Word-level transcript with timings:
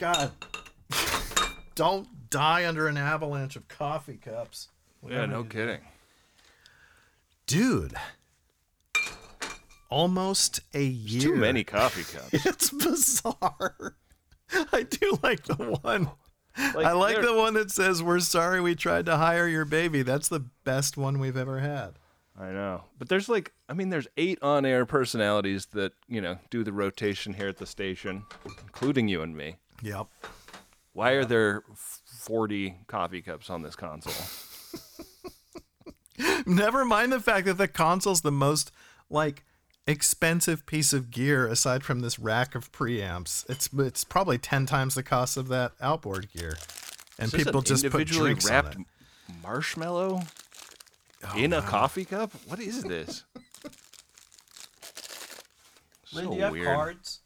God. 0.00 0.32
Don't 1.74 2.08
die 2.30 2.66
under 2.66 2.88
an 2.88 2.96
avalanche 2.96 3.56
of 3.56 3.68
coffee 3.68 4.16
cups. 4.16 4.68
Yeah, 5.08 5.26
no 5.26 5.44
kidding. 5.44 5.80
Dude. 7.46 7.94
Almost 9.88 10.60
a 10.74 10.82
year. 10.82 11.20
Too 11.20 11.34
many 11.36 11.64
coffee 11.64 12.04
cups. 12.16 12.46
It's 12.46 12.70
bizarre. 12.70 13.96
I 14.72 14.82
do 14.82 15.18
like 15.22 15.44
the 15.44 15.54
one. 15.82 16.10
Like, 16.74 16.86
I 16.86 16.92
like 16.92 17.16
they're- 17.16 17.26
the 17.26 17.34
one 17.34 17.54
that 17.54 17.70
says, 17.70 18.02
We're 18.02 18.20
sorry 18.20 18.60
we 18.60 18.74
tried 18.74 19.06
to 19.06 19.16
hire 19.16 19.46
your 19.48 19.64
baby. 19.64 20.02
That's 20.02 20.28
the 20.28 20.40
best 20.64 20.96
one 20.96 21.18
we've 21.18 21.36
ever 21.36 21.58
had. 21.60 21.94
I 22.38 22.50
know. 22.52 22.84
But 22.98 23.08
there's 23.08 23.28
like, 23.28 23.52
I 23.68 23.74
mean, 23.74 23.90
there's 23.90 24.08
eight 24.16 24.38
on 24.42 24.64
air 24.64 24.86
personalities 24.86 25.66
that, 25.72 25.92
you 26.08 26.20
know, 26.20 26.38
do 26.48 26.64
the 26.64 26.72
rotation 26.72 27.34
here 27.34 27.48
at 27.48 27.58
the 27.58 27.66
station, 27.66 28.24
including 28.62 29.08
you 29.08 29.20
and 29.22 29.36
me. 29.36 29.56
Yep. 29.82 30.06
Why 30.92 31.12
are 31.12 31.24
there 31.24 31.62
40 31.74 32.80
coffee 32.86 33.22
cups 33.22 33.48
on 33.48 33.62
this 33.62 33.76
console? 33.76 34.12
Never 36.46 36.84
mind 36.84 37.12
the 37.12 37.20
fact 37.20 37.46
that 37.46 37.58
the 37.58 37.68
console's 37.68 38.20
the 38.20 38.32
most 38.32 38.72
like 39.08 39.44
expensive 39.86 40.66
piece 40.66 40.92
of 40.92 41.10
gear 41.10 41.46
aside 41.46 41.82
from 41.82 42.00
this 42.00 42.18
rack 42.18 42.54
of 42.54 42.70
preamps. 42.72 43.48
It's 43.48 43.68
it's 43.78 44.04
probably 44.04 44.38
ten 44.38 44.66
times 44.66 44.94
the 44.94 45.02
cost 45.02 45.36
of 45.36 45.48
that 45.48 45.72
outboard 45.80 46.30
gear, 46.32 46.56
and 47.18 47.32
people 47.32 47.58
an 47.58 47.64
just 47.64 47.82
put 47.84 47.92
individually 47.92 48.30
drinks 48.30 48.48
wrapped 48.50 48.76
on 48.76 48.82
it. 48.82 49.34
marshmallow 49.42 50.22
oh, 51.24 51.36
in 51.36 51.52
a 51.52 51.62
coffee 51.62 52.04
cup? 52.04 52.32
What 52.46 52.60
is 52.60 52.82
this? 52.82 53.24
so 56.04 56.50
weird. 56.50 56.66
cards? 56.66 57.20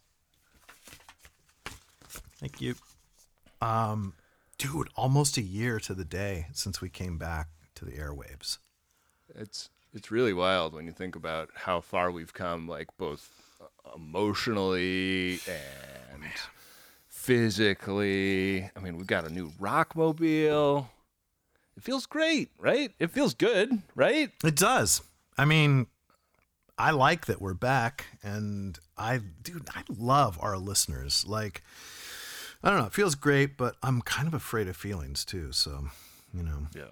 Thank 2.45 2.61
you. 2.61 2.75
Um, 3.63 4.13
dude, 4.59 4.91
almost 4.97 5.39
a 5.39 5.41
year 5.41 5.81
to 5.81 5.95
the 5.95 6.05
day 6.05 6.49
since 6.53 6.83
we 6.83 6.91
came 6.91 7.17
back 7.17 7.49
to 7.75 7.87
the 7.87 7.93
airwaves. 7.93 8.59
It's 9.35 9.71
it's 9.95 10.11
really 10.11 10.35
wild 10.35 10.75
when 10.75 10.85
you 10.85 10.93
think 10.93 11.17
about 11.17 11.49
how 11.55 11.81
far 11.81 12.11
we've 12.11 12.35
come, 12.35 12.69
like 12.69 12.89
both 12.99 13.31
uh, 13.63 13.93
emotionally 13.97 15.39
and 15.49 16.23
physically. 17.09 18.71
I 18.77 18.81
mean, 18.81 18.99
we've 18.99 19.07
got 19.07 19.25
a 19.25 19.33
new 19.33 19.49
rockmobile. 19.59 20.85
It 21.79 21.83
feels 21.83 22.05
great, 22.05 22.51
right? 22.59 22.93
It 22.99 23.11
feels 23.11 23.33
good, 23.33 23.81
right? 23.95 24.31
It 24.45 24.57
does. 24.57 25.01
I 25.39 25.47
mean, 25.47 25.87
I 26.77 26.91
like 26.91 27.25
that 27.25 27.41
we're 27.41 27.55
back, 27.55 28.05
and 28.23 28.79
I, 28.99 29.21
dude, 29.43 29.71
I 29.75 29.85
love 29.89 30.39
our 30.43 30.59
listeners. 30.59 31.25
Like, 31.27 31.63
I 32.65 32.71
don't 32.71 32.79
know, 32.81 32.87
it 32.87 32.95
feels 32.95 33.15
great, 33.15 33.57
but 33.59 33.77
I'm 33.83 34.01
kind 34.01 34.27
of 34.27 34.33
afraid 34.35 34.67
of 34.69 34.77
feelings 34.77 35.25
too. 35.25 35.53
So, 35.53 35.89
you 36.33 36.43
know, 36.43 36.67
Yeah. 36.75 36.85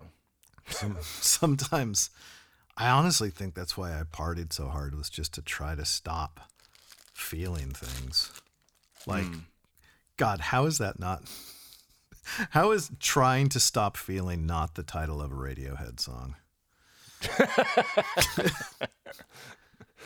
some, 0.69 0.99
sometimes 1.03 2.11
I 2.77 2.89
honestly 2.91 3.31
think 3.31 3.55
that's 3.55 3.77
why 3.77 3.99
I 3.99 4.03
partied 4.03 4.53
so 4.53 4.69
hard 4.69 4.95
was 4.95 5.09
just 5.11 5.33
to 5.35 5.43
try 5.43 5.75
to 5.75 5.85
stop 5.87 6.41
feeling 7.15 7.71
things. 7.71 8.31
Like, 9.07 9.25
hmm. 9.25 9.39
God, 10.19 10.41
how 10.41 10.67
is 10.67 10.77
that 10.79 10.99
not? 11.01 11.23
How 12.51 12.71
is 12.71 12.91
trying 13.01 13.49
to 13.49 13.59
stop 13.59 13.97
feeling 13.97 14.47
not 14.47 14.75
the 14.75 14.83
title 14.83 15.21
of 15.21 15.33
a 15.33 15.35
Radiohead 15.35 15.99
song? 15.99 16.37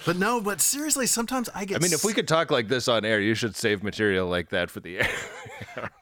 but 0.05 0.17
no, 0.17 0.41
but 0.41 0.61
seriously, 0.61 1.07
sometimes 1.07 1.49
I 1.55 1.65
get. 1.65 1.77
I 1.77 1.81
mean, 1.81 1.93
if 1.93 2.05
we 2.05 2.13
could 2.13 2.29
talk 2.29 2.51
like 2.51 2.69
this 2.69 2.89
on 2.89 3.05
air, 3.05 3.21
you 3.21 3.35
should 3.35 3.57
save 3.57 3.83
material 3.83 4.29
like 4.29 4.51
that 4.51 4.71
for 4.71 4.81
the 4.81 4.99
air. 4.99 5.09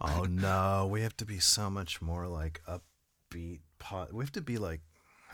Oh 0.01 0.25
no, 0.29 0.89
we 0.91 1.03
have 1.03 1.17
to 1.17 1.25
be 1.25 1.41
so 1.41 1.69
much 1.69 2.01
more 2.01 2.29
like 2.29 2.61
upbeat. 2.69 3.61
Po- 3.81 4.07
we 4.13 4.23
have 4.23 4.31
to 4.33 4.41
be 4.41 4.57
like, 4.59 4.81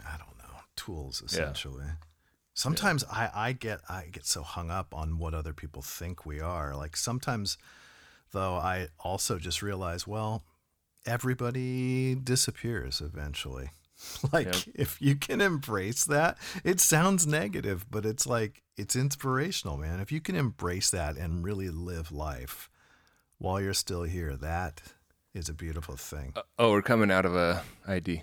I 0.07 0.17
don't 0.17 0.39
know, 0.39 0.61
tools 0.77 1.23
essentially. 1.25 1.85
Yeah. 1.87 1.93
Sometimes 2.55 3.05
I, 3.11 3.31
I 3.35 3.53
get 3.53 3.81
I 3.89 4.07
get 4.11 4.25
so 4.25 4.43
hung 4.43 4.71
up 4.71 4.95
on 4.95 5.19
what 5.19 5.35
other 5.35 5.53
people 5.53 5.83
think 5.83 6.25
we 6.25 6.41
are. 6.41 6.75
Like 6.75 6.97
sometimes, 6.97 7.59
though, 8.33 8.55
I 8.55 8.89
also 8.99 9.39
just 9.39 9.61
realize, 9.61 10.07
well, 10.07 10.45
everybody 11.05 12.15
disappears 12.15 13.01
eventually. 13.01 13.71
Like 14.33 14.47
Yep. 14.47 14.57
if 14.75 15.01
you 15.01 15.15
can 15.17 15.41
embrace 15.41 16.05
that, 16.05 16.39
it 16.65 16.81
sounds 16.81 17.27
negative, 17.27 17.87
but 17.91 18.05
it's 18.07 18.27
like 18.27 18.63
it's 18.77 18.97
inspirational, 18.97 19.77
man. 19.77 20.01
If 20.01 20.11
you 20.13 20.21
can 20.21 20.37
embrace 20.37 20.91
that 20.91 21.17
and 21.17 21.45
really 21.45 21.69
live 21.71 22.11
life 22.13 22.71
while 23.39 23.61
you're 23.61 23.75
still 23.75 24.03
here, 24.05 24.37
that 24.37 24.81
is 25.35 25.49
a 25.49 25.55
beautiful 25.55 25.97
thing. 25.97 26.33
Uh, 26.37 26.43
oh, 26.59 26.71
we're 26.73 26.83
coming 26.83 27.11
out 27.11 27.25
of 27.27 27.35
a 27.37 27.63
ID. 27.87 28.23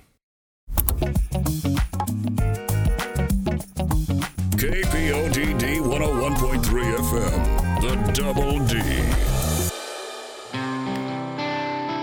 KPODD 4.58 5.82
101.3 5.82 6.96
FM, 6.98 7.82
the 7.82 8.12
Double 8.14 8.60
D. 8.68 8.78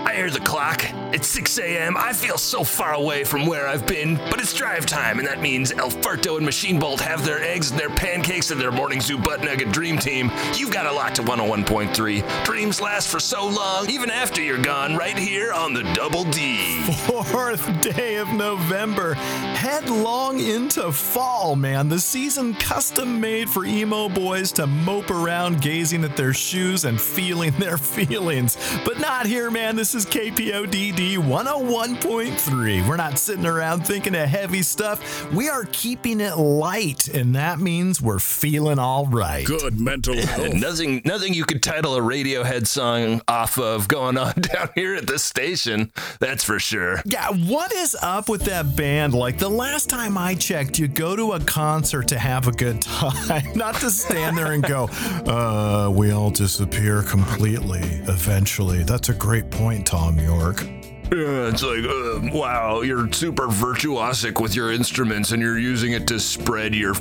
I 0.05 0.13
hear 0.15 0.29
the 0.29 0.39
clock. 0.39 0.83
It's 1.15 1.29
6 1.29 1.59
a.m. 1.59 1.95
I 1.95 2.11
feel 2.11 2.37
so 2.37 2.65
far 2.65 2.91
away 2.91 3.23
from 3.23 3.45
where 3.45 3.69
I've 3.69 3.87
been, 3.87 4.17
but 4.29 4.41
it's 4.41 4.53
drive 4.53 4.85
time, 4.85 5.17
and 5.17 5.25
that 5.25 5.39
means 5.39 5.71
El 5.71 5.89
Farto 5.89 6.35
and 6.35 6.45
Machine 6.45 6.77
Bolt 6.77 6.99
have 6.99 7.23
their 7.23 7.41
eggs 7.41 7.71
and 7.71 7.79
their 7.79 7.89
pancakes 7.89 8.51
and 8.51 8.59
their 8.59 8.69
morning 8.69 8.99
zoo 8.99 9.17
butt 9.17 9.41
nugget 9.41 9.71
dream 9.71 9.97
team. 9.97 10.29
You've 10.57 10.73
got 10.73 10.87
a 10.87 10.91
lot 10.91 11.15
to 11.15 11.21
101.3. 11.23 12.43
Dreams 12.43 12.81
last 12.81 13.07
for 13.07 13.21
so 13.21 13.47
long, 13.47 13.89
even 13.89 14.11
after 14.11 14.41
you're 14.41 14.61
gone, 14.61 14.97
right 14.97 15.17
here 15.17 15.53
on 15.53 15.73
the 15.73 15.83
Double 15.93 16.25
D. 16.25 16.81
Fourth 17.07 17.95
day 17.95 18.15
of 18.15 18.33
November, 18.33 19.13
headlong 19.13 20.41
into 20.41 20.91
fall, 20.91 21.55
man. 21.55 21.87
The 21.87 21.99
season 21.99 22.55
custom 22.55 23.21
made 23.21 23.49
for 23.49 23.63
emo 23.63 24.09
boys 24.09 24.51
to 24.51 24.67
mope 24.67 25.09
around 25.09 25.61
gazing 25.61 26.03
at 26.03 26.17
their 26.17 26.33
shoes 26.33 26.83
and 26.83 26.99
feeling 26.99 27.51
their 27.51 27.77
feelings. 27.95 28.57
But 28.83 28.99
not 28.99 29.25
here, 29.25 29.49
man. 29.49 29.77
This 29.77 29.95
is 29.95 30.05
KPODD 30.05 31.04
101.3. 31.13 32.87
We're 32.87 32.97
not 32.97 33.17
sitting 33.19 33.45
around 33.45 33.85
thinking 33.85 34.15
of 34.15 34.27
heavy 34.27 34.63
stuff. 34.63 35.31
We 35.31 35.47
are 35.47 35.65
keeping 35.71 36.19
it 36.19 36.37
light, 36.37 37.07
and 37.07 37.35
that 37.35 37.59
means 37.59 38.01
we're 38.01 38.19
feeling 38.19 38.79
all 38.79 39.05
right. 39.05 39.45
Good 39.45 39.79
mental 39.79 40.15
health. 40.25 40.53
Nothing, 40.53 41.01
nothing 41.05 41.33
you 41.33 41.45
could 41.45 41.61
title 41.61 41.95
a 41.95 42.01
Radiohead 42.01 42.67
song 42.67 43.21
off 43.27 43.57
of 43.59 43.87
going 43.87 44.17
on 44.17 44.33
down 44.39 44.69
here 44.75 44.95
at 44.95 45.07
this 45.07 45.23
station. 45.23 45.91
That's 46.19 46.43
for 46.43 46.59
sure. 46.59 47.01
Yeah, 47.05 47.29
what 47.29 47.71
is 47.71 47.95
up 48.01 48.27
with 48.27 48.41
that 48.45 48.75
band? 48.75 49.13
Like 49.13 49.37
the 49.37 49.49
last 49.49 49.89
time 49.89 50.17
I 50.17 50.35
checked, 50.35 50.79
you 50.79 50.87
go 50.87 51.15
to 51.15 51.33
a 51.33 51.39
concert 51.39 52.07
to 52.09 52.19
have 52.19 52.47
a 52.47 52.51
good 52.51 52.81
time, 52.81 53.45
not 53.55 53.75
to 53.75 53.89
stand 53.91 54.37
there 54.37 54.51
and 54.53 54.63
go, 54.63 54.89
uh, 55.27 55.89
we 55.93 56.11
all 56.11 56.31
disappear 56.31 57.03
completely 57.03 57.81
eventually. 58.07 58.83
That's 58.83 59.09
a 59.09 59.13
great 59.13 59.51
point, 59.51 59.85
Thom 59.87 60.19
Yorke. 60.19 60.65
Yeah, 61.11 61.49
it's 61.49 61.61
like, 61.63 61.85
uh, 61.85 62.37
wow, 62.37 62.81
you're 62.81 63.11
super 63.11 63.47
virtuosic 63.47 64.41
with 64.41 64.55
your 64.55 64.71
instruments 64.71 65.31
and 65.31 65.41
you're 65.41 65.59
using 65.59 65.93
it 65.93 66.07
to 66.07 66.19
spread 66.19 66.73
your 66.73 66.95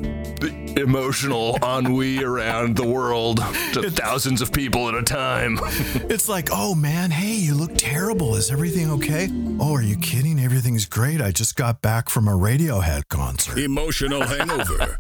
emotional 0.76 1.56
ennui 1.62 2.22
around 2.22 2.76
the 2.76 2.86
world 2.86 3.38
to 3.72 3.90
thousands 3.90 4.42
of 4.42 4.52
people 4.52 4.88
at 4.88 4.94
a 4.94 5.02
time. 5.02 5.58
It's 6.14 6.28
like, 6.28 6.48
oh 6.52 6.74
man, 6.74 7.10
hey, 7.10 7.34
you 7.34 7.54
look 7.54 7.72
terrible. 7.76 8.36
Is 8.36 8.50
everything 8.50 8.90
okay? 8.92 9.28
Oh, 9.58 9.74
are 9.74 9.82
you 9.82 9.96
kidding? 9.96 10.38
Everything's 10.38 10.86
great. 10.86 11.20
I 11.20 11.30
just 11.32 11.56
got 11.56 11.80
back 11.82 12.08
from 12.08 12.28
a 12.28 12.32
Radiohead 12.32 13.08
concert. 13.08 13.58
Emotional 13.58 14.22
hangover. 14.26 14.96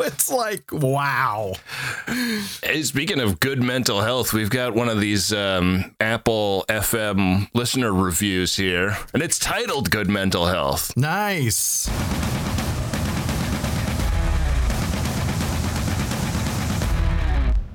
It's 0.00 0.30
like, 0.30 0.70
wow. 0.72 1.54
Hey, 2.62 2.82
speaking 2.82 3.20
of 3.20 3.40
good 3.40 3.62
mental 3.62 4.00
health, 4.00 4.32
we've 4.32 4.50
got 4.50 4.74
one 4.74 4.88
of 4.88 5.00
these 5.00 5.32
um, 5.32 5.94
Apple 6.00 6.64
FM 6.68 7.48
listener 7.54 7.87
reviews 7.92 8.56
here, 8.56 8.96
and 9.12 9.22
it's 9.22 9.38
titled 9.38 9.90
Good 9.90 10.08
Mental 10.08 10.46
Health. 10.46 10.96
Nice. 10.96 11.88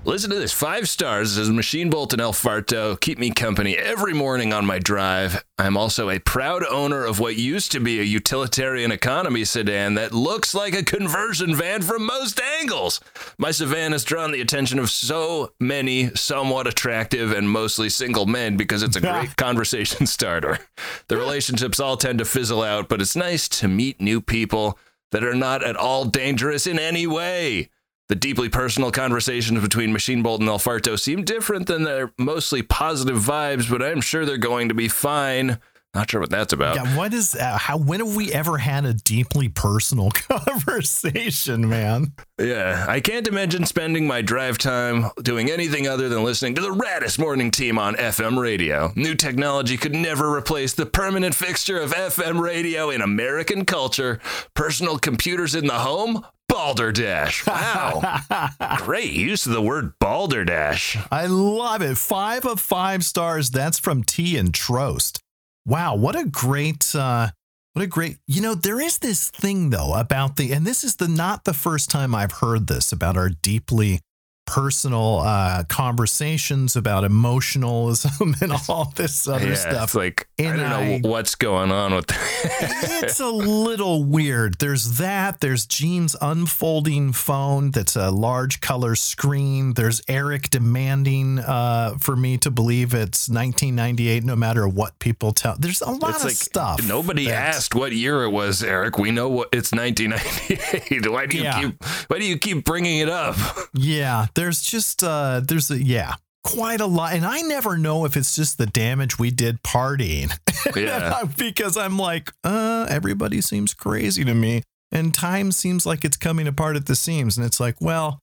Listen 0.06 0.32
to 0.32 0.36
this. 0.36 0.52
Five 0.52 0.90
stars 0.90 1.36
says 1.36 1.50
Machine 1.50 1.90
Bolt 1.90 2.12
and 2.12 2.22
El 2.22 2.34
Farto 2.34 3.00
keep 3.00 3.18
me 3.18 3.30
company 3.32 3.78
every 3.78 4.14
morning 4.14 4.52
on 4.52 4.66
my 4.66 4.78
drive. 4.78 5.46
I'm 5.58 5.78
also 5.78 6.10
a 6.10 6.20
proud 6.20 6.66
owner 6.66 7.06
of 7.06 7.22
what 7.22 7.38
used 7.38 7.72
to 7.72 7.80
be 7.80 8.02
a 8.02 8.04
utilitarian 8.04 8.92
economy 8.92 9.46
sedan 9.46 9.94
that 9.94 10.12
looks 10.12 10.54
like 10.54 10.74
a 10.74 10.84
conversion 10.84 11.56
van 11.56 11.84
from 11.84 12.06
most 12.06 12.42
angles. 12.60 13.00
My 13.38 13.52
sedan 13.52 13.94
has 13.94 14.04
drawn 14.04 14.34
the 14.34 14.42
attention 14.42 14.78
of 14.78 14.90
so 14.90 15.54
many 15.58 16.14
somewhat 16.16 16.68
attractive 16.68 17.32
and 17.32 17.50
mostly 17.50 17.88
single 17.88 18.26
men 18.26 18.58
because 18.58 18.84
it's 18.84 18.98
a 18.98 19.02
great 19.10 19.38
conversation 19.38 20.06
starter. 20.06 20.60
The 21.08 21.16
relationships 21.16 21.80
all 21.80 21.96
tend 21.96 22.20
to 22.20 22.26
fizzle 22.26 22.62
out, 22.62 22.90
but 22.90 23.00
it's 23.00 23.16
nice 23.16 23.48
to 23.48 23.70
meet 23.70 24.02
new 24.02 24.20
people 24.20 24.78
that 25.12 25.24
are 25.24 25.34
not 25.34 25.64
at 25.64 25.78
all 25.78 26.04
dangerous 26.04 26.68
in 26.68 26.78
any 26.78 27.08
way. 27.08 27.70
The 28.10 28.16
deeply 28.16 28.50
personal 28.50 28.92
conversations 28.92 29.62
between 29.62 29.94
Machine 29.94 30.22
Bolt 30.22 30.42
and 30.42 30.50
El 30.50 30.60
Farto 30.60 31.00
seem 31.00 31.24
different 31.24 31.68
than 31.68 31.84
their 31.84 32.12
mostly 32.18 32.62
positive 32.62 33.18
vibes, 33.18 33.70
but 33.70 33.82
I'm 33.82 34.02
sure 34.02 34.26
they're 34.26 34.38
going 34.38 34.70
to 34.70 34.76
be 34.76 34.90
fine. 34.90 35.60
Not 35.96 36.10
sure 36.10 36.22
what 36.22 36.32
that's 36.32 36.54
about. 36.54 36.76
Yeah, 36.76 36.98
what 36.98 37.14
is 37.14 37.36
uh, 37.36 37.56
how? 37.56 37.78
When 37.78 38.00
have 38.00 38.16
we 38.16 38.34
ever 38.34 38.58
had 38.58 38.84
a 38.84 38.96
deeply 38.96 39.48
personal 39.48 40.10
conversation, 40.12 41.70
man? 41.70 42.14
Yeah, 42.40 42.86
I 42.90 43.00
can't 43.00 43.28
imagine 43.28 43.66
spending 43.68 44.08
my 44.08 44.24
drive 44.24 44.58
time 44.58 45.12
doing 45.22 45.52
anything 45.52 45.88
other 45.88 46.10
than 46.10 46.24
listening 46.24 46.56
to 46.56 46.62
the 46.62 46.70
raddest 46.74 47.20
morning 47.20 47.52
team 47.52 47.78
on 47.78 47.94
FM 47.96 48.40
radio. 48.40 48.92
New 48.96 49.14
technology 49.14 49.78
could 49.78 49.94
never 49.94 50.34
replace 50.34 50.74
the 50.74 50.88
permanent 50.88 51.36
fixture 51.36 51.80
of 51.80 51.94
FM 51.94 52.42
radio 52.42 52.90
in 52.90 53.02
American 53.02 53.64
culture. 53.64 54.20
Personal 54.56 54.98
computers 54.98 55.54
in 55.54 55.68
the 55.68 55.74
home. 55.74 56.26
Balderdash. 56.54 57.48
Wow. 57.48 58.20
Great 58.78 59.12
use 59.12 59.48
of 59.48 59.54
the 59.54 59.62
word 59.62 59.98
balderdash. 59.98 60.96
I 61.12 61.26
love 61.26 61.82
it. 61.82 61.98
Five 61.98 62.46
of 62.46 62.60
five 62.60 63.04
stars. 63.04 63.50
That's 63.50 63.80
from 63.80 64.04
T 64.04 64.38
and 64.38 64.54
Trost. 64.54 65.18
Wow, 65.66 65.96
what 65.96 66.16
a 66.16 66.26
great 66.26 66.94
uh 66.94 67.30
what 67.74 67.82
a 67.82 67.88
great 67.88 68.18
you 68.28 68.40
know, 68.40 68.54
there 68.54 68.80
is 68.80 69.00
this 69.00 69.32
thing 69.32 69.72
though 69.72 69.96
about 69.96 70.36
the 70.36 70.52
and 70.52 70.64
this 70.64 70.84
is 70.84 70.98
the 70.98 71.08
not 71.08 71.46
the 71.46 71.56
first 71.56 71.90
time 71.90 72.14
I've 72.14 72.34
heard 72.34 72.68
this 72.68 72.92
about 72.92 73.18
our 73.18 73.30
deeply 73.30 74.02
personal 74.46 75.20
uh 75.20 75.64
conversations 75.70 76.76
about 76.76 77.04
emotionalism 77.04 78.36
and 78.42 78.52
all 78.68 78.92
this 78.96 79.28
other 79.28 79.50
yeah, 79.50 79.56
stuff. 79.56 79.84
It's 79.84 79.96
like 79.96 80.28
And 80.38 80.62
I 80.62 80.70
don't 80.70 80.72
I- 80.72 80.98
know 80.98 81.10
what's 81.10 81.36
going 81.36 81.72
on 81.72 81.96
with 81.96 82.08
that. 82.08 83.00
it's 83.04 83.20
a 83.20 83.28
little 83.30 84.04
weird. 84.04 84.60
There's 84.60 84.98
that. 84.98 85.40
There's 85.40 85.66
Gene's 85.66 86.16
unfolding 86.22 87.14
phone 87.14 87.72
that's 87.72 87.96
a 87.96 88.12
large 88.12 88.60
color 88.62 88.96
screen. 88.96 89.74
There's 89.74 90.02
Eric 90.08 90.50
demanding 90.50 91.40
uh, 91.40 91.96
for 92.00 92.16
me 92.16 92.38
to 92.40 92.52
believe 92.52 92.94
it's 92.94 93.30
1998, 93.30 94.24
no 94.24 94.36
matter 94.36 94.68
what 94.68 95.00
people 95.00 95.32
tell. 95.32 95.56
There's 95.58 95.82
a 95.82 95.90
lot 95.92 96.10
It's 96.12 96.20
of 96.20 96.26
like 96.26 96.36
stuff. 96.36 96.88
nobody 96.88 97.32
asked 97.32 97.76
what 97.76 97.92
year 97.94 98.24
it 98.24 98.30
was, 98.32 98.64
Eric. 98.64 98.98
We 98.98 99.12
know 99.12 99.30
what 99.30 99.50
it's 99.54 99.72
1998. 99.72 101.10
Why 101.12 101.26
do 101.26 101.38
you 101.38 101.44
Yeah. 101.44 101.62
keep 101.62 101.84
Why 102.08 102.20
do 102.20 102.26
you 102.26 102.38
keep 102.38 102.66
bringing 102.66 103.00
it 103.00 103.10
up? 103.10 103.36
Yeah, 103.74 104.28
there's 104.36 104.62
just 104.62 105.04
uh, 105.04 105.42
there's 105.44 105.72
a 105.72 105.82
yeah. 105.82 106.16
Quite 106.44 106.82
a 106.82 106.86
lot. 106.86 107.14
And 107.14 107.26
I 107.26 107.40
never 107.40 107.78
know 107.78 108.04
if 108.04 108.18
it's 108.18 108.36
just 108.36 108.58
the 108.58 108.66
damage 108.66 109.18
we 109.18 109.32
did 109.32 109.64
partying. 109.64 110.32
Yeah. 110.78 111.24
because 111.38 111.76
I'm 111.76 111.98
like, 111.98 112.32
uh, 112.44 112.88
everybody 112.90 113.42
seems 113.42 113.74
crazy 113.74 114.24
to 114.24 114.34
me. 114.34 114.64
And 114.94 115.14
time 115.14 115.52
seems 115.52 115.86
like 115.86 116.06
it's 116.06 116.16
coming 116.16 116.48
apart 116.48 116.78
at 116.78 116.86
the 116.86 116.96
seams. 116.96 117.38
And 117.38 117.46
it's 117.46 117.60
like, 117.60 117.76
well, 117.82 118.20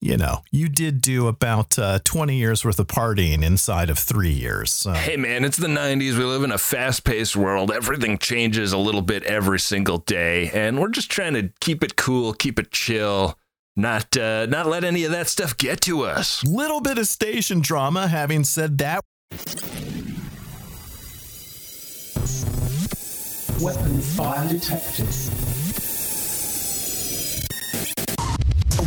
you 0.00 0.16
know, 0.16 0.38
you 0.50 0.68
did 0.68 1.02
do 1.02 1.26
about 1.28 1.78
uh, 1.78 1.98
20 2.04 2.36
years 2.36 2.64
worth 2.64 2.78
of 2.80 2.86
partying 2.86 3.44
inside 3.44 3.90
of 3.90 3.98
three 3.98 4.32
years. 4.32 4.72
So. 4.72 4.92
Hey 4.92 5.16
man, 5.16 5.44
it's 5.44 5.58
the 5.58 5.68
90s. 5.68 6.16
We 6.16 6.24
live 6.24 6.42
in 6.42 6.52
a 6.52 6.58
fast-paced 6.58 7.36
world. 7.36 7.70
Everything 7.70 8.16
changes 8.16 8.72
a 8.72 8.78
little 8.78 9.02
bit 9.02 9.22
every 9.24 9.60
single 9.60 9.98
day, 9.98 10.50
and 10.54 10.80
we're 10.80 10.88
just 10.88 11.10
trying 11.10 11.34
to 11.34 11.50
keep 11.60 11.84
it 11.84 11.96
cool, 11.96 12.32
keep 12.32 12.58
it 12.58 12.70
chill, 12.70 13.38
not 13.76 14.16
uh, 14.16 14.46
not 14.46 14.66
let 14.66 14.84
any 14.84 15.04
of 15.04 15.12
that 15.12 15.28
stuff 15.28 15.56
get 15.56 15.80
to 15.82 16.02
us. 16.02 16.44
Little 16.44 16.80
bit 16.80 16.98
of 16.98 17.06
station 17.06 17.60
drama. 17.60 18.08
Having 18.08 18.44
said 18.44 18.78
that, 18.78 19.00
Weapon 23.60 24.00
fire 24.00 24.48
detected. 24.48 25.06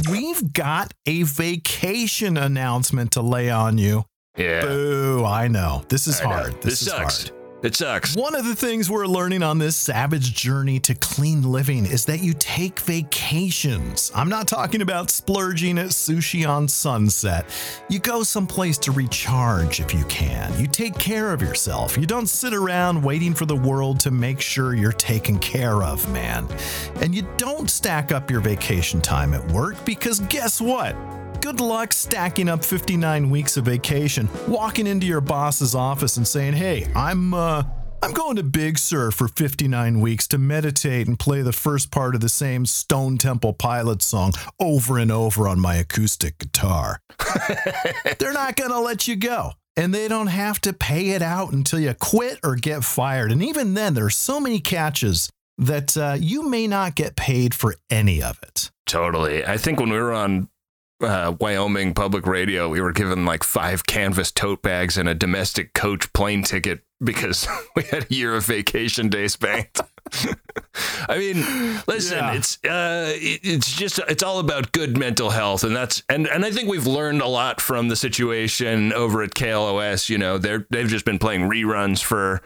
we've 0.10 0.52
got 0.54 0.94
a 1.06 1.24
vacation 1.24 2.38
announcement 2.38 3.12
to 3.14 3.22
lay 3.22 3.50
on 3.50 3.78
you. 3.78 4.06
Yeah. 4.38 4.62
Boo! 4.62 5.24
I 5.26 5.48
know 5.48 5.84
this 5.90 6.08
is 6.08 6.20
I 6.22 6.24
know. 6.24 6.30
hard. 6.30 6.62
This, 6.62 6.82
is 6.82 6.88
sucks. 6.90 7.30
hard. 7.30 7.43
It 7.64 7.78
sucks. 7.78 8.14
One 8.14 8.36
of 8.36 8.44
the 8.44 8.58
things 8.58 8.90
we're 8.90 9.08
learning 9.08 9.42
on 9.42 9.58
this 9.58 9.78
savage 9.78 10.34
journey 10.34 10.82
to 10.82 10.94
clean 10.96 11.44
living 11.44 11.86
is 11.86 12.04
that 12.06 12.22
you 12.22 12.34
take 12.34 12.82
vacations. 12.82 14.12
I'm 14.14 14.28
not 14.28 14.50
talking 14.50 14.82
about 14.82 15.10
splurging 15.10 15.78
at 15.78 15.92
sushi 15.92 16.46
on 16.46 16.68
sunset. 16.68 17.46
You 17.88 18.00
go 18.00 18.22
someplace 18.24 18.78
to 18.80 18.92
recharge 18.92 19.80
if 19.80 19.94
you 19.94 20.04
can. 20.06 20.60
You 20.60 20.68
take 20.68 21.00
care 21.00 21.32
of 21.32 21.42
yourself. 21.42 21.98
You 21.98 22.06
don't 22.06 22.28
sit 22.28 22.54
around 22.54 23.02
waiting 23.02 23.34
for 23.34 23.46
the 23.46 23.56
world 23.56 23.98
to 24.02 24.12
make 24.12 24.42
sure 24.42 24.76
you're 24.76 24.92
taken 24.92 25.40
care 25.40 25.84
of, 25.84 26.06
man. 26.12 26.50
And 26.98 27.16
you 27.16 27.26
don't 27.38 27.70
stack 27.70 28.12
up 28.12 28.30
your 28.30 28.42
vacation 28.42 29.00
time 29.00 29.34
at 29.34 29.52
work 29.54 29.78
because 29.86 30.20
guess 30.20 30.60
what? 30.60 30.98
Good 31.44 31.60
luck 31.60 31.92
stacking 31.92 32.48
up 32.48 32.64
59 32.64 33.30
weeks 33.30 33.58
of 33.58 33.66
vacation, 33.66 34.30
walking 34.48 34.88
into 34.88 35.06
your 35.06 35.20
boss's 35.20 35.76
office 35.76 36.16
and 36.16 36.26
saying, 36.26 36.54
"Hey, 36.54 36.90
I'm 36.96 37.34
uh 37.34 37.64
I'm 38.02 38.14
going 38.14 38.38
to 38.38 38.44
Big 38.44 38.78
Sur 38.78 39.12
for 39.12 39.28
59 39.28 40.00
weeks 40.00 40.26
to 40.30 40.38
meditate 40.38 41.06
and 41.06 41.20
play 41.20 41.42
the 41.42 41.52
first 41.52 41.92
part 41.92 42.16
of 42.16 42.22
the 42.22 42.30
same 42.30 42.66
Stone 42.66 43.18
Temple 43.18 43.52
Pilots 43.52 44.06
song 44.06 44.32
over 44.58 44.98
and 44.98 45.12
over 45.12 45.50
on 45.50 45.60
my 45.60 45.76
acoustic 45.76 46.38
guitar." 46.38 47.02
They're 48.20 48.32
not 48.32 48.56
going 48.56 48.72
to 48.72 48.80
let 48.80 49.10
you 49.10 49.18
go. 49.18 49.52
And 49.76 49.94
they 49.94 50.08
don't 50.08 50.28
have 50.28 50.62
to 50.62 50.72
pay 50.72 51.10
it 51.10 51.22
out 51.22 51.52
until 51.52 51.80
you 51.80 51.94
quit 51.94 52.40
or 52.42 52.56
get 52.56 52.86
fired. 52.86 53.34
And 53.34 53.44
even 53.44 53.74
then, 53.74 53.96
there 53.96 54.06
are 54.06 54.10
so 54.10 54.40
many 54.40 54.62
catches 54.62 55.30
that 55.58 55.98
uh, 55.98 56.16
you 56.18 56.50
may 56.50 56.68
not 56.68 56.96
get 56.96 57.18
paid 57.18 57.54
for 57.54 57.76
any 57.90 58.24
of 58.24 58.40
it. 58.44 58.72
Totally. 58.86 59.46
I 59.46 59.58
think 59.58 59.80
when 59.80 59.90
we 59.90 59.98
were 59.98 60.14
on 60.14 60.48
uh, 61.04 61.36
Wyoming 61.40 61.94
public 61.94 62.26
radio, 62.28 62.70
we 62.70 62.82
were 62.82 62.92
given 62.94 63.26
like 63.26 63.44
five 63.44 63.86
canvas 63.86 64.32
tote 64.32 64.62
bags 64.62 64.98
and 64.98 65.08
a 65.10 65.14
domestic 65.16 65.74
coach 65.74 66.12
plane 66.14 66.44
ticket 66.44 66.82
because 67.04 67.48
we 67.76 67.84
had 67.84 68.06
a 68.10 68.14
year 68.14 68.36
of 68.36 68.46
vacation 68.46 69.10
days 69.10 69.36
banked. 69.36 69.82
I 71.08 71.18
mean, 71.18 71.38
listen, 71.88 72.18
Yeah. 72.18 72.34
it's 72.34 72.58
uh, 72.64 73.12
it- 73.16 73.42
it's 73.44 73.74
just 73.76 74.00
it's 74.10 74.24
all 74.24 74.40
about 74.40 74.72
good 74.72 74.98
mental 74.98 75.30
health, 75.30 75.64
and 75.64 75.76
that's 75.76 76.04
and 76.10 76.28
and 76.28 76.44
I 76.46 76.52
think 76.52 76.70
we've 76.70 76.88
learned 76.88 77.22
a 77.22 77.28
lot 77.28 77.62
from 77.62 77.88
the 77.90 77.96
situation 77.96 78.92
over 78.94 79.22
at 79.24 79.32
KLOS. 79.32 80.10
You 80.10 80.18
know, 80.18 80.38
they're 80.38 80.66
they've 80.70 80.88
just 80.88 81.06
been 81.06 81.20
playing 81.20 81.42
reruns 81.50 82.02
for 82.02 82.42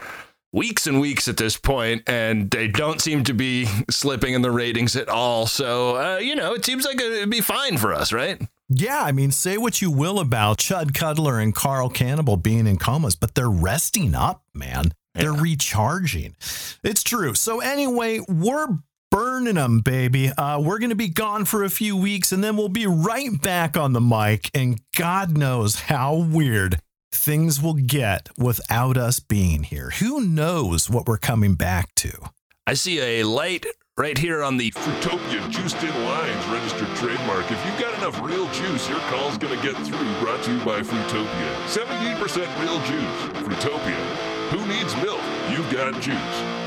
weeks 0.57 0.87
and 0.87 0.99
weeks 0.99 1.27
at 1.27 1.37
this 1.37 1.55
point, 1.55 2.01
and 2.07 2.49
they 2.49 2.67
don't 2.67 2.99
seem 2.99 3.23
to 3.23 3.33
be 3.33 3.67
slipping 3.91 4.33
in 4.33 4.41
the 4.41 4.49
ratings 4.49 4.95
at 4.95 5.07
all. 5.07 5.45
So, 5.45 5.95
uh, 5.95 6.17
you 6.17 6.35
know, 6.35 6.53
it 6.53 6.65
seems 6.65 6.83
like 6.83 6.99
it'd 6.99 7.29
be 7.29 7.41
fine 7.41 7.77
for 7.77 7.93
us, 7.93 8.11
right? 8.11 8.41
Yeah, 8.67 9.01
I 9.01 9.11
mean, 9.11 9.31
say 9.31 9.57
what 9.57 9.81
you 9.81 9.91
will 9.91 10.19
about 10.19 10.57
Chud 10.57 10.95
Cutler 10.95 11.39
and 11.39 11.53
Carl 11.53 11.89
Cannibal 11.89 12.37
being 12.37 12.65
in 12.65 12.77
comas, 12.77 13.15
but 13.15 13.35
they're 13.35 13.49
resting 13.49 14.15
up, 14.15 14.41
man. 14.53 14.93
They're 15.13 15.31
recharging. 15.31 16.35
It's 16.83 17.03
true. 17.03 17.35
So, 17.35 17.59
anyway, 17.59 18.19
we're 18.27 18.79
burning 19.11 19.55
them, 19.55 19.79
baby. 19.79 20.29
Uh, 20.29 20.59
we're 20.59 20.79
going 20.79 20.89
to 20.89 20.95
be 20.95 21.07
gone 21.07 21.45
for 21.45 21.63
a 21.63 21.69
few 21.69 21.95
weeks 21.95 22.31
and 22.31 22.43
then 22.43 22.57
we'll 22.57 22.67
be 22.67 22.85
right 22.87 23.41
back 23.41 23.77
on 23.77 23.93
the 23.93 24.01
mic. 24.01 24.49
And 24.53 24.81
God 24.95 25.37
knows 25.37 25.81
how 25.81 26.15
weird 26.15 26.79
things 27.17 27.61
will 27.61 27.73
get 27.73 28.29
without 28.37 28.95
us 28.95 29.19
being 29.19 29.63
here. 29.63 29.91
Who 29.99 30.21
knows 30.21 30.89
what 30.89 31.07
we're 31.07 31.17
coming 31.17 31.55
back 31.55 31.93
to? 31.95 32.29
I 32.65 32.75
see 32.75 32.99
a 32.99 33.23
light 33.23 33.65
right 33.97 34.17
here 34.17 34.43
on 34.43 34.57
the. 34.57 34.71
Fruitopia 34.71 35.49
Juiced 35.49 35.81
In 35.83 36.05
Lines 36.05 36.45
registered 36.47 36.95
trademark. 36.95 37.51
If 37.51 37.65
you've 37.65 37.79
got 37.79 37.93
enough 37.95 38.21
real 38.21 38.49
juice, 38.51 38.87
your 38.87 38.99
call's 39.09 39.37
gonna 39.37 39.61
get 39.61 39.75
through. 39.85 40.19
Brought 40.19 40.43
to 40.43 40.53
you 40.53 40.59
by 40.63 40.81
Fruitopia. 40.81 41.67
78% 41.67 42.47
real 42.61 42.79
juice. 42.85 43.45
Fruitopia. 43.45 44.27
Who 44.51 44.65
needs 44.65 44.95
milk? 44.97 45.21
You've 45.49 45.69
got 45.71 45.93
juice. 46.01 46.15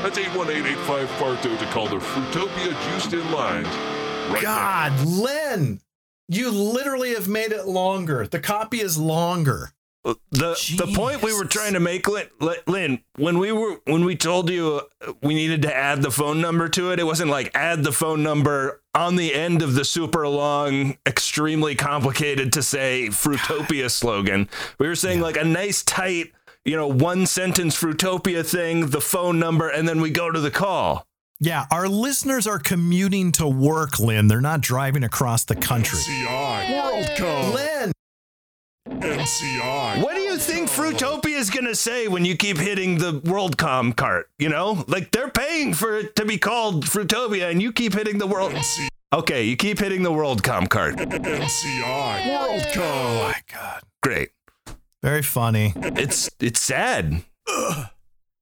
That's 0.03 0.19
818-85-FARTO 0.19 1.57
to 1.57 1.65
call 1.67 1.87
the 1.87 1.97
Fruitopia 1.97 2.91
Juiced 2.91 3.13
In 3.13 3.31
Lines. 3.31 3.67
Right 4.29 4.43
now. 4.43 4.89
God, 4.89 5.07
Lynn, 5.07 5.79
you 6.27 6.51
literally 6.51 7.13
have 7.13 7.27
made 7.27 7.51
it 7.51 7.67
longer. 7.67 8.27
The 8.27 8.39
copy 8.39 8.81
is 8.81 8.97
longer. 8.97 9.71
The 10.03 10.15
the 10.31 10.91
point 10.95 11.21
we 11.21 11.33
were 11.33 11.45
trying 11.45 11.73
to 11.73 11.79
make, 11.79 12.07
Lynn, 12.07 12.27
Lynn, 12.65 13.03
when 13.17 13.37
we 13.37 13.51
were 13.51 13.79
when 13.85 14.03
we 14.03 14.15
told 14.15 14.49
you 14.49 14.81
uh, 15.05 15.13
we 15.21 15.35
needed 15.35 15.61
to 15.61 15.75
add 15.75 16.01
the 16.01 16.09
phone 16.09 16.41
number 16.41 16.67
to 16.69 16.91
it, 16.91 16.99
it 16.99 17.03
wasn't 17.03 17.29
like 17.29 17.51
add 17.53 17.83
the 17.83 17.91
phone 17.91 18.23
number 18.23 18.81
on 18.95 19.15
the 19.15 19.33
end 19.33 19.61
of 19.61 19.75
the 19.75 19.85
super 19.85 20.27
long, 20.27 20.97
extremely 21.05 21.75
complicated 21.75 22.51
to 22.53 22.63
say 22.63 23.09
Fruitopia 23.09 23.91
slogan. 23.91 24.49
We 24.79 24.87
were 24.87 24.95
saying 24.95 25.21
like 25.21 25.37
a 25.37 25.45
nice 25.45 25.83
tight, 25.83 26.31
you 26.65 26.75
know, 26.75 26.87
one 26.87 27.27
sentence 27.27 27.79
Fruitopia 27.79 28.43
thing, 28.43 28.87
the 28.89 29.01
phone 29.01 29.37
number, 29.37 29.69
and 29.69 29.87
then 29.87 30.01
we 30.01 30.09
go 30.09 30.31
to 30.31 30.39
the 30.39 30.51
call. 30.51 31.05
Yeah, 31.39 31.65
our 31.71 31.87
listeners 31.87 32.45
are 32.45 32.59
commuting 32.59 33.31
to 33.33 33.47
work, 33.47 33.99
Lynn. 33.99 34.27
They're 34.27 34.41
not 34.41 34.61
driving 34.61 35.03
across 35.03 35.43
the 35.43 35.55
country. 35.55 35.99
MCI. 35.99 36.65
WorldCom. 36.67 37.53
Lynn, 37.53 37.91
MCI. 39.01 40.03
What 40.03 40.15
do 40.15 40.21
you 40.21 40.37
think 40.37 40.69
Fruitopia 40.69 41.37
is 41.37 41.49
going 41.49 41.65
to 41.65 41.75
say 41.75 42.07
when 42.07 42.23
you 42.25 42.37
keep 42.37 42.57
hitting 42.57 42.97
the 42.97 43.13
WorldCom 43.21 43.95
cart? 43.95 44.29
You 44.37 44.49
know, 44.49 44.85
like 44.87 45.11
they're 45.11 45.29
paying 45.29 45.73
for 45.73 45.97
it 45.97 46.15
to 46.15 46.25
be 46.25 46.37
called 46.37 46.85
Fruitopia, 46.85 47.49
and 47.51 47.61
you 47.61 47.71
keep 47.71 47.93
hitting 47.93 48.17
the 48.17 48.27
World. 48.27 48.53
MCI. 48.53 48.87
Okay, 49.13 49.43
you 49.43 49.57
keep 49.57 49.79
hitting 49.79 50.03
the 50.03 50.11
WorldCom 50.11 50.69
cart. 50.69 50.95
MCI 50.95 52.21
WorldCom. 52.23 52.77
Oh 52.77 53.31
my 53.31 53.41
God. 53.51 53.81
Great. 54.01 54.29
Very 55.01 55.23
funny. 55.23 55.73
It's 55.75 56.29
it's 56.39 56.61
sad. 56.61 57.23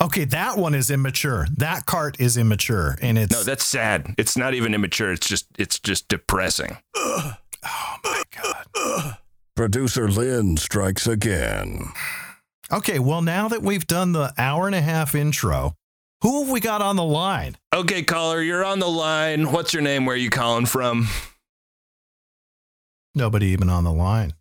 Okay, 0.01 0.23
that 0.25 0.57
one 0.57 0.73
is 0.75 0.89
immature. 0.89 1.47
That 1.57 1.85
cart 1.85 2.19
is 2.19 2.37
immature, 2.37 2.97
and 3.01 3.17
it's 3.17 3.33
No, 3.33 3.43
that's 3.43 3.65
sad. 3.65 4.13
It's 4.17 4.37
not 4.37 4.53
even 4.53 4.73
immature. 4.73 5.11
It's 5.11 5.27
just 5.27 5.47
it's 5.57 5.79
just 5.79 6.07
depressing. 6.07 6.77
my 6.95 7.01
god. 7.15 7.37
Producer 9.59 10.07
Lynn 10.07 10.55
strikes 10.55 11.05
again. 11.05 11.91
Okay, 12.71 12.97
well 12.97 13.21
now 13.21 13.49
that 13.49 13.61
we've 13.61 13.85
done 13.85 14.13
the 14.13 14.33
hour 14.37 14.67
and 14.67 14.73
a 14.73 14.79
half 14.79 15.13
intro, 15.13 15.73
who 16.21 16.43
have 16.43 16.49
we 16.49 16.61
got 16.61 16.81
on 16.81 16.95
the 16.95 17.03
line? 17.03 17.57
Okay, 17.75 18.01
caller, 18.03 18.41
you're 18.41 18.63
on 18.63 18.79
the 18.79 18.87
line. 18.87 19.51
What's 19.51 19.73
your 19.73 19.83
name? 19.83 20.05
Where 20.05 20.13
are 20.13 20.17
you 20.17 20.29
calling 20.29 20.65
from? 20.65 21.09
Nobody 23.13 23.47
even 23.47 23.69
on 23.69 23.83
the 23.83 23.91
line. 23.91 24.33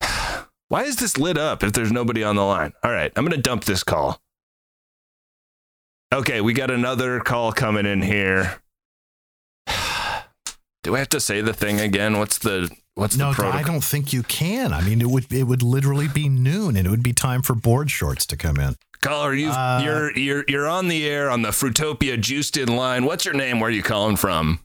Why 0.68 0.84
is 0.84 0.94
this 0.94 1.18
lit 1.18 1.36
up 1.36 1.64
if 1.64 1.72
there's 1.72 1.90
nobody 1.90 2.22
on 2.22 2.36
the 2.36 2.44
line? 2.44 2.74
All 2.84 2.92
right, 2.92 3.10
I'm 3.16 3.24
going 3.24 3.34
to 3.34 3.42
dump 3.42 3.64
this 3.64 3.82
call. 3.82 4.22
Okay, 6.14 6.40
we 6.40 6.52
got 6.52 6.70
another 6.70 7.18
call 7.18 7.50
coming 7.50 7.86
in 7.86 8.02
here. 8.02 8.60
Do 10.84 10.94
I 10.94 10.98
have 10.98 11.08
to 11.08 11.20
say 11.20 11.40
the 11.40 11.54
thing 11.54 11.80
again? 11.80 12.18
What's 12.18 12.38
the 12.38 12.70
what's 12.94 13.16
no, 13.16 13.30
the 13.30 13.36
protocol? 13.36 13.58
I 13.58 13.62
don't 13.62 13.82
think 13.82 14.12
you 14.12 14.22
can. 14.22 14.72
I 14.72 14.82
mean, 14.82 15.00
it 15.00 15.08
would 15.08 15.32
it 15.32 15.44
would 15.44 15.62
literally 15.62 16.08
be 16.08 16.28
noon, 16.28 16.76
and 16.76 16.86
it 16.86 16.90
would 16.90 17.02
be 17.02 17.14
time 17.14 17.40
for 17.40 17.54
board 17.54 17.90
shorts 17.90 18.26
to 18.26 18.36
come 18.36 18.58
in. 18.58 18.76
Caller, 19.00 19.34
you 19.34 19.48
Uh, 19.48 19.80
you're 19.82 20.16
you're 20.16 20.44
you're 20.46 20.68
on 20.68 20.88
the 20.88 21.08
air 21.08 21.30
on 21.30 21.40
the 21.40 21.48
Fruitopia 21.48 22.20
juiced 22.20 22.58
in 22.58 22.76
line. 22.76 23.06
What's 23.06 23.24
your 23.24 23.34
name? 23.34 23.60
Where 23.60 23.68
are 23.68 23.72
you 23.72 23.82
calling 23.82 24.16
from? 24.16 24.60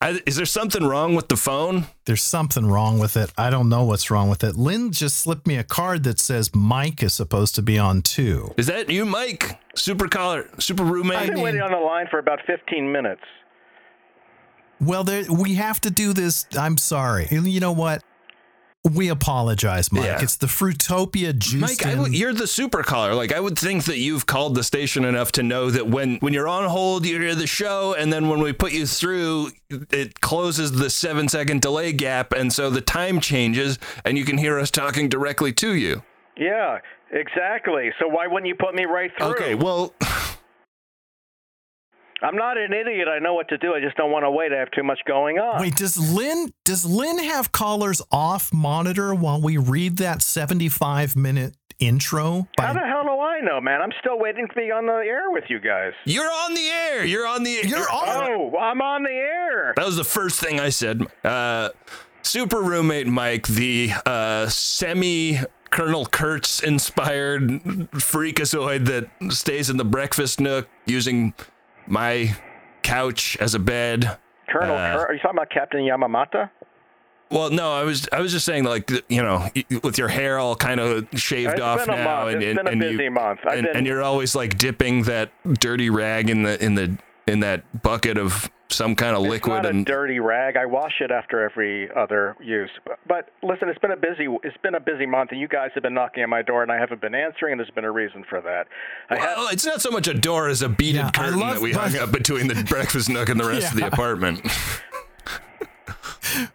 I, 0.00 0.20
is 0.26 0.34
there 0.34 0.46
something 0.46 0.84
wrong 0.84 1.14
with 1.14 1.28
the 1.28 1.36
phone? 1.36 1.86
There's 2.06 2.22
something 2.22 2.66
wrong 2.66 2.98
with 2.98 3.16
it. 3.16 3.32
I 3.38 3.50
don't 3.50 3.68
know 3.68 3.84
what's 3.84 4.10
wrong 4.10 4.28
with 4.28 4.42
it. 4.42 4.56
Lynn 4.56 4.90
just 4.90 5.18
slipped 5.18 5.46
me 5.46 5.56
a 5.56 5.64
card 5.64 6.02
that 6.04 6.18
says 6.18 6.52
Mike 6.54 7.04
is 7.04 7.14
supposed 7.14 7.54
to 7.56 7.62
be 7.62 7.78
on 7.78 8.02
two. 8.02 8.52
Is 8.56 8.66
that 8.66 8.90
you, 8.90 9.06
Mike? 9.06 9.60
Super 9.76 10.08
caller, 10.08 10.48
super 10.58 10.82
roommate. 10.82 11.18
I've 11.18 11.28
been 11.30 11.40
waiting 11.40 11.60
on 11.60 11.70
the 11.70 11.78
line 11.78 12.06
for 12.10 12.18
about 12.18 12.40
15 12.46 12.90
minutes. 12.90 13.22
Well, 14.82 15.04
there, 15.04 15.24
we 15.30 15.54
have 15.54 15.80
to 15.82 15.90
do 15.90 16.12
this. 16.12 16.46
I'm 16.58 16.76
sorry. 16.76 17.28
You 17.30 17.60
know 17.60 17.72
what? 17.72 18.02
We 18.84 19.10
apologize, 19.10 19.92
Mike. 19.92 20.04
Yeah. 20.04 20.20
It's 20.20 20.34
the 20.34 20.48
Fruitopia 20.48 21.38
juice. 21.38 21.60
Mike, 21.60 21.86
I 21.86 21.94
would, 22.00 22.12
you're 22.16 22.32
the 22.32 22.48
super 22.48 22.82
caller. 22.82 23.14
Like 23.14 23.32
I 23.32 23.38
would 23.38 23.56
think 23.56 23.84
that 23.84 23.98
you've 23.98 24.26
called 24.26 24.56
the 24.56 24.64
station 24.64 25.04
enough 25.04 25.30
to 25.32 25.44
know 25.44 25.70
that 25.70 25.86
when 25.86 26.16
when 26.16 26.32
you're 26.32 26.48
on 26.48 26.68
hold, 26.68 27.06
you 27.06 27.20
hear 27.20 27.36
the 27.36 27.46
show, 27.46 27.94
and 27.96 28.12
then 28.12 28.28
when 28.28 28.40
we 28.40 28.52
put 28.52 28.72
you 28.72 28.84
through, 28.86 29.52
it 29.70 30.20
closes 30.20 30.72
the 30.72 30.90
seven 30.90 31.28
second 31.28 31.62
delay 31.62 31.92
gap, 31.92 32.32
and 32.32 32.52
so 32.52 32.70
the 32.70 32.80
time 32.80 33.20
changes, 33.20 33.78
and 34.04 34.18
you 34.18 34.24
can 34.24 34.36
hear 34.36 34.58
us 34.58 34.68
talking 34.72 35.08
directly 35.08 35.52
to 35.52 35.74
you. 35.74 36.02
Yeah, 36.36 36.78
exactly. 37.12 37.92
So 38.00 38.08
why 38.08 38.26
wouldn't 38.26 38.48
you 38.48 38.56
put 38.56 38.74
me 38.74 38.84
right 38.86 39.12
through? 39.16 39.28
Okay, 39.28 39.54
well, 39.54 39.94
I'm 42.22 42.36
not 42.36 42.56
an 42.56 42.72
idiot. 42.72 43.08
I 43.08 43.18
know 43.18 43.34
what 43.34 43.48
to 43.48 43.58
do. 43.58 43.74
I 43.74 43.80
just 43.80 43.96
don't 43.96 44.10
want 44.12 44.24
to 44.24 44.30
wait. 44.30 44.52
I 44.52 44.58
have 44.58 44.70
too 44.70 44.82
much 44.84 45.00
going 45.06 45.38
on. 45.38 45.60
Wait, 45.60 45.76
does 45.76 45.98
Lynn 45.98 46.52
does 46.64 46.84
Lynn 46.84 47.18
have 47.18 47.52
callers 47.52 48.00
off 48.10 48.52
monitor 48.52 49.14
while 49.14 49.40
we 49.40 49.56
read 49.56 49.98
that 49.98 50.22
75 50.22 51.16
minute 51.16 51.54
intro? 51.80 52.48
How 52.58 52.72
the 52.72 52.80
hell 52.80 53.02
do 53.02 53.20
I 53.20 53.40
know, 53.40 53.60
man? 53.60 53.82
I'm 53.82 53.92
still 54.00 54.18
waiting 54.18 54.46
to 54.46 54.54
be 54.54 54.70
on 54.70 54.86
the 54.86 54.92
air 54.92 55.30
with 55.30 55.44
you 55.48 55.58
guys. 55.58 55.92
you're 56.04 56.30
on 56.30 56.54
the 56.54 56.68
air. 56.68 57.04
You're 57.04 57.26
on 57.26 57.42
the. 57.42 57.60
You're 57.64 57.90
on. 57.90 58.30
Oh, 58.30 58.56
I'm 58.56 58.80
on 58.80 59.02
the 59.02 59.10
air. 59.10 59.74
That 59.76 59.84
was 59.84 59.96
the 59.96 60.04
first 60.04 60.40
thing 60.40 60.60
I 60.60 60.68
said. 60.68 61.02
Uh, 61.24 61.70
super 62.22 62.62
roommate 62.62 63.08
Mike, 63.08 63.48
the 63.48 63.90
uh, 64.06 64.46
semi 64.48 65.38
Colonel 65.70 66.04
Kurtz 66.06 66.62
inspired 66.62 67.48
freakazoid 67.92 68.84
that 68.86 69.32
stays 69.32 69.70
in 69.70 69.78
the 69.78 69.84
breakfast 69.84 70.38
nook 70.38 70.68
using 70.86 71.32
my 71.86 72.34
couch 72.82 73.36
as 73.40 73.54
a 73.54 73.58
bed. 73.58 74.18
Colonel, 74.48 74.76
Uh, 74.76 75.04
are 75.04 75.14
you 75.14 75.20
talking 75.20 75.38
about 75.38 75.50
Captain 75.50 75.80
Yamamata? 75.80 76.50
Well, 77.30 77.48
no, 77.48 77.72
I 77.72 77.82
was 77.84 78.06
I 78.12 78.20
was 78.20 78.30
just 78.30 78.44
saying 78.44 78.64
like 78.64 78.90
you 79.08 79.22
know 79.22 79.48
with 79.82 79.96
your 79.96 80.08
hair 80.08 80.38
all 80.38 80.54
kind 80.54 80.78
of 80.78 81.08
shaved 81.14 81.52
It's 81.52 81.60
off 81.62 81.86
now 81.86 82.26
and 82.28 82.42
and, 82.42 82.68
and 82.68 82.82
you, 82.82 83.00
and, 83.06 83.42
been... 83.42 83.66
and 83.74 83.86
you're 83.86 84.02
always 84.02 84.34
like 84.34 84.58
dipping 84.58 85.04
that 85.04 85.32
dirty 85.58 85.88
rag 85.88 86.28
in 86.28 86.42
the 86.42 86.62
in 86.62 86.74
the 86.74 86.98
in 87.26 87.40
that 87.40 87.82
bucket 87.82 88.18
of 88.18 88.50
some 88.72 88.96
kind 88.96 89.14
of 89.16 89.22
It's 89.24 89.30
liquid 89.30 89.62
not 89.62 89.66
a 89.66 89.68
and 89.70 89.86
dirty 89.86 90.18
rag. 90.18 90.56
I 90.56 90.66
wash 90.66 91.00
it 91.00 91.10
after 91.10 91.40
every 91.44 91.90
other 91.94 92.36
use. 92.42 92.70
But, 92.84 92.98
but 93.06 93.28
listen, 93.42 93.68
it's 93.68 93.78
been 93.78 93.92
a 93.92 93.96
busy 93.96 94.26
it's 94.42 94.56
been 94.62 94.74
a 94.74 94.80
busy 94.80 95.06
month, 95.06 95.30
and 95.32 95.40
you 95.40 95.48
guys 95.48 95.70
have 95.74 95.82
been 95.82 95.94
knocking 95.94 96.22
at 96.22 96.28
my 96.28 96.42
door, 96.42 96.62
and 96.62 96.72
I 96.72 96.78
haven't 96.78 97.00
been 97.00 97.14
answering, 97.14 97.52
and 97.52 97.60
there's 97.60 97.70
been 97.70 97.84
a 97.84 97.92
reason 97.92 98.24
for 98.28 98.40
that. 98.40 98.66
I 99.10 99.16
have, 99.18 99.36
Well, 99.36 99.48
it's 99.52 99.64
not 99.66 99.80
so 99.82 99.90
much 99.90 100.08
a 100.08 100.14
door 100.14 100.48
as 100.48 100.62
a 100.62 100.68
beaded 100.68 100.96
Yeah, 101.02 101.10
curtain 101.10 101.38
love- 101.40 101.54
that 101.54 101.62
we 101.62 101.72
hung 101.72 101.96
up 101.96 102.10
between 102.12 102.48
the 102.48 102.62
breakfast 102.68 103.08
nook 103.08 103.28
and 103.28 103.38
the 103.38 103.48
rest 103.48 103.72
of 103.72 103.78
the 103.78 103.86
apartment. 103.86 104.40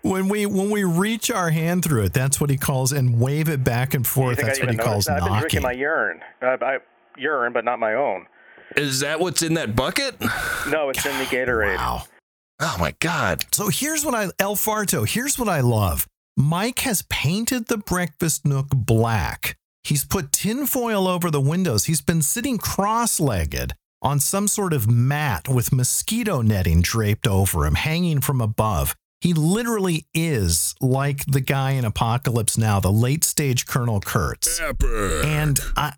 When 0.02 0.28
we 0.28 0.46
when 0.48 0.72
we 0.72 0.84
reach 0.86 1.30
our 1.30 1.52
hand 1.52 1.84
through 1.84 2.04
it, 2.06 2.14
that's 2.14 2.42
what 2.42 2.50
he 2.50 2.58
calls 2.58 2.92
and 2.92 3.20
wave 3.20 3.48
it 3.48 3.64
back 3.64 3.94
and 3.94 4.08
forth. 4.08 4.38
That's 4.40 4.60
I 4.60 4.64
what 4.64 4.72
he 4.72 4.78
calls 4.78 5.08
noticed 5.08 5.08
that? 5.08 5.22
I've 5.22 5.30
been 5.30 5.40
drinking 5.40 5.62
my 5.62 5.72
urine. 5.74 6.20
Uh, 6.42 6.58
I, 6.62 6.78
urine, 7.18 7.54
but 7.54 7.64
not 7.64 7.78
my 7.78 7.94
own. 7.94 8.26
Is 8.78 9.00
that 9.00 9.20
what's 9.20 9.42
in 9.42 9.56
that 9.56 9.76
bucket? 9.76 10.22
No, 10.70 10.90
it's 10.90 11.04
in 11.04 11.18
the 11.18 11.24
Gatorade. 11.26 11.78
Wow. 11.78 12.04
Oh 12.60 12.78
my 12.80 12.94
god. 13.00 13.44
So 13.52 13.70
here's 13.70 14.06
what 14.06 14.14
I 14.14 14.30
El 14.38 14.56
Farto, 14.56 15.08
here's 15.08 15.40
what 15.40 15.50
I 15.50 15.62
love. 15.62 16.08
Mike 16.36 16.80
has 16.80 17.04
painted 17.10 17.68
the 17.68 17.78
breakfast 17.78 18.46
nook 18.46 18.68
black. 18.70 19.58
He's 19.84 20.06
put 20.06 20.32
tinfoil 20.32 21.08
over 21.08 21.32
the 21.32 21.42
windows. 21.42 21.86
He's 21.86 22.02
been 22.02 22.22
sitting 22.22 22.60
cross-legged 22.60 23.74
on 24.04 24.20
some 24.20 24.48
sort 24.48 24.74
of 24.74 24.88
mat 24.88 25.48
with 25.48 25.74
mosquito 25.74 26.44
netting 26.44 26.82
draped 26.82 27.26
over 27.26 27.66
him, 27.66 27.74
hanging 27.74 28.22
from 28.22 28.42
above. 28.42 28.96
He 29.20 29.34
literally 29.34 30.06
is 30.14 30.76
like 30.80 31.26
the 31.26 31.42
guy 31.42 31.72
in 31.72 31.86
Apocalypse 31.86 32.58
Now, 32.58 32.80
the 32.80 32.92
late 32.92 33.24
stage 33.24 33.66
Colonel 33.66 34.00
Kurtz. 34.00 34.60
Dapper. 34.60 35.22
And 35.26 35.60
I, 35.76 35.94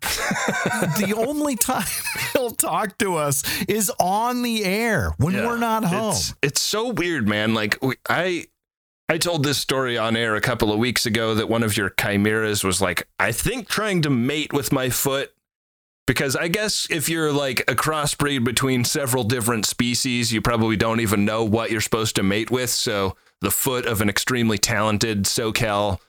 the 0.98 1.14
only 1.16 1.56
time 1.56 1.84
he'll 2.32 2.50
talk 2.50 2.96
to 2.98 3.16
us 3.16 3.42
is 3.64 3.92
on 4.00 4.42
the 4.42 4.64
air 4.64 5.12
when 5.18 5.34
Yeah. 5.34 5.46
we're 5.46 5.58
not 5.58 5.84
home. 5.84 6.12
It's 6.12 6.34
it's 6.42 6.60
so 6.62 6.88
weird, 6.88 7.28
man. 7.28 7.52
Like 7.52 7.78
we, 7.82 7.96
I 8.08 8.46
I 9.10 9.18
told 9.18 9.44
this 9.44 9.58
story 9.58 9.98
on 9.98 10.16
air 10.16 10.34
a 10.36 10.40
couple 10.40 10.72
of 10.72 10.78
weeks 10.78 11.04
ago 11.04 11.34
that 11.34 11.48
one 11.48 11.62
of 11.62 11.76
your 11.76 11.90
chimeras 11.90 12.64
was 12.64 12.80
like, 12.80 13.06
I 13.18 13.32
think 13.32 13.68
trying 13.68 14.02
to 14.02 14.10
mate 14.10 14.52
with 14.52 14.72
my 14.72 14.88
foot. 14.88 15.32
Because 16.10 16.34
I 16.34 16.48
guess 16.48 16.88
if 16.90 17.08
you're 17.08 17.30
like 17.30 17.60
a 17.68 17.74
crossbreed 17.76 18.42
between 18.42 18.82
several 18.82 19.22
different 19.22 19.64
species, 19.64 20.32
you 20.32 20.40
probably 20.40 20.74
don't 20.74 20.98
even 20.98 21.24
know 21.24 21.44
what 21.44 21.70
you're 21.70 21.80
supposed 21.80 22.16
to 22.16 22.24
mate 22.24 22.50
with. 22.50 22.70
So 22.70 23.14
the 23.42 23.52
foot 23.52 23.86
of 23.86 24.00
an 24.00 24.08
extremely 24.08 24.58
talented 24.58 25.22
SoCal 25.22 26.00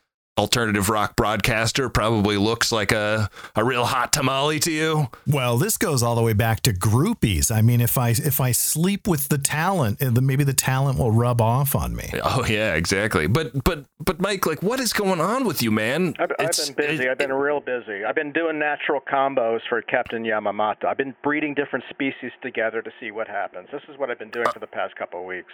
alternative 0.41 0.89
rock 0.89 1.15
broadcaster 1.15 1.87
probably 1.87 2.35
looks 2.37 2.71
like 2.71 2.91
a, 2.91 3.29
a 3.55 3.63
real 3.63 3.85
hot 3.85 4.11
tamale 4.11 4.59
to 4.59 4.71
you. 4.71 5.07
Well, 5.27 5.57
this 5.57 5.77
goes 5.77 6.01
all 6.03 6.15
the 6.15 6.21
way 6.21 6.33
back 6.33 6.61
to 6.61 6.73
groupies. 6.73 7.51
I 7.55 7.61
mean, 7.61 7.79
if 7.79 7.97
I 7.97 8.09
if 8.09 8.41
I 8.41 8.51
sleep 8.51 9.07
with 9.07 9.29
the 9.29 9.37
talent, 9.37 10.01
uh, 10.01 10.09
then 10.09 10.25
maybe 10.25 10.43
the 10.43 10.53
talent 10.53 10.97
will 10.99 11.11
rub 11.11 11.39
off 11.41 11.75
on 11.75 11.95
me. 11.95 12.11
Oh 12.23 12.43
yeah, 12.45 12.73
exactly. 12.73 13.27
But 13.27 13.63
but 13.63 13.85
but 14.03 14.19
Mike, 14.19 14.45
like, 14.45 14.63
what 14.63 14.79
is 14.79 14.93
going 14.93 15.21
on 15.21 15.45
with 15.45 15.61
you, 15.61 15.71
man? 15.71 16.15
I've, 16.19 16.31
I've 16.39 16.51
been 16.57 16.73
busy. 16.75 17.03
it- 17.05 17.11
I've 17.11 17.17
been 17.19 17.31
real 17.33 17.59
busy. 17.61 18.03
I've 18.03 18.15
been 18.15 18.31
doing 18.31 18.57
natural 18.57 18.99
combos 19.01 19.59
for 19.69 19.81
Captain 19.83 20.23
Yamamata. 20.23 20.85
I've 20.85 20.97
been 20.97 21.13
breeding 21.23 21.53
different 21.53 21.85
species 21.89 22.31
together 22.41 22.81
to 22.81 22.89
see 22.99 23.11
what 23.11 23.27
happens. 23.27 23.67
This 23.71 23.83
is 23.89 23.97
what 23.99 24.09
I've 24.09 24.17
been 24.19 24.31
doing 24.31 24.47
for 24.51 24.59
the 24.59 24.67
past 24.67 24.95
couple 24.95 25.19
of 25.19 25.25
weeks. 25.27 25.53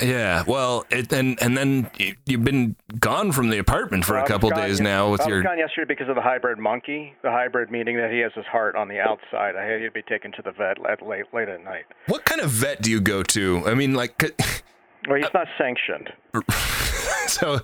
Yeah. 0.00 0.44
Well, 0.46 0.86
it, 0.90 1.12
and 1.12 1.40
and 1.42 1.56
then 1.56 1.90
you, 1.98 2.14
you've 2.26 2.44
been 2.44 2.76
gone 2.98 3.32
from 3.32 3.50
the 3.50 3.58
apartment 3.58 4.04
for 4.04 4.16
I 4.16 4.20
a 4.20 4.22
was 4.22 4.28
couple 4.30 4.50
days 4.50 4.78
yes- 4.78 4.80
now 4.80 5.10
with 5.10 5.20
I 5.22 5.28
your. 5.28 5.42
gone 5.42 5.58
yesterday 5.58 5.86
because 5.88 6.08
of 6.08 6.14
the 6.14 6.22
hybrid 6.22 6.58
monkey, 6.58 7.14
the 7.22 7.30
hybrid 7.30 7.70
meaning 7.70 7.96
that 7.96 8.10
he 8.10 8.18
has 8.20 8.32
his 8.34 8.44
heart 8.46 8.76
on 8.76 8.88
the 8.88 9.00
outside. 9.00 9.56
I 9.56 9.64
had 9.64 9.78
to 9.78 9.90
be 9.90 10.02
taken 10.02 10.32
to 10.32 10.42
the 10.42 10.52
vet 10.52 10.78
at 10.90 11.06
late 11.06 11.24
late 11.32 11.48
at 11.48 11.62
night. 11.64 11.84
What 12.06 12.24
kind 12.24 12.40
of 12.40 12.50
vet 12.50 12.82
do 12.82 12.90
you 12.90 13.00
go 13.00 13.22
to? 13.22 13.62
I 13.66 13.74
mean, 13.74 13.94
like, 13.94 14.18
Well, 15.08 15.16
he's 15.16 15.32
not 15.34 15.46
sanctioned. 15.56 16.10
so 17.28 17.60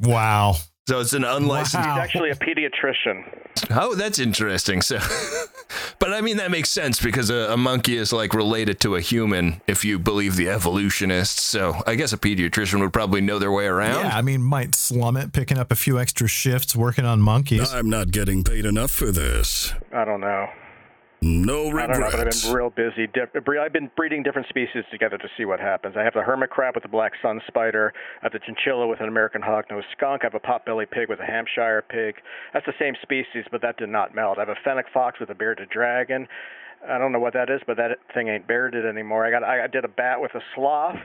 Wow. 0.00 0.56
So 0.92 1.00
it's 1.00 1.14
an 1.14 1.24
unlicensed. 1.24 1.86
Wow. 1.86 1.94
He's 1.94 2.04
actually 2.04 2.30
a 2.30 2.34
pediatrician. 2.34 3.24
Oh, 3.70 3.94
that's 3.94 4.18
interesting. 4.18 4.82
So, 4.82 4.98
but 5.98 6.12
I 6.12 6.20
mean 6.20 6.36
that 6.36 6.50
makes 6.50 6.68
sense 6.68 7.00
because 7.00 7.30
a, 7.30 7.52
a 7.52 7.56
monkey 7.56 7.96
is 7.96 8.12
like 8.12 8.34
related 8.34 8.78
to 8.80 8.96
a 8.96 9.00
human 9.00 9.62
if 9.66 9.86
you 9.86 9.98
believe 9.98 10.36
the 10.36 10.50
evolutionists. 10.50 11.40
So 11.40 11.82
I 11.86 11.94
guess 11.94 12.12
a 12.12 12.18
pediatrician 12.18 12.80
would 12.80 12.92
probably 12.92 13.22
know 13.22 13.38
their 13.38 13.50
way 13.50 13.64
around. 13.64 14.04
Yeah, 14.04 14.14
I 14.14 14.20
mean, 14.20 14.42
might 14.42 14.74
slum 14.74 15.16
it, 15.16 15.32
picking 15.32 15.56
up 15.56 15.72
a 15.72 15.76
few 15.76 15.98
extra 15.98 16.28
shifts, 16.28 16.76
working 16.76 17.06
on 17.06 17.22
monkeys. 17.22 17.72
I'm 17.72 17.88
not 17.88 18.10
getting 18.10 18.44
paid 18.44 18.66
enough 18.66 18.90
for 18.90 19.10
this. 19.10 19.72
I 19.94 20.04
don't 20.04 20.20
know. 20.20 20.48
No 21.22 21.68
I 21.78 21.86
don't 21.86 22.00
know, 22.00 22.10
but 22.10 22.26
I've 22.26 22.42
been 22.42 22.52
real 22.52 22.70
busy. 22.70 23.08
I've 23.60 23.72
been 23.72 23.90
breeding 23.96 24.24
different 24.24 24.48
species 24.48 24.82
together 24.90 25.18
to 25.18 25.28
see 25.36 25.44
what 25.44 25.60
happens. 25.60 25.94
I 25.96 26.02
have 26.02 26.14
the 26.14 26.22
hermit 26.22 26.50
crab 26.50 26.74
with 26.74 26.82
the 26.82 26.88
black 26.88 27.12
sun 27.22 27.40
spider. 27.46 27.92
I 28.22 28.24
have 28.24 28.32
the 28.32 28.40
chinchilla 28.40 28.88
with 28.88 29.00
an 29.00 29.06
American 29.06 29.40
hognose 29.40 29.84
skunk. 29.96 30.22
I 30.24 30.26
have 30.26 30.34
a 30.34 30.40
potbelly 30.40 30.90
pig 30.90 31.08
with 31.08 31.20
a 31.20 31.24
Hampshire 31.24 31.84
pig. 31.88 32.16
That's 32.52 32.66
the 32.66 32.74
same 32.78 32.94
species, 33.02 33.44
but 33.52 33.62
that 33.62 33.76
did 33.76 33.88
not 33.88 34.16
melt. 34.16 34.38
I 34.38 34.40
have 34.40 34.48
a 34.48 34.58
fennec 34.64 34.86
fox 34.92 35.20
with 35.20 35.30
a 35.30 35.34
bearded 35.34 35.70
dragon. 35.70 36.26
I 36.88 36.98
don't 36.98 37.12
know 37.12 37.20
what 37.20 37.34
that 37.34 37.48
is, 37.48 37.60
but 37.66 37.76
that 37.76 37.98
thing 38.12 38.26
ain't 38.26 38.48
bearded 38.48 38.84
anymore. 38.84 39.24
I 39.24 39.30
got 39.30 39.44
I 39.44 39.68
did 39.68 39.84
a 39.84 39.88
bat 39.88 40.20
with 40.20 40.34
a 40.34 40.40
sloth. 40.56 40.98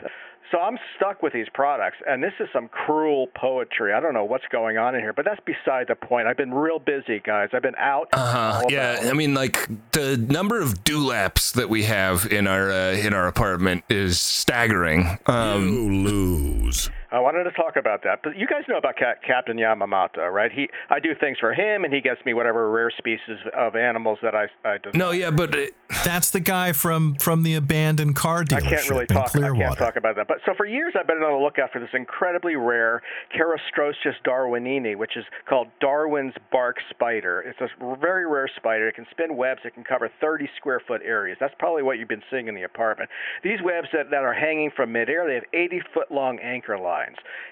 So 0.52 0.60
I'm 0.60 0.78
stuck 0.96 1.22
with 1.22 1.34
these 1.34 1.48
products, 1.54 1.98
and 2.08 2.24
this 2.24 2.34
is 2.40 2.48
some 2.54 2.70
cruel 2.70 3.28
poetry. 3.36 3.94
I 3.94 4.00
don't 4.00 4.14
know 4.14 4.24
what's 4.24 4.46
going 4.50 4.78
on 4.78 4.96
in 4.96 5.02
here, 5.02 5.12
but 5.12 5.26
that's 5.26 5.42
beside 5.46 5.88
the 5.88 5.96
point. 5.96 6.28
I've 6.28 6.38
been 6.38 6.54
real 6.54 6.80
busy, 6.80 7.20
guys. 7.20 7.50
I've 7.54 7.62
been 7.62 7.76
out. 7.78 8.08
Uh 8.14 8.32
huh. 8.32 8.66
Yeah, 8.70 9.00
I 9.04 9.14
mean, 9.14 9.34
like 9.34 9.68
the 9.92 10.16
number 10.18 10.62
of 10.62 10.84
dewlaps 10.84 11.52
that 11.54 11.70
we 11.70 11.84
have 11.84 12.26
in 12.32 12.48
our 12.48 12.72
uh, 12.72 12.92
in 12.92 13.14
our 13.14 13.28
apartment 13.28 13.84
is 13.90 14.20
staggering. 14.20 15.18
Um, 15.26 15.68
you 15.68 15.92
lose. 15.92 16.90
I 17.12 17.20
wanted 17.20 17.46
to 17.46 17.52
talk 17.52 17.78
about 17.78 18.04
that, 18.04 18.20
but 18.24 18.38
you 18.38 18.48
guys 18.48 18.64
know 18.68 18.78
about 18.78 18.98
Cap- 18.98 19.24
Captain 19.26 19.56
Yamamoto, 19.56 20.32
right? 20.32 20.52
He, 20.52 20.70
I 20.90 21.00
do 21.00 21.16
things 21.16 21.38
for 21.40 21.54
him, 21.54 21.86
and 21.86 21.94
he 21.94 22.02
gets 22.02 22.24
me 22.26 22.34
whatever 22.34 22.70
rare 22.70 22.92
species 22.98 23.38
of 23.56 23.76
animals 23.76 24.20
that 24.22 24.36
I, 24.36 24.48
I 24.68 24.78
no, 24.94 25.12
yeah, 25.12 25.32
but 25.32 25.56
uh, 25.56 25.68
That's 26.04 26.32
the 26.32 26.42
guy 26.42 26.74
from 26.74 27.16
from 27.16 27.44
the 27.44 27.56
abandoned 27.56 28.16
car 28.16 28.44
dealership. 28.44 28.66
I 28.66 28.70
can't 28.70 28.90
really 28.90 29.06
talk. 29.06 29.36
I 29.36 29.56
can't 29.56 29.78
talk 29.78 29.96
about 29.96 30.18
that. 30.18 30.28
But 30.28 30.40
so 30.46 30.54
for 30.56 30.66
years, 30.66 30.94
I've 31.00 31.08
been 31.08 31.18
on 31.18 31.40
the 31.40 31.44
lookout 31.44 31.72
for 31.72 31.80
this 31.80 31.90
incredibly 31.94 32.56
rare 32.56 33.02
Charastrosius 33.34 34.16
darwinini, 34.26 34.98
which 34.98 35.16
is 35.16 35.24
called 35.48 35.68
Darwin's 35.80 36.34
bark 36.52 36.78
spider. 36.90 37.42
It's 37.42 37.60
a 37.62 37.96
very 37.96 38.28
rare 38.28 38.50
spider. 38.58 38.90
It 38.90 38.96
can 38.96 39.06
spin 39.12 39.38
webs. 39.38 39.62
It 39.64 39.76
can 39.76 39.86
cover 39.86 40.10
30 40.20 40.50
square 40.58 40.82
foot 40.86 41.02
areas. 41.06 41.38
That's 41.40 41.56
probably 41.58 41.84
what 41.84 42.00
you've 42.00 42.10
been 42.10 42.24
seeing 42.30 42.48
in 42.48 42.56
the 42.56 42.64
apartment. 42.64 43.10
These 43.44 43.60
webs 43.64 43.88
that, 43.94 44.10
that 44.12 44.24
are 44.24 44.34
hanging 44.34 44.72
from 44.76 44.92
midair, 44.92 45.26
they 45.26 45.36
have 45.36 45.46
80 45.54 45.82
foot 45.94 46.12
long 46.12 46.40
anchor 46.40 46.78
lines. 46.78 46.97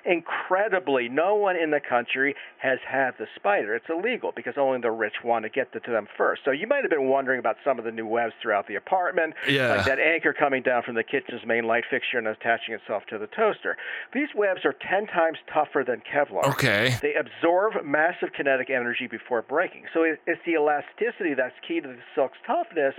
Incredibly, 0.06 1.10
no 1.10 1.36
one 1.36 1.56
in 1.56 1.72
the 1.72 1.80
country 1.80 2.36
has 2.60 2.80
had 2.88 3.12
the 3.20 3.28
spider. 3.36 3.76
It's 3.76 3.86
illegal 3.90 4.32
because 4.36 4.54
only 4.58 4.80
the 4.80 4.92
rich 4.92 5.16
want 5.24 5.44
to 5.44 5.50
get 5.50 5.72
to 5.74 5.80
them 5.92 6.08
first. 6.18 6.42
So 6.46 6.52
you 6.52 6.68
might 6.68 6.84
have 6.84 6.90
been 6.90 7.08
wondering 7.10 7.40
about 7.40 7.58
some 7.64 7.78
of 7.80 7.86
the 7.86 7.92
new 7.92 8.08
webs 8.08 8.34
throughout 8.42 8.68
the 8.68 8.76
apartment, 8.76 9.34
Yeah. 9.48 9.76
like 9.76 9.86
that 9.86 10.00
anchor 10.00 10.34
coming 10.34 10.62
down 10.64 10.84
from 10.84 10.96
the 10.96 11.04
kitchen's 11.04 11.46
main 11.46 11.66
light 11.66 11.84
fixture 11.90 12.18
and 12.18 12.28
attaching 12.28 12.74
itself 12.76 13.04
to 13.10 13.18
the 13.18 13.28
toaster. 13.28 13.78
These 14.14 14.30
webs 14.36 14.66
are 14.66 14.74
10 14.74 15.08
times 15.08 15.38
tougher 15.54 15.84
than 15.84 16.02
Kevlar. 16.02 16.46
okay. 16.52 16.96
They 17.02 17.14
absorb 17.16 17.84
massive 17.84 18.34
kinetic 18.34 18.70
energy 18.70 19.08
before 19.08 19.42
breaking. 19.42 19.86
So 19.94 20.04
it, 20.04 20.20
it's 20.26 20.42
the 20.46 20.54
elasticity 20.54 21.34
that's 21.34 21.56
key 21.68 21.82
to 21.82 21.88
the 21.88 21.98
silk's 22.16 22.38
toughness 22.48 22.96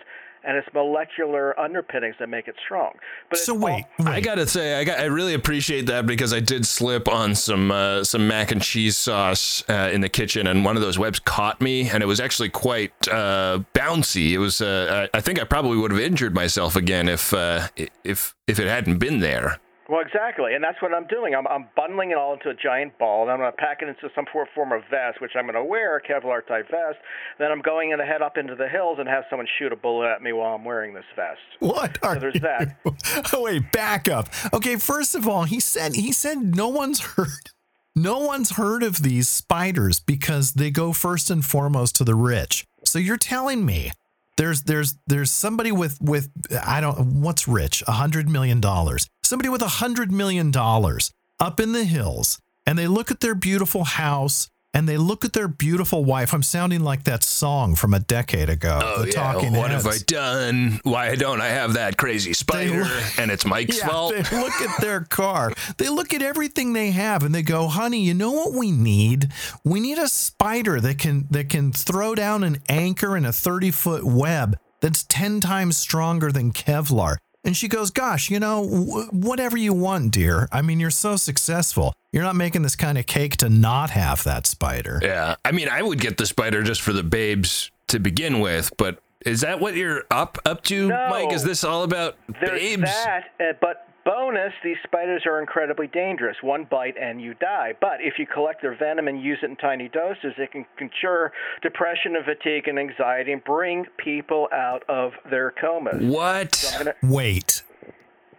and 0.46 0.56
its 0.56 0.68
molecular 0.72 1.58
underpinnings 1.58 2.14
that 2.20 2.28
make 2.28 2.46
it 2.48 2.54
strong. 2.64 2.92
But 3.30 3.38
So 3.38 3.54
wait, 3.54 3.84
all- 3.98 4.06
wait. 4.06 4.14
I 4.14 4.20
gotta 4.20 4.46
say, 4.46 4.78
I 4.78 4.84
got, 4.84 4.98
I 5.00 5.04
really 5.06 5.34
appreciate 5.34 5.86
that 5.86 6.06
because 6.06 6.32
I 6.32 6.40
did 6.40 6.64
slip 6.66 7.08
on 7.08 7.34
some 7.34 7.70
uh, 7.70 8.04
some 8.04 8.28
mac 8.28 8.52
and 8.52 8.62
cheese 8.62 8.96
sauce 8.96 9.64
uh, 9.68 9.90
in 9.92 10.00
the 10.00 10.08
kitchen, 10.08 10.46
and 10.46 10.64
one 10.64 10.76
of 10.76 10.82
those 10.82 10.98
webs 10.98 11.18
caught 11.18 11.60
me, 11.60 11.90
and 11.90 12.02
it 12.02 12.06
was 12.06 12.20
actually 12.20 12.48
quite 12.50 12.92
uh, 13.08 13.60
bouncy. 13.74 14.30
It 14.32 14.38
was, 14.38 14.60
uh, 14.60 15.08
I 15.12 15.18
I 15.18 15.20
think 15.20 15.40
I 15.40 15.44
probably 15.44 15.76
would 15.78 15.90
have 15.90 16.00
injured 16.00 16.34
myself 16.34 16.76
again 16.76 17.08
if 17.08 17.34
uh, 17.34 17.68
if 18.04 18.34
if 18.46 18.58
it 18.60 18.68
hadn't 18.68 18.98
been 18.98 19.20
there. 19.20 19.58
Well, 19.88 20.00
exactly, 20.00 20.54
and 20.54 20.64
that's 20.64 20.80
what 20.82 20.92
I'm 20.92 21.06
doing. 21.06 21.34
I'm, 21.34 21.46
I'm 21.46 21.68
bundling 21.76 22.10
it 22.10 22.16
all 22.16 22.34
into 22.34 22.48
a 22.50 22.54
giant 22.54 22.98
ball, 22.98 23.22
and 23.22 23.30
I'm 23.30 23.38
going 23.38 23.52
to 23.52 23.56
pack 23.56 23.82
it 23.82 23.88
into 23.88 24.08
some 24.14 24.24
for- 24.32 24.48
form 24.54 24.72
of 24.72 24.82
vest, 24.90 25.20
which 25.20 25.32
I'm 25.36 25.44
going 25.44 25.54
to 25.54 25.64
wear, 25.64 25.96
a 25.96 26.02
Kevlar 26.02 26.46
type 26.46 26.68
vest. 26.70 26.98
Then 27.38 27.52
I'm 27.52 27.62
going 27.62 27.96
to 27.96 28.04
head 28.04 28.22
up 28.22 28.36
into 28.36 28.54
the 28.54 28.68
hills 28.68 28.98
and 28.98 29.08
have 29.08 29.24
someone 29.30 29.46
shoot 29.58 29.72
a 29.72 29.76
bullet 29.76 30.08
at 30.08 30.22
me 30.22 30.32
while 30.32 30.54
I'm 30.54 30.64
wearing 30.64 30.92
this 30.94 31.04
vest. 31.14 31.38
What 31.60 31.98
are 32.02 32.18
there's 32.18 32.34
you? 32.34 32.40
that. 32.40 32.76
Oh 33.32 33.42
wait, 33.42 33.72
back 33.72 34.08
up. 34.08 34.28
Okay, 34.52 34.76
first 34.76 35.14
of 35.14 35.26
all, 35.28 35.44
he 35.44 35.60
said 35.60 35.94
he 35.94 36.12
said 36.12 36.56
no 36.56 36.68
one's 36.68 37.00
heard 37.00 37.50
no 37.94 38.18
one's 38.20 38.52
heard 38.52 38.82
of 38.82 39.02
these 39.02 39.28
spiders 39.28 40.00
because 40.00 40.52
they 40.52 40.70
go 40.70 40.92
first 40.92 41.30
and 41.30 41.44
foremost 41.44 41.96
to 41.96 42.04
the 42.04 42.14
rich. 42.14 42.66
So 42.84 42.98
you're 42.98 43.16
telling 43.16 43.64
me 43.64 43.92
there's 44.36 44.62
there's 44.64 44.96
there's 45.06 45.30
somebody 45.30 45.72
with 45.72 45.98
with 46.00 46.28
I 46.62 46.80
don't 46.80 47.20
what's 47.22 47.48
rich 47.48 47.82
a 47.86 47.92
hundred 47.92 48.28
million 48.28 48.60
dollars 48.60 49.08
somebody 49.26 49.48
with 49.48 49.62
a 49.62 49.68
hundred 49.68 50.10
million 50.12 50.50
dollars 50.50 51.10
up 51.38 51.60
in 51.60 51.72
the 51.72 51.84
hills 51.84 52.40
and 52.66 52.78
they 52.78 52.86
look 52.86 53.10
at 53.10 53.20
their 53.20 53.34
beautiful 53.34 53.84
house 53.84 54.48
and 54.74 54.86
they 54.86 54.98
look 54.98 55.24
at 55.24 55.32
their 55.32 55.48
beautiful 55.48 56.04
wife. 56.04 56.34
I'm 56.34 56.42
sounding 56.42 56.80
like 56.82 57.04
that 57.04 57.22
song 57.22 57.76
from 57.76 57.94
a 57.94 57.98
decade 57.98 58.50
ago. 58.50 58.78
Oh 58.82 59.02
the 59.02 59.06
yeah, 59.06 59.12
Talking 59.14 59.54
what 59.54 59.70
have 59.70 59.86
I 59.86 59.96
done? 60.06 60.80
Why 60.82 61.14
don't 61.16 61.40
I 61.40 61.46
have 61.48 61.74
that 61.74 61.96
crazy 61.96 62.34
spider? 62.34 62.84
look- 62.84 62.92
and 63.18 63.30
it's 63.30 63.46
Mike's 63.46 63.78
Yeah, 63.78 63.88
fault. 63.88 64.12
they 64.12 64.18
look 64.38 64.52
at 64.60 64.78
their 64.82 65.00
car. 65.00 65.52
They 65.78 65.88
look 65.88 66.12
at 66.12 66.20
everything 66.20 66.74
they 66.74 66.90
have 66.90 67.22
and 67.22 67.34
they 67.34 67.42
go, 67.42 67.68
"Honey, 67.68 68.02
you 68.04 68.12
know 68.12 68.32
what 68.32 68.52
we 68.52 68.70
need? 68.70 69.28
We 69.64 69.80
need 69.80 69.96
a 69.98 70.08
spider 70.08 70.78
that 70.82 70.98
can 70.98 71.26
that 71.30 71.48
can 71.48 71.72
throw 71.72 72.14
down 72.14 72.44
an 72.44 72.58
anchor 72.68 73.16
in 73.16 73.24
a 73.24 73.30
30-foot 73.30 74.04
web 74.04 74.58
that's 74.82 75.04
10 75.04 75.40
times 75.40 75.78
stronger 75.78 76.30
than 76.30 76.52
Kevlar." 76.52 77.16
And 77.46 77.56
she 77.56 77.68
goes, 77.68 77.90
"Gosh, 77.90 78.28
you 78.28 78.40
know, 78.40 78.64
w- 78.68 79.06
whatever 79.12 79.56
you 79.56 79.72
want, 79.72 80.10
dear. 80.12 80.48
I 80.52 80.60
mean, 80.62 80.80
you're 80.80 80.90
so 80.90 81.16
successful. 81.16 81.92
You're 82.12 82.24
not 82.24 82.34
making 82.36 82.62
this 82.62 82.74
kind 82.76 82.98
of 82.98 83.06
cake 83.06 83.36
to 83.38 83.48
not 83.48 83.90
have 83.90 84.24
that 84.24 84.46
spider." 84.46 84.98
Yeah, 85.02 85.36
I 85.44 85.52
mean, 85.52 85.68
I 85.68 85.80
would 85.80 86.00
get 86.00 86.18
the 86.18 86.26
spider 86.26 86.62
just 86.64 86.82
for 86.82 86.92
the 86.92 87.04
babes 87.04 87.70
to 87.88 88.00
begin 88.00 88.40
with, 88.40 88.72
but 88.76 88.98
is 89.24 89.40
that 89.42 89.60
what 89.60 89.76
you're 89.76 90.02
up 90.10 90.38
up 90.44 90.62
to, 90.64 90.88
No. 90.88 91.06
Mike? 91.08 91.32
Is 91.32 91.44
this 91.44 91.62
all 91.64 91.84
about 91.84 92.16
babes? 92.40 92.82
that, 92.82 93.30
uh, 93.40 93.44
but 93.60 93.88
bonus, 94.06 94.52
these 94.64 94.76
spiders 94.84 95.24
are 95.26 95.40
incredibly 95.40 95.88
dangerous. 95.88 96.36
One 96.40 96.64
bite 96.70 96.94
and 96.98 97.20
you 97.20 97.34
die. 97.34 97.74
But 97.80 97.98
if 98.00 98.14
you 98.18 98.26
collect 98.26 98.62
their 98.62 98.76
venom 98.76 99.08
and 99.08 99.20
use 99.20 99.38
it 99.42 99.50
in 99.50 99.56
tiny 99.56 99.88
doses, 99.88 100.32
it 100.38 100.52
can 100.52 100.90
cure 101.00 101.32
depression 101.60 102.16
and 102.16 102.24
fatigue 102.24 102.68
and 102.68 102.78
anxiety 102.78 103.32
and 103.32 103.44
bring 103.44 103.84
people 103.98 104.48
out 104.52 104.84
of 104.88 105.12
their 105.28 105.50
comas. 105.50 106.02
What? 106.02 106.94
Wait. 107.02 107.62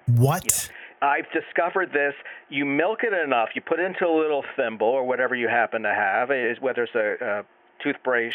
What? 0.08 0.70
I've 1.02 1.30
discovered 1.32 1.92
this. 1.94 2.14
You 2.50 2.66
milk 2.66 3.00
it 3.04 3.14
enough, 3.14 3.50
you 3.54 3.62
put 3.62 3.80
it 3.80 3.86
into 3.86 4.06
a 4.06 4.16
little 4.18 4.44
thimble 4.56 4.88
or 4.88 5.06
whatever 5.06 5.36
you 5.36 5.48
happen 5.48 5.84
to 5.84 5.94
have, 5.94 6.32
is 6.32 6.58
whether 6.60 6.84
it's 6.84 6.96
a, 6.96 7.42
a 7.42 7.44
toothbrush, 7.84 8.34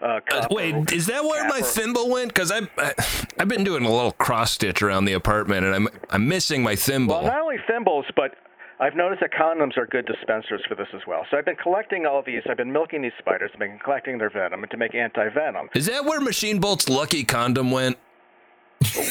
uh, 0.00 0.04
Uh, 0.04 0.20
cup 0.20 0.50
or 0.50 0.56
wait, 0.56 0.92
is 0.92 1.06
that 1.06 1.22
where 1.24 1.42
cap 1.42 1.50
my 1.52 1.60
or- 1.60 1.62
thimble 1.62 2.08
went? 2.10 2.28
Because 2.34 2.50
I've 2.50 2.68
I, 2.78 2.92
I've 3.38 3.48
been 3.48 3.64
doing 3.64 3.84
a 3.84 3.90
little 3.90 4.12
cross 4.12 4.52
stitch 4.52 4.82
around 4.82 5.04
the 5.06 5.12
apartment, 5.14 5.64
and 5.66 5.74
I'm 5.74 5.88
I'm 6.10 6.28
missing 6.28 6.62
my 6.62 6.76
thimble. 6.76 7.14
Well, 7.16 7.24
not 7.24 7.40
only 7.40 7.56
thimbles, 7.66 8.06
but 8.16 8.32
I've 8.80 8.96
noticed 8.96 9.20
that 9.20 9.30
condoms 9.32 9.76
are 9.76 9.86
good 9.86 10.04
dispensers 10.04 10.60
for 10.68 10.74
this 10.74 10.88
as 10.94 11.00
well. 11.06 11.24
So 11.30 11.36
I've 11.38 11.44
been 11.44 11.56
collecting 11.56 12.06
all 12.06 12.22
these. 12.26 12.42
I've 12.50 12.56
been 12.56 12.72
milking 12.72 13.02
these 13.02 13.12
spiders. 13.18 13.50
I've 13.54 13.60
been 13.60 13.78
collecting 13.78 14.18
their 14.18 14.30
venom 14.30 14.64
to 14.68 14.76
make 14.76 14.94
anti-venom. 14.96 15.70
Is 15.74 15.86
that 15.86 16.04
where 16.04 16.20
Machine 16.20 16.58
Bolt's 16.58 16.88
lucky 16.88 17.22
condom 17.24 17.70
went? 17.70 17.96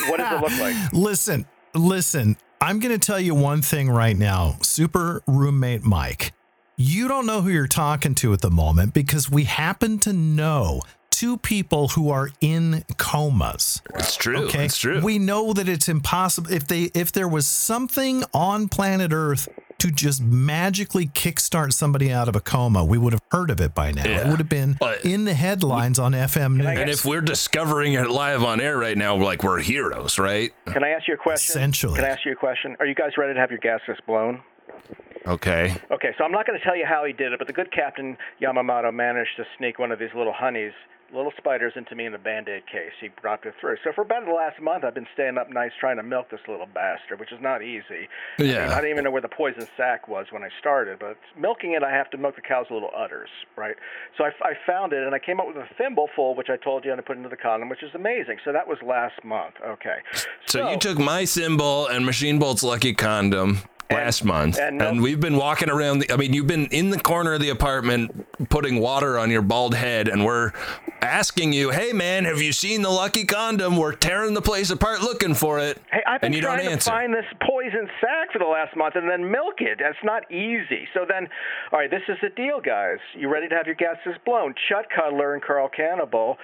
What 0.08 0.18
does 0.18 0.34
it 0.34 0.42
look 0.42 0.60
like? 0.60 0.76
Listen, 0.94 1.46
listen. 1.74 2.38
I'm 2.62 2.80
going 2.80 2.98
to 2.98 3.00
tell 3.04 3.20
you 3.20 3.36
one 3.36 3.62
thing 3.62 3.90
right 3.90 4.16
now, 4.18 4.58
super 4.62 5.22
roommate 5.28 5.84
Mike. 5.84 6.32
You 6.76 7.08
don't 7.08 7.26
know 7.26 7.42
who 7.42 7.50
you're 7.50 7.68
talking 7.68 8.16
to 8.16 8.34
at 8.34 8.42
the 8.42 8.50
moment 8.50 8.94
because 8.94 9.30
we 9.30 9.44
happen 9.44 10.00
to 10.00 10.14
know 10.14 10.82
two 11.12 11.38
people 11.38 11.90
who 11.90 12.10
are 12.10 12.30
in 12.42 12.84
comas. 12.98 13.82
It's 13.94 14.16
true. 14.16 14.46
Okay, 14.48 14.66
It's 14.66 14.78
true. 14.78 15.00
we 15.02 15.20
know 15.20 15.54
that 15.54 15.70
it's 15.70 15.88
impossible 15.88 16.52
if 16.52 16.68
they 16.68 16.84
if 16.96 17.12
there 17.12 17.28
was 17.28 17.46
something 17.46 18.24
on 18.34 18.68
planet 18.68 19.12
Earth 19.14 19.48
to 19.78 19.92
just 19.92 20.22
magically 20.24 21.08
kickstart 21.08 21.74
somebody 21.74 22.12
out 22.12 22.28
of 22.28 22.36
a 22.36 22.40
coma, 22.40 22.84
we 22.86 22.98
would 22.98 23.14
have 23.14 23.22
heard 23.32 23.52
of 23.52 23.60
it 23.62 23.76
by 23.76 23.92
now. 23.92 24.04
It 24.06 24.26
would 24.28 24.40
have 24.40 24.50
been 24.50 24.78
But- 24.80 25.04
in 25.06 25.26
the 25.26 25.34
headlines 25.36 26.00
on 26.00 26.14
FM 26.14 26.56
News. 26.58 26.66
and 26.80 26.90
if 26.90 27.06
we're 27.06 27.22
discovering 27.22 27.94
it 27.94 28.10
live 28.10 28.44
on 28.44 28.60
air 28.62 28.78
right 28.78 28.98
now, 28.98 29.16
like 29.16 29.44
we're 29.44 29.60
heroes, 29.60 30.18
right? 30.18 30.52
Can 30.72 30.84
I 30.84 30.90
ask 30.90 31.08
you 31.08 31.14
a 31.14 31.18
question? 31.18 31.60
Essentially. 31.60 31.96
Can 31.98 32.06
I 32.06 32.10
ask 32.10 32.26
you 32.26 32.32
a 32.32 32.36
question? 32.36 32.76
Are 32.80 32.86
you 32.88 32.96
guys 32.96 33.12
ready 33.18 33.34
to 33.36 33.40
have 33.40 33.52
your 33.52 33.60
gaskets 33.60 34.00
blown? 34.08 34.42
Okay. 35.28 35.76
Okay, 35.92 36.10
so 36.18 36.24
I'm 36.24 36.32
not 36.32 36.46
going 36.46 36.58
to 36.60 36.64
tell 36.66 36.76
you 36.76 36.86
how 36.86 37.06
he 37.06 37.14
did 37.14 37.32
it, 37.32 37.40
but 37.40 37.48
the 37.48 37.54
good 37.54 37.72
Captain 37.72 38.18
Yamamoto 38.42 38.94
managed 38.94 39.38
to 39.38 39.46
sneak 39.58 39.80
one 39.80 39.92
of 39.92 40.00
these 40.00 40.10
little 40.16 40.34
honeys, 40.34 40.74
little 41.14 41.32
spiders, 41.38 41.74
into 41.76 41.96
me 41.96 42.06
in 42.06 42.14
a 42.14 42.18
band-aid 42.18 42.64
case. 42.68 42.92
He 43.00 43.08
brought 43.22 43.46
it 43.46 43.54
through. 43.62 43.78
So 43.86 43.92
for 43.94 44.02
about 44.02 44.26
the 44.26 44.34
last 44.34 44.60
month, 44.62 44.84
I've 44.84 44.96
been 44.96 45.08
staying 45.14 45.38
up 45.38 45.50
nights 45.50 45.76
trying 45.80 45.96
to 45.98 46.04
milk 46.04 46.30
this 46.30 46.42
little 46.48 46.66
bastard, 46.66 47.20
which 47.20 47.32
is 47.32 47.40
not 47.42 47.62
easy. 47.62 48.10
I, 48.40 48.42
mean, 48.42 48.52
Yeah. 48.52 48.72
I 48.72 48.76
didn't 48.82 48.90
even 48.92 49.04
know 49.06 49.12
where 49.12 49.22
the 49.22 49.30
poison 49.30 49.66
sac 49.78 50.08
was 50.10 50.26
when 50.32 50.44
I 50.44 50.50
started, 50.60 51.00
but 51.00 51.18
milking 51.40 51.72
it, 51.72 51.84
I 51.84 51.92
have 51.92 52.10
to 52.12 52.18
milk 52.18 52.36
the 52.36 52.42
cow's 52.42 52.66
little 52.70 52.90
udders, 52.98 53.30
right? 53.56 53.76
So 54.18 54.26
I, 54.26 54.32
I 54.42 54.54
found 54.66 54.92
it, 54.92 55.04
and 55.04 55.16
I 55.16 55.20
came 55.20 55.40
up 55.40 55.48
with 55.48 55.58
a 55.58 55.68
thimble 55.78 56.10
full, 56.16 56.36
which 56.36 56.50
I 56.50 56.58
told 56.58 56.84
you 56.84 56.92
and 56.92 57.00
I 57.00 57.04
put 57.04 57.16
into 57.16 57.30
the 57.30 57.38
condom, 57.38 57.70
which 57.70 57.84
is 57.84 57.92
amazing. 57.96 58.40
So 58.44 58.52
that 58.52 58.68
was 58.68 58.80
last 58.86 59.24
month. 59.24 59.54
Okay. 59.66 59.98
So, 60.48 60.70
you 60.70 60.78
took 60.78 60.98
my 61.00 61.24
symbol 61.24 61.88
and 61.88 62.06
Machine 62.06 62.40
Bolt's 62.40 62.64
lucky 62.64 62.94
condom 62.94 63.62
last 63.92 64.24
month, 64.24 64.58
and 64.58 64.82
and, 64.82 64.98
no- 64.98 65.04
we've 65.04 65.20
been 65.20 65.38
walking 65.38 65.70
around. 65.70 66.00
The, 66.00 66.12
I 66.12 66.18
mean, 66.18 66.34
you've 66.34 66.48
been 66.48 66.68
in 66.68 66.90
the 66.90 67.00
corner 67.00 67.34
of 67.34 67.42
the 67.42 67.50
apartment 67.50 68.26
putting 68.50 68.80
water 68.80 69.18
on 69.18 69.30
your 69.30 69.42
bald 69.42 69.76
head 69.76 70.08
and 70.08 70.26
we're 70.26 70.52
asking 71.02 71.54
you, 71.54 71.70
"Hey 71.70 71.94
man, 71.94 72.26
have 72.26 72.42
you 72.42 72.52
seen 72.54 72.82
the 72.82 72.90
lucky 72.90 73.26
condom? 73.26 73.78
We're 73.78 73.94
tearing 73.94 74.34
the 74.34 74.42
place 74.42 74.70
apart 74.70 75.02
looking 75.02 75.34
for 75.34 75.60
it." 75.60 75.80
Hey, 75.92 76.02
I've 76.08 76.22
been 76.22 76.28
and 76.28 76.36
you 76.36 76.42
don't 76.42 76.58
trying 76.58 76.78
to 76.78 76.84
find 76.84 77.14
this 77.14 77.26
poison 77.42 77.90
sack 78.02 78.32
for 78.32 78.40
the 78.40 78.46
last 78.46 78.76
month 78.76 78.96
and 78.96 79.10
then 79.10 79.30
milk 79.30 79.56
it. 79.60 79.80
That's 79.80 79.98
not 80.04 80.30
easy. 80.32 80.88
So 80.94 81.06
then, 81.08 81.28
all 81.72 81.80
right, 81.80 81.90
this 81.92 82.04
is 82.08 82.18
the 82.22 82.30
deal, 82.30 82.60
guys. 82.62 82.98
You 83.16 83.30
ready 83.30 83.48
to 83.48 83.56
have 83.56 83.66
your 83.66 83.76
gases 83.76 84.16
blown? 84.26 84.54
Chud 84.70 84.84
Cutler 84.96 85.34
and 85.34 85.44
Carl 85.44 85.70
Cannibal 85.70 86.38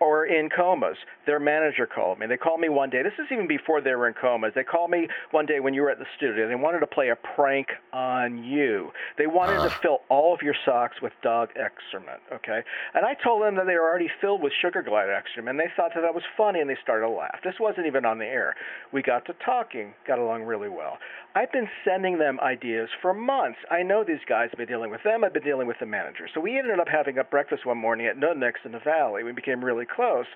are 0.00 0.26
in 0.26 0.48
comas. 0.48 0.96
Their 1.26 1.40
manager 1.40 1.86
called 1.86 2.18
me. 2.18 2.26
They 2.26 2.36
called 2.36 2.60
me 2.60 2.68
one 2.68 2.90
day. 2.90 3.02
This 3.02 3.12
is 3.18 3.26
even 3.32 3.46
before 3.46 3.80
they 3.80 3.94
were 3.94 4.08
in 4.08 4.14
comas. 4.14 4.52
They 4.54 4.64
called 4.64 4.90
me 4.90 5.08
one 5.30 5.46
day 5.46 5.60
when 5.60 5.74
you 5.74 5.82
were 5.82 5.90
at 5.90 5.98
the 5.98 6.06
studio. 6.16 6.48
They 6.48 6.54
wanted 6.54 6.80
to 6.80 6.86
play 6.86 7.10
a 7.10 7.16
prank 7.16 7.68
on 7.92 8.44
you. 8.44 8.90
They 9.16 9.26
wanted 9.26 9.62
to 9.62 9.70
fill 9.82 9.98
all 10.08 10.34
of 10.34 10.40
your 10.42 10.54
socks 10.64 10.96
with 11.02 11.12
dog 11.22 11.50
excrement, 11.56 12.20
okay? 12.32 12.60
And 12.94 13.04
I 13.04 13.14
told 13.22 13.42
them 13.42 13.56
that 13.56 13.66
they 13.66 13.74
were 13.74 13.88
already 13.88 14.10
filled 14.20 14.42
with 14.42 14.52
sugar 14.60 14.82
glider 14.82 15.12
excrement. 15.12 15.58
And 15.58 15.60
they 15.60 15.72
thought 15.76 15.92
that 15.94 16.02
that 16.02 16.14
was 16.14 16.24
funny 16.36 16.60
and 16.60 16.68
they 16.68 16.78
started 16.82 17.06
to 17.06 17.12
laugh. 17.12 17.38
This 17.44 17.54
wasn't 17.60 17.86
even 17.86 18.04
on 18.04 18.18
the 18.18 18.26
air. 18.26 18.54
We 18.92 19.02
got 19.02 19.26
to 19.26 19.34
talking, 19.44 19.94
got 20.06 20.18
along 20.18 20.42
really 20.42 20.68
well. 20.68 20.98
I've 21.34 21.52
been 21.52 21.68
sending 21.84 22.18
them 22.18 22.40
ideas 22.40 22.88
for 23.00 23.14
months. 23.14 23.58
I 23.70 23.82
know 23.82 24.02
these 24.02 24.24
guys. 24.28 24.48
I've 24.52 24.58
been 24.58 24.66
dealing 24.66 24.90
with 24.90 25.02
them. 25.04 25.24
I've 25.24 25.32
been 25.32 25.42
dealing 25.42 25.66
with 25.66 25.78
the 25.78 25.86
manager. 25.86 26.28
So 26.32 26.40
we 26.40 26.58
ended 26.58 26.80
up 26.80 26.88
having 26.88 27.18
a 27.18 27.24
breakfast 27.24 27.64
one 27.66 27.78
morning 27.78 28.06
at 28.06 28.16
Nudnik's 28.16 28.60
in 28.64 28.72
the 28.72 28.80
Valley. 28.80 29.22
We 29.22 29.32
became 29.32 29.64
really 29.64 29.86
close. 29.86 30.26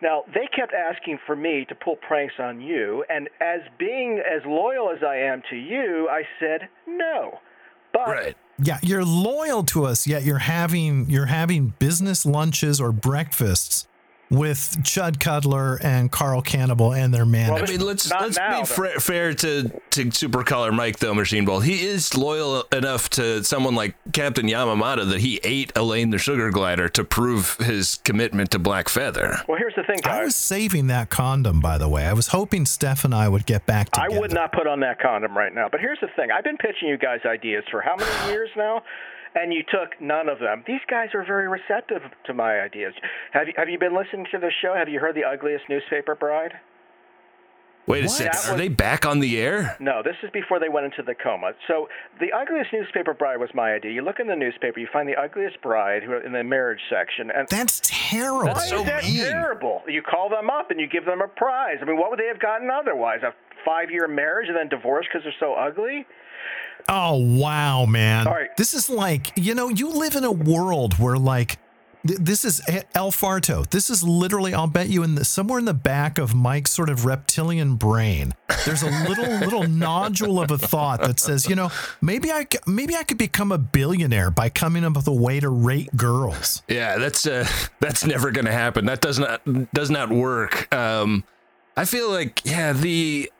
Now, 0.00 0.22
they 0.32 0.48
kept 0.54 0.72
asking 0.72 1.18
for 1.26 1.34
me 1.34 1.66
to 1.68 1.74
pull 1.74 1.96
pranks 1.96 2.34
on 2.38 2.60
you, 2.60 3.04
and 3.08 3.28
as 3.40 3.60
being 3.78 4.20
as 4.20 4.42
loyal 4.46 4.90
as 4.90 5.02
I 5.02 5.16
am 5.16 5.42
to 5.50 5.56
you, 5.56 6.08
I 6.08 6.22
said 6.38 6.68
no. 6.86 7.40
But 7.92 8.08
Right. 8.08 8.36
Yeah, 8.62 8.78
you're 8.82 9.04
loyal 9.04 9.64
to 9.64 9.86
us, 9.86 10.06
yet 10.06 10.24
you're 10.24 10.38
having 10.38 11.08
you're 11.08 11.26
having 11.26 11.74
business 11.78 12.26
lunches 12.26 12.80
or 12.80 12.92
breakfasts 12.92 13.86
with 14.30 14.58
Chud 14.82 15.18
Cutler 15.20 15.78
and 15.82 16.10
Carl 16.12 16.42
Cannibal 16.42 16.92
and 16.92 17.12
their 17.14 17.24
man 17.24 17.50
I 17.50 17.54
manager. 17.54 17.72
mean, 17.72 17.86
let's 17.86 18.10
let's 18.10 18.36
now, 18.36 18.60
be 18.60 18.66
fra- 18.66 19.00
fair 19.00 19.32
to 19.34 19.70
to 19.90 20.10
Super 20.10 20.42
Caller 20.42 20.70
Mike 20.72 20.98
though, 20.98 21.14
Machine 21.14 21.44
Bolt. 21.44 21.64
He 21.64 21.86
is 21.86 22.16
loyal 22.16 22.62
enough 22.72 23.08
to 23.10 23.42
someone 23.44 23.74
like 23.74 23.94
Captain 24.12 24.46
Yamamata 24.46 25.08
that 25.10 25.20
he 25.20 25.40
ate 25.42 25.72
Elaine 25.76 26.10
the 26.10 26.18
Sugar 26.18 26.50
Glider 26.50 26.88
to 26.90 27.04
prove 27.04 27.56
his 27.56 27.96
commitment 28.04 28.50
to 28.50 28.58
Black 28.58 28.88
Feather. 28.88 29.38
well, 29.48 29.58
here's 29.58 29.74
the 29.76 29.82
thing, 29.84 29.98
I 30.04 30.08
guys. 30.08 30.24
was 30.26 30.36
saving 30.36 30.88
that 30.88 31.08
condom, 31.10 31.60
by 31.60 31.78
the 31.78 31.88
way. 31.88 32.04
I 32.06 32.12
was 32.12 32.28
hoping 32.28 32.66
Steph 32.66 33.04
and 33.04 33.14
I 33.14 33.28
would 33.28 33.46
get 33.46 33.64
back 33.66 33.90
together. 33.90 34.14
I 34.14 34.18
would 34.20 34.32
not 34.32 34.52
put 34.52 34.66
on 34.66 34.80
that 34.80 35.00
condom 35.00 35.36
right 35.36 35.54
now. 35.54 35.68
But 35.70 35.80
here's 35.80 36.00
the 36.00 36.08
thing: 36.16 36.30
I've 36.30 36.44
been 36.44 36.58
pitching 36.58 36.88
you 36.88 36.98
guys 36.98 37.20
ideas 37.24 37.64
for 37.70 37.80
how 37.80 37.96
many 37.96 38.30
years 38.32 38.50
now, 38.56 38.82
and 39.34 39.52
you 39.52 39.62
took 39.62 40.00
none 40.00 40.28
of 40.28 40.38
them. 40.38 40.64
These 40.66 40.80
guys 40.88 41.08
are 41.14 41.24
very 41.24 41.48
receptive 41.48 42.02
to 42.26 42.34
my 42.34 42.60
ideas. 42.60 42.94
Have 43.32 43.48
you 43.48 43.54
Have 43.56 43.68
you 43.68 43.78
been 43.78 43.96
listening 43.96 44.26
to 44.32 44.38
the 44.38 44.50
show? 44.62 44.74
Have 44.74 44.88
you 44.88 45.00
heard 45.00 45.14
the 45.14 45.24
ugliest 45.24 45.64
newspaper 45.68 46.14
bride? 46.14 46.52
Wait 47.88 48.00
a 48.00 48.02
What? 48.06 48.10
second, 48.10 48.32
That 48.34 48.48
are 48.48 48.52
was- 48.52 48.60
they 48.60 48.68
back 48.68 49.06
on 49.06 49.20
the 49.20 49.40
air? 49.40 49.76
No, 49.80 50.02
this 50.02 50.16
is 50.22 50.30
before 50.30 50.60
they 50.60 50.68
went 50.68 50.84
into 50.86 51.02
the 51.02 51.14
coma. 51.14 51.52
So 51.66 51.88
the 52.20 52.32
ugliest 52.32 52.72
newspaper 52.72 53.14
bride 53.14 53.38
was 53.38 53.50
my 53.54 53.72
idea. 53.72 53.90
You 53.92 54.02
look 54.02 54.20
in 54.20 54.26
the 54.28 54.36
newspaper, 54.36 54.78
you 54.78 54.86
find 54.92 55.08
the 55.08 55.16
ugliest 55.16 55.60
bride 55.62 56.02
who 56.02 56.12
in 56.18 56.32
the 56.32 56.44
marriage 56.44 56.80
section, 56.90 57.30
and 57.30 57.48
That's 57.48 57.80
terrible. 57.84 58.52
why 58.54 58.66
so 58.66 58.80
is 58.80 58.84
that 58.86 59.02
mean. 59.04 59.24
terrible? 59.24 59.82
You 59.88 60.02
call 60.02 60.28
them 60.28 60.50
up 60.50 60.70
and 60.70 60.78
you 60.78 60.86
give 60.86 61.04
them 61.06 61.20
a 61.22 61.28
prize. 61.28 61.78
I 61.80 61.84
mean, 61.84 61.96
what 61.96 62.10
would 62.10 62.18
they 62.18 62.26
have 62.28 62.40
gotten 62.40 62.68
otherwise? 62.70 63.20
A 63.22 63.32
five-year 63.64 64.06
marriage 64.08 64.48
and 64.48 64.56
then 64.56 64.68
divorce 64.68 65.06
because 65.08 65.24
they're 65.24 65.32
so 65.40 65.54
ugly? 65.54 66.06
Oh 66.88 67.16
wow, 67.16 67.84
man! 67.86 68.26
All 68.26 68.32
right. 68.34 68.56
This 68.56 68.72
is 68.72 68.88
like 68.88 69.32
you 69.36 69.54
know 69.54 69.68
you 69.68 69.88
live 69.90 70.14
in 70.14 70.24
a 70.24 70.32
world 70.32 70.98
where 70.98 71.16
like 71.18 71.48
th- 71.48 71.58
this 72.04 72.44
is 72.44 72.60
El 72.94 73.10
Farto. 73.10 73.68
This 73.68 73.90
is 73.90 74.02
literally 74.02 74.54
I'll 74.54 74.66
bet 74.66 74.88
you 74.88 75.02
in 75.02 75.14
the 75.14 75.24
somewhere 75.24 75.58
in 75.58 75.64
the 75.64 75.74
back 75.74 76.18
of 76.18 76.34
Mike's 76.34 76.70
sort 76.70 76.88
of 76.88 77.04
reptilian 77.04 77.76
brain. 77.76 78.34
There's 78.64 78.82
a 78.82 78.90
little 79.08 79.28
little 79.38 79.62
nodule 79.68 80.40
of 80.40 80.50
a 80.50 80.58
thought 80.58 81.02
that 81.02 81.20
says 81.20 81.48
you 81.48 81.56
know 81.56 81.70
maybe 82.00 82.30
I 82.30 82.46
maybe 82.66 82.94
I 82.94 83.02
could 83.02 83.18
become 83.18 83.52
a 83.52 83.58
billionaire 83.58 84.30
by 84.30 84.48
coming 84.48 84.84
up 84.84 84.96
with 84.96 85.08
a 85.08 85.12
way 85.12 85.40
to 85.40 85.48
rate 85.48 85.94
girls. 85.96 86.62
Yeah, 86.68 86.98
that's 86.98 87.26
uh, 87.26 87.46
that's 87.80 88.04
never 88.04 88.30
gonna 88.30 88.52
happen. 88.52 88.86
That 88.86 89.00
does 89.00 89.18
not 89.18 89.42
does 89.74 89.90
not 89.90 90.10
work. 90.10 90.72
Um, 90.74 91.24
I 91.76 91.84
feel 91.84 92.10
like 92.10 92.44
yeah 92.44 92.72
the 92.72 93.30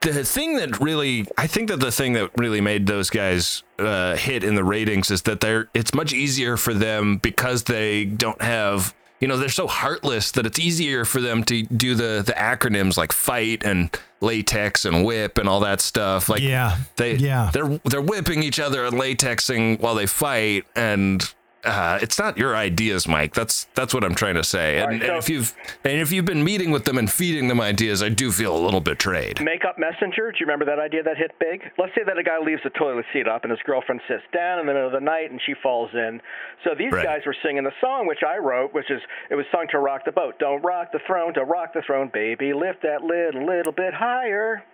the 0.00 0.24
thing 0.24 0.56
that 0.56 0.80
really 0.80 1.26
I 1.36 1.46
think 1.46 1.68
that 1.68 1.80
the 1.80 1.92
thing 1.92 2.14
that 2.14 2.30
really 2.36 2.60
made 2.60 2.86
those 2.86 3.10
guys 3.10 3.62
uh, 3.78 4.16
hit 4.16 4.42
in 4.44 4.54
the 4.54 4.64
ratings 4.64 5.10
is 5.10 5.22
that 5.22 5.40
they're 5.40 5.68
it's 5.74 5.92
much 5.94 6.12
easier 6.12 6.56
for 6.56 6.72
them 6.74 7.18
because 7.18 7.64
they 7.64 8.04
don't 8.06 8.40
have 8.40 8.94
you 9.20 9.28
know 9.28 9.36
they're 9.36 9.50
so 9.50 9.66
heartless 9.66 10.30
that 10.32 10.46
it's 10.46 10.58
easier 10.58 11.04
for 11.04 11.20
them 11.20 11.44
to 11.44 11.62
do 11.64 11.94
the 11.94 12.22
the 12.24 12.32
acronyms 12.32 12.96
like 12.96 13.12
fight 13.12 13.62
and 13.64 13.94
latex 14.22 14.84
and 14.86 15.04
whip 15.04 15.36
and 15.38 15.48
all 15.48 15.60
that 15.60 15.80
stuff 15.80 16.28
like 16.28 16.40
Yeah, 16.42 16.78
they 16.96 17.16
yeah. 17.16 17.50
they're 17.52 17.78
they're 17.84 18.00
whipping 18.00 18.42
each 18.42 18.58
other 18.58 18.84
and 18.86 18.96
latexing 18.96 19.80
while 19.80 19.94
they 19.94 20.06
fight 20.06 20.64
and 20.74 21.32
uh, 21.64 21.98
it's 22.00 22.18
not 22.18 22.38
your 22.38 22.56
ideas, 22.56 23.06
Mike. 23.06 23.34
That's 23.34 23.64
that's 23.74 23.92
what 23.92 24.02
I'm 24.04 24.14
trying 24.14 24.36
to 24.36 24.44
say. 24.44 24.78
And, 24.78 24.92
right, 24.92 25.02
and 25.02 25.16
if 25.18 25.28
you've 25.28 25.54
and 25.84 26.00
if 26.00 26.10
you've 26.10 26.24
been 26.24 26.42
meeting 26.42 26.70
with 26.70 26.84
them 26.84 26.96
and 26.96 27.10
feeding 27.10 27.48
them 27.48 27.60
ideas, 27.60 28.02
I 28.02 28.08
do 28.08 28.32
feel 28.32 28.56
a 28.56 28.62
little 28.62 28.80
betrayed. 28.80 29.40
Makeup 29.42 29.78
messenger. 29.78 30.32
Do 30.32 30.38
you 30.40 30.46
remember 30.46 30.64
that 30.64 30.78
idea 30.78 31.02
that 31.02 31.16
hit 31.18 31.32
big? 31.38 31.62
Let's 31.78 31.94
say 31.94 32.02
that 32.06 32.16
a 32.16 32.22
guy 32.22 32.38
leaves 32.38 32.62
the 32.64 32.70
toilet 32.70 33.04
seat 33.12 33.28
up 33.28 33.44
and 33.44 33.50
his 33.50 33.60
girlfriend 33.66 34.00
sits 34.08 34.22
down 34.32 34.58
in 34.60 34.66
the 34.66 34.72
middle 34.72 34.86
of 34.86 34.92
the 34.92 35.00
night 35.00 35.30
and 35.30 35.40
she 35.44 35.54
falls 35.62 35.90
in. 35.92 36.20
So 36.64 36.70
these 36.78 36.92
Right. 36.92 37.04
guys 37.04 37.20
were 37.26 37.36
singing 37.44 37.64
the 37.64 37.72
song 37.80 38.06
which 38.06 38.22
I 38.26 38.38
wrote, 38.38 38.72
which 38.72 38.90
is 38.90 39.00
it 39.30 39.34
was 39.34 39.44
sung 39.52 39.66
to 39.72 39.78
rock 39.78 40.04
the 40.06 40.12
boat. 40.12 40.38
Don't 40.38 40.62
rock 40.62 40.92
the 40.92 41.00
throne, 41.06 41.34
to 41.34 41.44
rock 41.44 41.74
the 41.74 41.82
throne, 41.82 42.10
baby. 42.12 42.52
Lift 42.54 42.82
that 42.82 43.02
lid 43.02 43.34
a 43.34 43.44
little 43.44 43.72
bit 43.72 43.92
higher. 43.92 44.64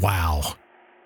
Wow, 0.00 0.54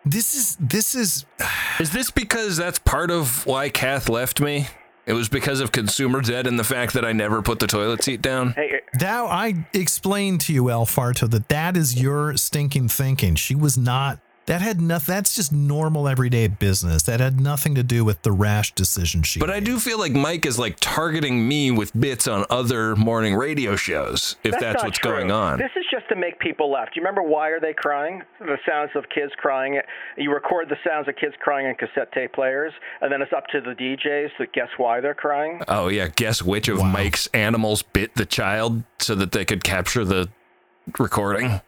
this 0.05 0.35
is 0.35 0.57
this 0.59 0.95
is 0.95 1.25
Is 1.79 1.92
this 1.92 2.11
because 2.11 2.57
that's 2.57 2.79
part 2.79 3.11
of 3.11 3.45
why 3.47 3.69
Kath 3.69 4.09
left 4.09 4.40
me? 4.40 4.66
It 5.07 5.12
was 5.12 5.29
because 5.29 5.61
of 5.61 5.71
consumer 5.71 6.21
debt 6.21 6.49
and 6.49 6.59
the 6.59 6.64
fact 6.64 6.92
that 6.95 7.05
I 7.05 7.12
never 7.12 7.40
put 7.40 7.61
the 7.61 7.69
toilet 7.69 8.03
seat 8.03 8.21
down. 8.21 8.53
Hey, 8.53 8.73
uh, 8.75 8.99
Now 9.01 9.27
I 9.27 9.66
explained 9.73 10.40
to 10.42 10.53
you, 10.53 10.69
El 10.69 10.85
Farto, 10.85 11.31
that 11.31 11.49
that 11.49 11.77
is 11.77 12.01
your 12.01 12.37
stinking 12.37 12.88
thinking. 12.88 13.37
She 13.37 13.55
was 13.55 13.79
not. 13.79 14.19
That 14.46 14.62
had 14.62 14.80
nothing. 14.80 15.12
That's 15.12 15.35
just 15.35 15.52
normal 15.52 16.06
everyday 16.06 16.46
business. 16.46 17.02
That 17.02 17.18
had 17.18 17.40
nothing 17.40 17.74
to 17.74 17.82
do 17.82 18.04
with 18.04 18.22
the 18.22 18.30
rash 18.30 18.72
decision 18.74 19.22
she. 19.22 19.40
But 19.40 19.50
I 19.50 19.59
do 19.59 19.80
feel 19.80 19.98
like 19.98 20.12
Mike 20.12 20.46
is 20.46 20.56
like 20.56 20.76
targeting 20.80 21.48
me 21.48 21.72
with 21.72 21.98
bits 21.98 22.28
on 22.28 22.46
other 22.48 22.94
morning 22.94 23.35
radio 23.35 23.74
shows, 23.74 24.37
if 24.44 24.52
that's, 24.52 24.76
not 24.76 24.85
what's 24.85 24.98
true. 24.98 25.11
going 25.11 25.32
on. 25.32 25.59
This 25.59 25.72
is 25.76 25.85
just 25.90 26.09
to 26.11 26.16
make 26.16 26.38
people 26.38 26.70
laugh. 26.70 26.87
Do 26.94 27.00
you 27.00 27.02
remember 27.02 27.22
Why 27.22 27.48
Are 27.48 27.61
They 27.61 27.74
Crying? 27.74 28.22
The 28.38 28.56
sounds 28.68 28.90
of 28.94 29.04
kids 29.12 29.32
crying. 29.37 29.80
You 30.16 30.32
record 30.32 30.68
the 30.68 30.78
sounds 30.87 31.09
of 31.09 31.16
kids 31.16 31.35
crying 31.40 31.66
on 31.66 31.74
cassette 31.74 32.12
tape 32.12 32.32
players, 32.32 32.72
and 33.00 33.11
then 33.11 33.22
it's 33.22 33.32
up 33.32 33.48
to 33.48 33.61
the 33.61 33.72
DJs 33.72 34.37
to 34.38 34.46
guess 34.46 34.68
why 34.76 35.00
they're 35.00 35.14
crying. 35.14 35.61
Oh 35.66 35.88
yeah, 35.88 36.06
guess 36.06 36.40
which 36.40 36.68
of 36.68 36.85
Mike's 36.85 37.26
animals 37.35 37.82
bit 37.82 38.14
the 38.14 38.26
child 38.26 38.85
so 39.00 39.16
that 39.16 39.32
they 39.32 39.44
could 39.44 39.64
capture 39.64 40.04
the 40.04 40.28
recording. 41.00 41.61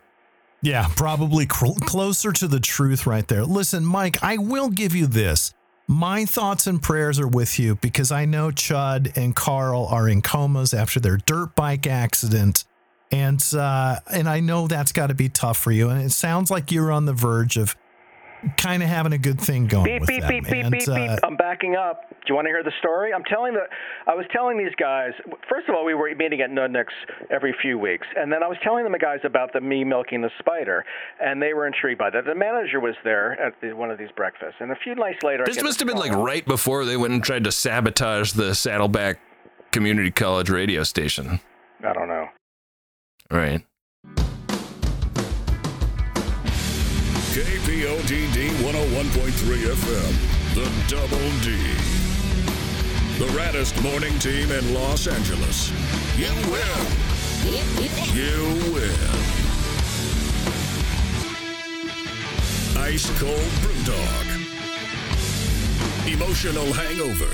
Yeah, 0.61 0.89
probably 0.97 1.47
cl- 1.51 1.75
closer 1.75 2.33
to 2.33 2.49
the 2.49 2.61
truth 2.61 3.07
right 3.07 3.27
there. 3.29 3.45
Listen, 3.45 3.85
Mike, 3.85 4.23
I 4.23 4.39
will 4.39 4.71
give 4.71 4.95
you 4.95 5.07
this. 5.07 5.55
My 5.87 6.25
thoughts 6.25 6.67
and 6.67 6.83
prayers 6.83 7.19
are 7.19 7.29
with 7.29 7.59
you 7.59 7.77
because 7.77 8.13
I 8.13 8.25
know 8.25 8.51
Chud 8.51 9.17
and 9.17 9.35
Carl 9.35 9.87
are 9.87 10.09
in 10.09 10.21
comas 10.21 10.75
after 10.75 11.01
their 11.01 11.17
dirt 11.17 11.55
bike 11.55 11.87
accident. 11.87 12.65
And 13.11 13.43
uh, 13.55 13.97
and 14.13 14.29
I 14.29 14.41
know 14.41 14.67
that's 14.67 14.93
got 14.93 15.07
to 15.07 15.15
be 15.15 15.31
tough 15.31 15.57
for 15.57 15.73
you. 15.73 15.89
And 15.89 16.03
it 16.03 16.11
sounds 16.11 16.51
like 16.51 16.71
you're 16.71 16.93
on 16.93 17.07
the 17.07 17.15
verge 17.15 17.57
of 17.57 17.75
kind 18.57 18.83
of 18.83 18.89
having 18.89 19.13
a 19.13 19.19
good 19.19 19.41
thing 19.41 19.67
going 19.67 19.85
Beep 19.85 20.01
with 20.01 20.09
beep 20.09 20.21
them. 20.23 20.29
beep 20.31 20.45
beep 20.45 20.65
And, 20.65 20.73
beep 20.73 20.89
uh, 20.89 20.95
beep. 20.95 21.19
I'm 21.23 21.37
backing 21.37 21.77
up. 21.77 22.09
Do 22.11 22.17
you 22.29 22.35
want 22.35 22.47
to 22.47 22.51
hear 22.51 22.63
the 22.63 22.73
story? 22.79 23.13
I'm 23.13 23.25
telling 23.25 23.55
the. 23.55 23.63
I 24.07 24.15
was 24.15 24.27
telling 24.33 24.59
these 24.59 24.75
guys. 24.79 25.13
First 25.49 25.69
of 25.69 25.75
all, 25.75 25.85
we 25.85 25.95
were 25.95 26.15
meeting 26.15 26.41
at 26.41 26.51
Nudnik's 26.51 26.93
every 27.31 27.55
few 27.61 27.79
weeks, 27.79 28.07
and 28.17 28.33
then 28.33 28.43
I 28.43 28.49
was 28.49 28.59
telling 28.63 28.91
the 28.91 28.99
guys 28.99 29.21
about 29.25 29.53
the 29.53 29.61
me 29.61 29.85
milking 29.85 30.21
the 30.23 30.31
spider, 30.39 30.85
and 31.21 31.41
they 31.43 31.55
were 31.55 31.67
intrigued 31.67 31.99
by 31.99 32.11
that. 32.11 32.25
The 32.25 32.35
manager 32.35 32.81
was 32.81 32.95
there 33.05 33.41
at 33.41 33.55
the, 33.61 33.73
one 33.73 33.91
of 33.91 33.99
these 33.99 34.11
breakfasts, 34.17 34.57
and 34.61 34.71
a 34.71 34.77
few 34.77 34.95
nights 34.95 35.23
later, 35.23 35.45
This 35.47 35.57
get 35.57 35.65
must 35.65 35.79
have 35.81 35.89
been 35.89 35.97
like 35.99 36.13
right 36.13 36.45
before 36.47 36.85
they 36.85 36.97
went 36.97 37.13
and 37.13 37.23
tried 37.23 37.45
to 37.45 37.53
sabotage 37.53 38.33
the 38.33 38.55
Saddleback 38.55 39.21
Community 39.71 40.11
College 40.11 40.51
radio 40.51 40.83
station. 40.83 41.41
I 41.85 41.93
don't 41.93 42.09
know. 42.09 42.29
Right. 43.31 43.65
KPOTD 47.39 48.51
101.3 48.65 49.71
FM, 49.71 50.15
the 50.57 50.67
Double 50.89 51.31
D. 51.39 51.55
The 53.17 53.31
raddest 53.39 53.81
morning 53.81 54.19
team 54.19 54.51
in 54.51 54.75
Los 54.75 55.07
Angeles. 55.07 55.71
You 56.19 56.33
win. 56.51 56.87
You 58.13 58.75
win. 58.75 58.91
Ice 62.83 63.09
cold 63.21 63.53
brew 63.63 63.85
dog. 63.85 64.27
Emotional 66.09 66.73
hangover. 66.73 67.31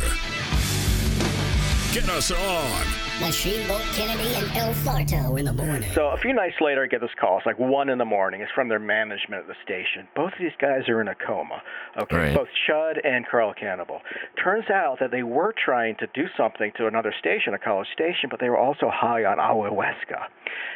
Get 1.95 2.11
us 2.11 2.31
on. 2.31 3.04
Machine 3.21 3.67
Bolt 3.69 3.81
Kennedy 3.95 4.35
and 4.35 4.57
El 4.57 4.75
Farto 4.75 5.39
in 5.39 5.45
the 5.45 5.53
morning. 5.53 5.89
So 5.95 6.09
a 6.09 6.17
few 6.19 6.33
nights 6.33 6.57
later, 6.61 6.83
I 6.83 6.89
get 6.89 7.01
this 7.01 7.15
call. 7.19 7.37
It's 7.39 7.47
like 7.47 7.59
one 7.61 7.89
in 7.89 7.97
the 7.99 8.05
morning. 8.05 8.41
It's 8.41 8.51
from 8.53 8.69
their 8.69 8.81
management 8.81 9.43
at 9.43 9.47
the 9.47 9.55
station. 9.63 10.09
Both 10.17 10.33
of 10.33 10.39
these 10.41 10.57
guys 10.61 10.89
are 10.89 11.01
in 11.01 11.07
a 11.07 11.15
coma. 11.15 11.63
Okay, 12.03 12.17
Right. 12.17 12.35
both 12.37 12.49
Chud 12.69 12.95
and 13.05 13.25
Carl 13.27 13.55
Cannibal. 13.55 14.01
Turns 14.43 14.69
out 14.69 14.99
that 14.99 15.13
they 15.13 15.23
were 15.23 15.55
trying 15.65 15.95
to 16.01 16.09
do 16.13 16.25
something 16.37 16.73
to 16.77 16.87
another 16.89 17.15
station, 17.19 17.55
a 17.55 17.59
college 17.59 17.87
station, 17.93 18.29
but 18.31 18.41
they 18.41 18.51
were 18.51 18.59
also 18.59 18.91
high 18.93 19.25
on 19.25 19.39
ayahuasca. 19.39 20.27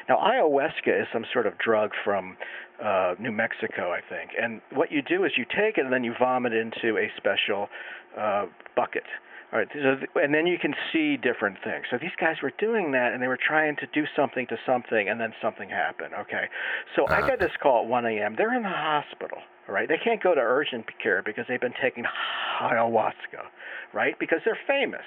Now, 0.08 0.16
ayahuasca 0.18 1.02
is 1.02 1.08
some 1.12 1.24
sort 1.32 1.46
of 1.46 1.58
drug 1.58 1.90
from 2.04 2.36
uh, 2.82 3.14
New 3.18 3.32
Mexico, 3.32 3.90
I 3.90 4.00
think. 4.08 4.30
And 4.40 4.60
what 4.72 4.92
you 4.92 5.02
do 5.02 5.24
is 5.24 5.32
you 5.36 5.44
take 5.44 5.76
it 5.76 5.84
and 5.84 5.92
then 5.92 6.04
you 6.04 6.14
vomit 6.18 6.52
into 6.52 6.96
a 6.98 7.10
special 7.16 7.68
uh, 8.16 8.46
bucket. 8.76 9.04
All 9.50 9.58
right, 9.58 9.68
so 9.72 9.96
th- 9.96 10.10
and 10.16 10.34
then 10.34 10.46
you 10.46 10.58
can 10.58 10.74
see 10.92 11.16
different 11.16 11.56
things. 11.64 11.86
So 11.90 11.96
these 11.98 12.12
guys 12.20 12.36
were 12.42 12.52
doing 12.58 12.92
that, 12.92 13.14
and 13.14 13.22
they 13.22 13.28
were 13.28 13.38
trying 13.38 13.76
to 13.76 13.86
do 13.94 14.04
something 14.14 14.46
to 14.48 14.56
something, 14.66 15.08
and 15.08 15.18
then 15.18 15.32
something 15.40 15.70
happened. 15.70 16.12
Okay, 16.20 16.44
so 16.94 17.06
I 17.06 17.20
uh-huh. 17.20 17.28
got 17.28 17.40
this 17.40 17.52
call 17.62 17.84
at 17.84 17.88
1 17.88 18.06
a.m. 18.06 18.34
They're 18.36 18.54
in 18.54 18.62
the 18.62 18.68
hospital. 18.68 19.38
All 19.66 19.74
right, 19.74 19.88
they 19.88 19.96
can't 19.96 20.22
go 20.22 20.34
to 20.34 20.40
urgent 20.40 20.84
care 21.02 21.22
because 21.22 21.46
they've 21.48 21.60
been 21.60 21.74
taking 21.80 22.04
ayahuasca, 22.60 23.48
right? 23.94 24.18
Because 24.18 24.40
they're 24.44 24.58
famous. 24.66 25.04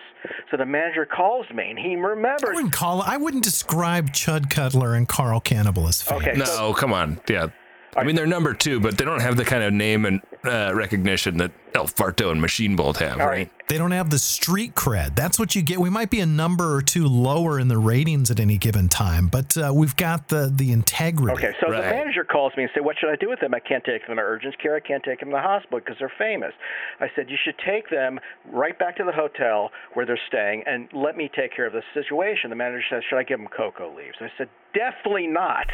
So 0.49 0.57
the 0.57 0.65
manager 0.65 1.05
calls 1.05 1.45
me, 1.53 1.69
and 1.69 1.77
he 1.77 1.95
remembers. 1.95 2.03
I 2.03 2.09
remembers. 2.09 2.55
wouldn't 2.55 2.73
call 2.73 3.01
I 3.03 3.17
wouldn't 3.17 3.43
describe 3.43 4.11
Chud 4.11 4.49
Cutler 4.49 4.95
and 4.95 5.07
Carl 5.07 5.39
Cannibal 5.39 5.87
as 5.87 6.01
famous. 6.01 6.27
Okay, 6.27 6.39
so 6.45 6.69
No, 6.69 6.73
come 6.73 6.93
on. 6.93 7.21
Yeah. 7.29 7.47
I 7.95 8.03
mean, 8.03 8.15
they're 8.15 8.25
number 8.25 8.53
two, 8.53 8.79
but 8.79 8.97
they 8.97 9.05
don't 9.05 9.21
have 9.21 9.35
the 9.35 9.43
kind 9.43 9.63
of 9.63 9.73
name 9.73 10.05
and 10.05 10.21
uh, 10.43 10.71
recognition 10.73 11.37
that 11.37 11.51
El 11.73 11.85
Farto 11.85 12.31
and 12.31 12.41
Machine 12.41 12.75
Bolt 12.75 12.97
have, 12.97 13.13
all 13.13 13.27
right? 13.27 13.27
right. 13.27 13.51
They 13.69 13.77
don't 13.77 13.91
have 13.91 14.09
the 14.09 14.19
street 14.19 14.75
cred. 14.75 15.15
That's 15.15 15.39
what 15.39 15.55
you 15.55 15.61
get. 15.61 15.79
We 15.79 15.89
might 15.89 16.09
be 16.09 16.19
a 16.19 16.25
number 16.25 16.75
or 16.75 16.81
two 16.81 17.07
lower 17.07 17.57
in 17.57 17.69
the 17.69 17.77
ratings 17.77 18.29
at 18.29 18.41
any 18.41 18.57
given 18.57 18.89
time, 18.89 19.27
but 19.27 19.55
uh, 19.55 19.71
we've 19.73 19.95
got 19.95 20.27
the 20.27 20.51
the 20.53 20.73
integrity. 20.73 21.31
Okay, 21.45 21.55
so 21.61 21.71
the 21.71 21.79
manager 21.79 22.25
calls 22.25 22.51
me 22.57 22.63
and 22.63 22.71
says, 22.73 22.83
"What 22.83 22.97
should 22.99 23.09
I 23.09 23.15
do 23.15 23.29
with 23.29 23.39
them? 23.39 23.53
I 23.53 23.59
can't 23.59 23.83
take 23.85 24.05
them 24.05 24.17
to 24.17 24.21
urgent 24.21 24.59
care. 24.61 24.75
I 24.75 24.81
can't 24.81 25.01
take 25.03 25.21
them 25.21 25.29
to 25.29 25.35
the 25.35 25.41
hospital 25.41 25.79
because 25.79 25.95
they're 25.99 26.11
famous." 26.17 26.51
I 26.99 27.07
said, 27.15 27.29
"You 27.29 27.37
should 27.41 27.55
take 27.65 27.89
them 27.89 28.19
right 28.51 28.77
back 28.77 28.97
to 28.97 29.05
the 29.05 29.13
hotel 29.13 29.71
where 29.93 30.05
they're 30.05 30.19
staying 30.27 30.63
and 30.67 30.89
let 30.91 31.15
me 31.15 31.29
take 31.33 31.55
care 31.55 31.67
of 31.67 31.71
the 31.71 31.83
situation." 31.93 32.49
The 32.49 32.57
manager 32.57 32.83
says, 32.89 33.03
"Should 33.09 33.19
I 33.19 33.23
give 33.23 33.39
them 33.39 33.47
cocoa 33.47 33.95
leaves?" 33.95 34.17
I 34.19 34.29
said, 34.37 34.49
"Definitely 34.73 35.27
not." 35.27 35.67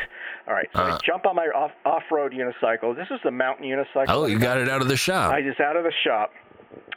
All 0.48 0.54
right, 0.54 0.70
so 0.76 0.84
I 0.84 1.00
jump 1.04 1.26
on 1.26 1.36
my 1.36 1.48
off 1.48 1.72
off-road 1.84 2.32
unicycle. 2.32 2.96
This 2.96 3.08
is 3.10 3.20
the 3.24 3.32
mountain 3.32 3.66
unicycle. 3.66 4.06
Oh, 4.10 4.28
you 4.28 4.38
got 4.38 4.57
it 4.58 4.70
out 4.70 4.82
of 4.82 4.88
the 4.88 4.98
shop. 4.98 5.32
I 5.34 5.42
just 5.42 5.60
out 5.60 5.76
of 5.76 5.84
the 5.84 5.94
shop. 6.04 6.32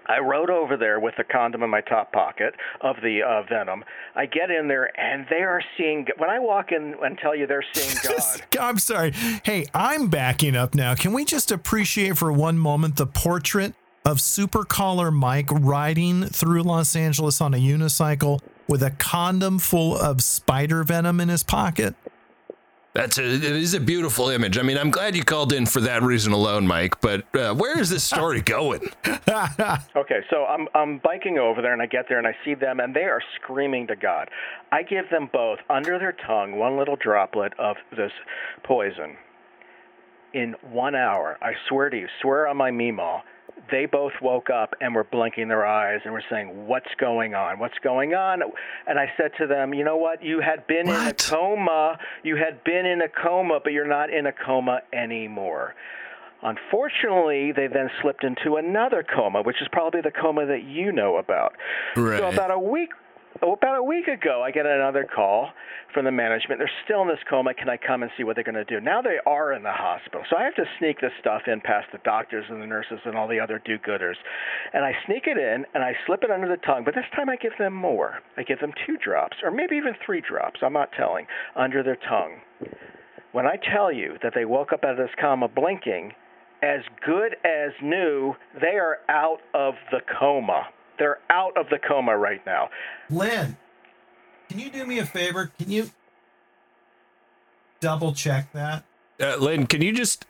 I 0.06 0.18
rode 0.18 0.50
over 0.50 0.76
there 0.76 0.98
with 0.98 1.14
the 1.16 1.24
condom 1.24 1.62
in 1.62 1.70
my 1.70 1.82
top 1.82 2.12
pocket 2.12 2.54
of 2.80 2.96
the 3.02 3.22
uh, 3.22 3.42
venom. 3.48 3.84
I 4.16 4.26
get 4.26 4.50
in 4.50 4.66
there 4.66 4.90
and 4.98 5.24
they 5.30 5.42
are 5.42 5.62
seeing. 5.76 6.06
When 6.16 6.28
I 6.28 6.40
walk 6.40 6.72
in 6.72 6.96
and 7.02 7.16
tell 7.18 7.36
you 7.36 7.46
they're 7.46 7.64
seeing 7.72 7.96
God. 8.02 8.42
I'm 8.58 8.78
sorry. 8.78 9.12
Hey, 9.44 9.66
I'm 9.72 10.08
backing 10.08 10.56
up 10.56 10.74
now. 10.74 10.94
Can 10.94 11.12
we 11.12 11.24
just 11.24 11.52
appreciate 11.52 12.18
for 12.18 12.32
one 12.32 12.58
moment 12.58 12.96
the 12.96 13.06
portrait 13.06 13.74
of 14.04 14.20
Super 14.20 14.64
Caller 14.64 15.10
Mike 15.10 15.48
riding 15.52 16.24
through 16.24 16.62
Los 16.62 16.96
Angeles 16.96 17.40
on 17.40 17.54
a 17.54 17.58
unicycle 17.58 18.40
with 18.66 18.82
a 18.82 18.90
condom 18.90 19.58
full 19.58 19.96
of 19.96 20.22
spider 20.22 20.82
venom 20.82 21.20
in 21.20 21.28
his 21.28 21.44
pocket? 21.44 21.94
That's 22.92 23.18
a, 23.18 23.24
it 23.24 23.44
is 23.44 23.74
a 23.74 23.80
beautiful 23.80 24.30
image. 24.30 24.58
I 24.58 24.62
mean, 24.62 24.76
I'm 24.76 24.90
glad 24.90 25.14
you 25.14 25.22
called 25.22 25.52
in 25.52 25.64
for 25.64 25.80
that 25.82 26.02
reason 26.02 26.32
alone, 26.32 26.66
Mike. 26.66 27.00
But 27.00 27.24
uh, 27.36 27.54
where 27.54 27.78
is 27.78 27.88
this 27.88 28.02
story 28.02 28.40
going? 28.42 28.80
Okay, 29.94 30.20
so 30.28 30.44
I'm 30.46 30.66
I'm 30.74 30.98
biking 30.98 31.38
over 31.38 31.62
there 31.62 31.72
and 31.72 31.80
I 31.80 31.86
get 31.86 32.06
there 32.08 32.18
and 32.18 32.26
I 32.26 32.34
see 32.44 32.54
them 32.54 32.80
and 32.80 32.94
they 32.94 33.04
are 33.04 33.20
screaming 33.36 33.86
to 33.88 33.96
God. 33.96 34.28
I 34.72 34.82
give 34.82 35.08
them 35.10 35.30
both 35.32 35.60
under 35.68 35.98
their 35.98 36.12
tongue 36.26 36.56
one 36.58 36.76
little 36.76 36.96
droplet 36.96 37.52
of 37.58 37.76
this 37.96 38.12
poison. 38.64 39.16
In 40.32 40.54
one 40.70 40.94
hour, 40.94 41.38
I 41.42 41.52
swear 41.68 41.90
to 41.90 41.96
you, 41.96 42.06
swear 42.22 42.46
on 42.46 42.56
my 42.56 42.70
Meemaw, 42.70 43.20
they 43.70 43.86
both 43.86 44.12
woke 44.22 44.50
up 44.50 44.74
and 44.80 44.94
were 44.94 45.04
blinking 45.04 45.48
their 45.48 45.66
eyes 45.66 46.00
and 46.04 46.12
were 46.12 46.24
saying, 46.30 46.66
"What's 46.66 46.94
going 46.98 47.34
on? 47.34 47.58
What's 47.58 47.78
going 47.78 48.14
on?" 48.14 48.42
And 48.86 48.98
I 48.98 49.12
said 49.16 49.32
to 49.38 49.46
them, 49.46 49.74
"You 49.74 49.84
know 49.84 49.96
what? 49.96 50.22
You 50.22 50.40
had 50.40 50.66
been 50.66 50.88
in 50.88 50.94
a 50.94 51.12
coma. 51.30 51.98
You 52.22 52.36
had 52.36 52.64
been 52.64 52.86
in 52.86 53.02
a 53.02 53.08
coma, 53.08 53.60
but 53.62 53.72
you're 53.72 53.86
not 53.86 54.10
in 54.10 54.26
a 54.26 54.32
coma 54.32 54.82
anymore." 54.92 55.74
Unfortunately, 56.42 57.52
they 57.52 57.66
then 57.66 57.90
slipped 58.00 58.24
into 58.24 58.56
another 58.56 59.02
coma, 59.02 59.42
which 59.42 59.60
is 59.60 59.68
probably 59.72 60.00
the 60.00 60.10
coma 60.10 60.46
that 60.46 60.62
you 60.62 60.90
know 60.90 61.16
about. 61.16 61.54
So 62.18 62.28
about 62.28 62.50
a 62.50 62.58
week 62.58 62.90
about 63.42 63.78
a 63.78 63.82
week 63.82 64.08
ago, 64.08 64.42
I 64.42 64.50
get 64.50 64.66
another 64.66 65.06
call 65.06 65.50
from 65.94 66.04
the 66.04 66.10
management. 66.10 66.58
They're 66.58 66.70
still 66.84 67.02
in 67.02 67.08
this 67.08 67.18
coma. 67.28 67.54
Can 67.54 67.68
I 67.68 67.76
come 67.76 68.02
and 68.02 68.10
see 68.16 68.24
what 68.24 68.34
they're 68.34 68.44
going 68.44 68.54
to 68.54 68.64
do? 68.64 68.80
Now 68.80 69.02
they 69.02 69.18
are 69.26 69.52
in 69.52 69.62
the 69.62 69.72
hospital. 69.72 70.22
So 70.28 70.36
I 70.36 70.44
have 70.44 70.54
to 70.56 70.64
sneak 70.78 71.00
this 71.00 71.12
stuff 71.20 71.42
in 71.46 71.60
past 71.60 71.88
the 71.92 71.98
doctors 72.04 72.44
and 72.48 72.60
the 72.60 72.66
nurses 72.66 72.98
and 73.04 73.16
all 73.16 73.28
the 73.28 73.40
other 73.40 73.60
do-gooders. 73.64 74.16
And 74.72 74.84
I 74.84 74.92
sneak 75.06 75.24
it 75.26 75.38
in 75.38 75.64
and 75.74 75.82
I 75.82 75.92
slip 76.06 76.22
it 76.22 76.30
under 76.30 76.48
the 76.48 76.60
tongue, 76.66 76.82
but 76.84 76.94
this 76.94 77.04
time 77.14 77.28
I 77.28 77.36
give 77.36 77.52
them 77.58 77.72
more. 77.72 78.20
I 78.36 78.42
give 78.42 78.60
them 78.60 78.72
two 78.86 78.96
drops 78.96 79.36
or 79.42 79.50
maybe 79.50 79.76
even 79.76 79.94
three 80.04 80.20
drops. 80.20 80.60
I'm 80.62 80.72
not 80.72 80.90
telling 80.96 81.26
under 81.56 81.82
their 81.82 81.98
tongue. 82.08 82.40
When 83.32 83.46
I 83.46 83.56
tell 83.72 83.92
you 83.92 84.16
that 84.22 84.32
they 84.34 84.44
woke 84.44 84.72
up 84.72 84.84
out 84.84 84.92
of 84.92 84.96
this 84.98 85.14
coma 85.20 85.48
blinking, 85.48 86.12
as 86.62 86.80
good 87.06 87.36
as 87.44 87.72
new, 87.82 88.34
they 88.60 88.76
are 88.76 88.98
out 89.08 89.38
of 89.54 89.74
the 89.90 90.00
coma. 90.18 90.68
They're 91.00 91.18
out 91.30 91.56
of 91.56 91.66
the 91.70 91.78
coma 91.78 92.14
right 92.14 92.44
now. 92.44 92.68
Lynn, 93.08 93.56
can 94.50 94.58
you 94.58 94.70
do 94.70 94.84
me 94.84 94.98
a 94.98 95.06
favor? 95.06 95.50
Can 95.58 95.70
you 95.70 95.90
double 97.80 98.12
check 98.12 98.52
that? 98.52 98.84
Uh, 99.18 99.36
Lynn, 99.36 99.66
can 99.66 99.80
you 99.80 99.92
just 99.94 100.26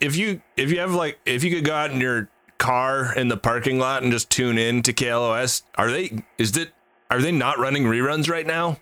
if 0.00 0.14
you 0.14 0.40
if 0.56 0.70
you 0.70 0.78
have 0.78 0.94
like 0.94 1.18
if 1.26 1.42
you 1.42 1.50
could 1.50 1.64
go 1.64 1.74
out 1.74 1.90
in 1.90 2.00
your 2.00 2.28
car 2.58 3.12
in 3.16 3.26
the 3.26 3.36
parking 3.36 3.80
lot 3.80 4.04
and 4.04 4.12
just 4.12 4.30
tune 4.30 4.58
in 4.58 4.82
to 4.82 4.92
KLOS, 4.92 5.64
are 5.74 5.90
they 5.90 6.22
is 6.38 6.56
it 6.56 6.70
are 7.10 7.20
they 7.20 7.32
not 7.32 7.58
running 7.58 7.82
reruns 7.82 8.30
right 8.30 8.46
now? 8.46 8.78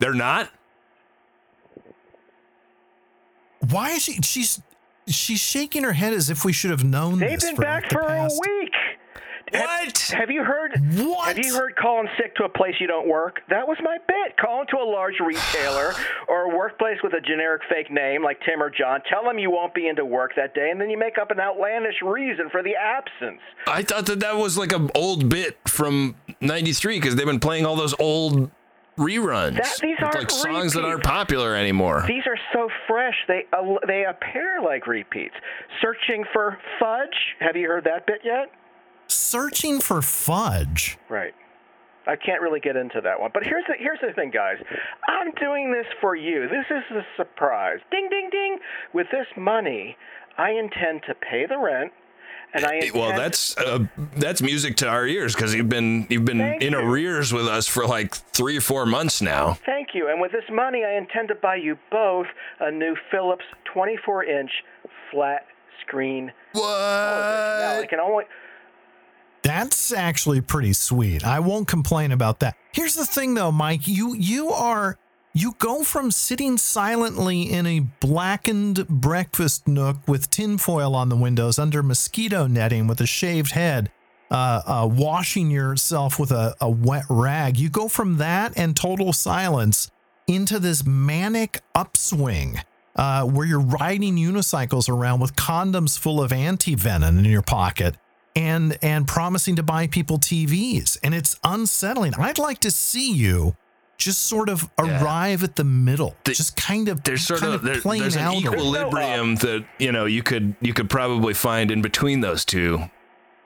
They're 0.00 0.12
not? 0.12 0.50
Why 3.70 3.92
is 3.92 4.02
she? 4.02 4.20
She's 4.20 4.60
she's 5.06 5.40
shaking 5.40 5.82
her 5.84 5.92
head 5.92 6.12
as 6.12 6.30
if 6.30 6.44
we 6.44 6.52
should 6.52 6.70
have 6.70 6.84
known 6.84 7.18
They've 7.18 7.40
this 7.40 7.44
been 7.44 7.56
for 7.56 7.62
back 7.62 7.82
like 7.84 7.90
the 7.90 7.96
for 7.96 8.02
a 8.02 8.28
week. 8.58 8.71
Have- 9.52 9.62
What? 9.62 9.98
Have, 10.18 10.30
you 10.30 10.42
heard? 10.44 10.72
What? 10.98 11.28
Have 11.36 11.38
you 11.44 11.54
heard 11.54 11.76
calling 11.76 12.08
sick 12.18 12.34
to 12.36 12.44
a 12.44 12.48
place 12.48 12.74
you 12.80 12.86
don't 12.86 13.08
work? 13.08 13.40
That 13.48 13.66
was 13.68 13.76
my 13.82 13.98
bit. 14.06 14.36
Calling 14.38 14.66
to 14.70 14.76
a 14.78 14.84
large 14.88 15.14
retailer 15.20 15.94
or 16.28 16.52
a 16.52 16.56
workplace 16.56 16.98
with 17.02 17.12
a 17.14 17.20
generic 17.20 17.62
fake 17.68 17.90
name 17.90 18.22
like 18.22 18.38
Tim 18.44 18.62
or 18.62 18.70
John. 18.70 19.00
Tell 19.08 19.24
them 19.24 19.38
you 19.38 19.50
won't 19.50 19.74
be 19.74 19.88
into 19.88 20.04
work 20.04 20.32
that 20.36 20.54
day, 20.54 20.70
and 20.70 20.80
then 20.80 20.90
you 20.90 20.98
make 20.98 21.18
up 21.18 21.30
an 21.30 21.40
outlandish 21.40 21.96
reason 22.02 22.48
for 22.50 22.62
the 22.62 22.74
absence. 22.76 23.40
I 23.66 23.82
thought 23.82 24.06
that 24.06 24.20
that 24.20 24.36
was 24.36 24.56
like 24.56 24.72
an 24.72 24.90
old 24.94 25.28
bit 25.28 25.58
from 25.68 26.14
93 26.40 26.98
because 26.98 27.16
they've 27.16 27.26
been 27.26 27.40
playing 27.40 27.66
all 27.66 27.76
those 27.76 27.94
old 27.98 28.50
reruns. 28.98 29.56
That- 29.56 29.78
these 29.82 29.96
aren't 30.00 30.14
like 30.16 30.30
songs 30.30 30.74
that 30.74 30.84
aren't 30.84 31.02
popular 31.04 31.54
anymore. 31.56 32.04
These 32.06 32.26
are 32.26 32.38
so 32.52 32.68
fresh. 32.86 33.14
They 33.28 33.44
uh, 33.52 33.76
they 33.86 34.04
appear 34.04 34.60
like 34.62 34.86
repeats. 34.86 35.34
Searching 35.80 36.24
for 36.32 36.58
fudge. 36.78 37.16
Have 37.40 37.56
you 37.56 37.68
heard 37.68 37.84
that 37.84 38.06
bit 38.06 38.20
yet? 38.24 38.50
Searching 39.12 39.80
for 39.80 40.02
fudge. 40.02 40.98
Right. 41.08 41.34
I 42.06 42.16
can't 42.16 42.42
really 42.42 42.58
get 42.58 42.74
into 42.76 43.00
that 43.00 43.20
one. 43.20 43.30
But 43.32 43.44
here's 43.44 43.64
the 43.68 43.74
here's 43.78 44.00
the 44.00 44.12
thing, 44.12 44.30
guys. 44.30 44.56
I'm 45.08 45.30
doing 45.40 45.70
this 45.70 45.86
for 46.00 46.16
you. 46.16 46.48
This 46.48 46.66
is 46.68 46.96
a 46.96 47.02
surprise. 47.16 47.78
Ding 47.90 48.08
ding 48.10 48.28
ding. 48.30 48.58
With 48.92 49.06
this 49.12 49.26
money, 49.36 49.96
I 50.36 50.50
intend 50.50 51.02
to 51.06 51.14
pay 51.14 51.46
the 51.46 51.58
rent 51.58 51.92
and 52.54 52.64
I 52.64 52.74
intend 52.76 52.94
well, 52.94 53.16
that's 53.16 53.56
uh, 53.56 53.86
that's 54.16 54.42
music 54.42 54.76
to 54.76 54.88
our 54.88 55.06
ears 55.06 55.34
because 55.34 55.54
you've 55.54 55.68
been 55.68 56.06
you've 56.10 56.24
been 56.24 56.38
Thank 56.38 56.62
in 56.62 56.72
you. 56.72 56.78
arrears 56.78 57.32
with 57.32 57.46
us 57.46 57.66
for 57.66 57.86
like 57.86 58.14
three 58.14 58.56
or 58.56 58.60
four 58.60 58.84
months 58.84 59.22
now. 59.22 59.54
Thank 59.64 59.88
you. 59.94 60.08
And 60.08 60.20
with 60.20 60.32
this 60.32 60.44
money, 60.50 60.84
I 60.84 60.96
intend 60.96 61.28
to 61.28 61.34
buy 61.34 61.56
you 61.56 61.78
both 61.90 62.26
a 62.60 62.70
new 62.70 62.94
Philips 63.10 63.44
24-inch 63.74 64.50
flat 65.10 65.46
screen 65.80 66.32
television. 66.54 67.60
Now, 67.60 67.80
I 67.80 67.86
can 67.88 68.00
only 68.00 68.24
That's 69.62 69.92
actually 69.92 70.40
pretty 70.40 70.72
sweet. 70.72 71.24
I 71.24 71.38
won't 71.38 71.68
complain 71.68 72.10
about 72.10 72.40
that. 72.40 72.56
Here's 72.72 72.96
the 72.96 73.04
thing 73.04 73.34
though, 73.34 73.52
Mike, 73.52 73.86
you 73.86 74.12
you 74.12 74.48
are 74.48 74.98
you 75.34 75.54
go 75.58 75.84
from 75.84 76.10
sitting 76.10 76.58
silently 76.58 77.42
in 77.42 77.64
a 77.68 77.78
blackened 78.00 78.88
breakfast 78.88 79.68
nook 79.68 79.98
with 80.08 80.30
tinfoil 80.30 80.96
on 80.96 81.10
the 81.10 81.16
windows 81.16 81.60
under 81.60 81.80
mosquito 81.80 82.48
netting 82.48 82.88
with 82.88 83.00
a 83.00 83.06
shaved 83.06 83.52
head, 83.52 83.92
uh, 84.32 84.62
uh, 84.66 84.88
washing 84.90 85.48
yourself 85.48 86.18
with 86.18 86.32
a, 86.32 86.56
a 86.60 86.68
wet 86.68 87.04
rag. 87.08 87.56
You 87.56 87.70
go 87.70 87.86
from 87.86 88.16
that 88.16 88.58
and 88.58 88.74
total 88.74 89.12
silence 89.12 89.92
into 90.26 90.58
this 90.58 90.84
manic 90.84 91.60
upswing 91.72 92.58
uh, 92.96 93.24
where 93.26 93.46
you're 93.46 93.60
riding 93.60 94.16
unicycles 94.16 94.88
around 94.88 95.20
with 95.20 95.36
condoms 95.36 95.96
full 95.96 96.20
of 96.20 96.32
anti 96.32 96.74
venom 96.74 97.20
in 97.20 97.26
your 97.26 97.42
pocket 97.42 97.94
and 98.36 98.78
and 98.82 99.06
promising 99.06 99.56
to 99.56 99.62
buy 99.62 99.86
people 99.86 100.18
TVs, 100.18 100.98
and 101.02 101.14
it's 101.14 101.38
unsettling. 101.44 102.14
I'd 102.14 102.38
like 102.38 102.58
to 102.60 102.70
see 102.70 103.12
you 103.12 103.56
just 103.98 104.22
sort 104.26 104.48
of 104.48 104.68
Yeah. 104.82 105.02
arrive 105.04 105.44
at 105.44 105.56
the 105.56 105.64
middle, 105.64 106.16
The- 106.24 106.32
just 106.32 106.56
kind 106.56 106.88
of 106.88 107.04
There's 107.04 107.24
sort 107.24 107.40
kind 107.40 107.54
of 107.54 107.62
there, 107.62 107.76
there's 107.76 108.16
an 108.16 108.22
out. 108.22 108.34
equilibrium 108.34 109.36
that 109.36 109.64
you 109.78 109.92
know 109.92 110.06
you 110.06 110.22
could 110.22 110.54
you 110.60 110.72
could 110.72 110.90
probably 110.90 111.34
find 111.34 111.70
in 111.70 111.82
between 111.82 112.20
those 112.20 112.44
two 112.44 112.90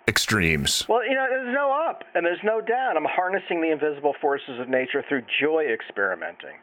extremes. 0.09 0.87
Well, 0.88 1.05
you 1.05 1.14
know, 1.14 1.27
there's 1.29 1.53
no 1.55 1.72
up 1.88 2.05
and 2.14 2.25
there's 2.25 2.42
no 2.44 2.61
down. 2.61 2.96
I'm 2.96 3.05
harnessing 3.05 3.61
the 3.61 3.70
invisible 3.72 4.14
forces 4.20 4.61
of 4.61 4.68
nature 4.68 5.05
through 5.09 5.22
joy 5.40 5.64
experimenting. 5.72 6.57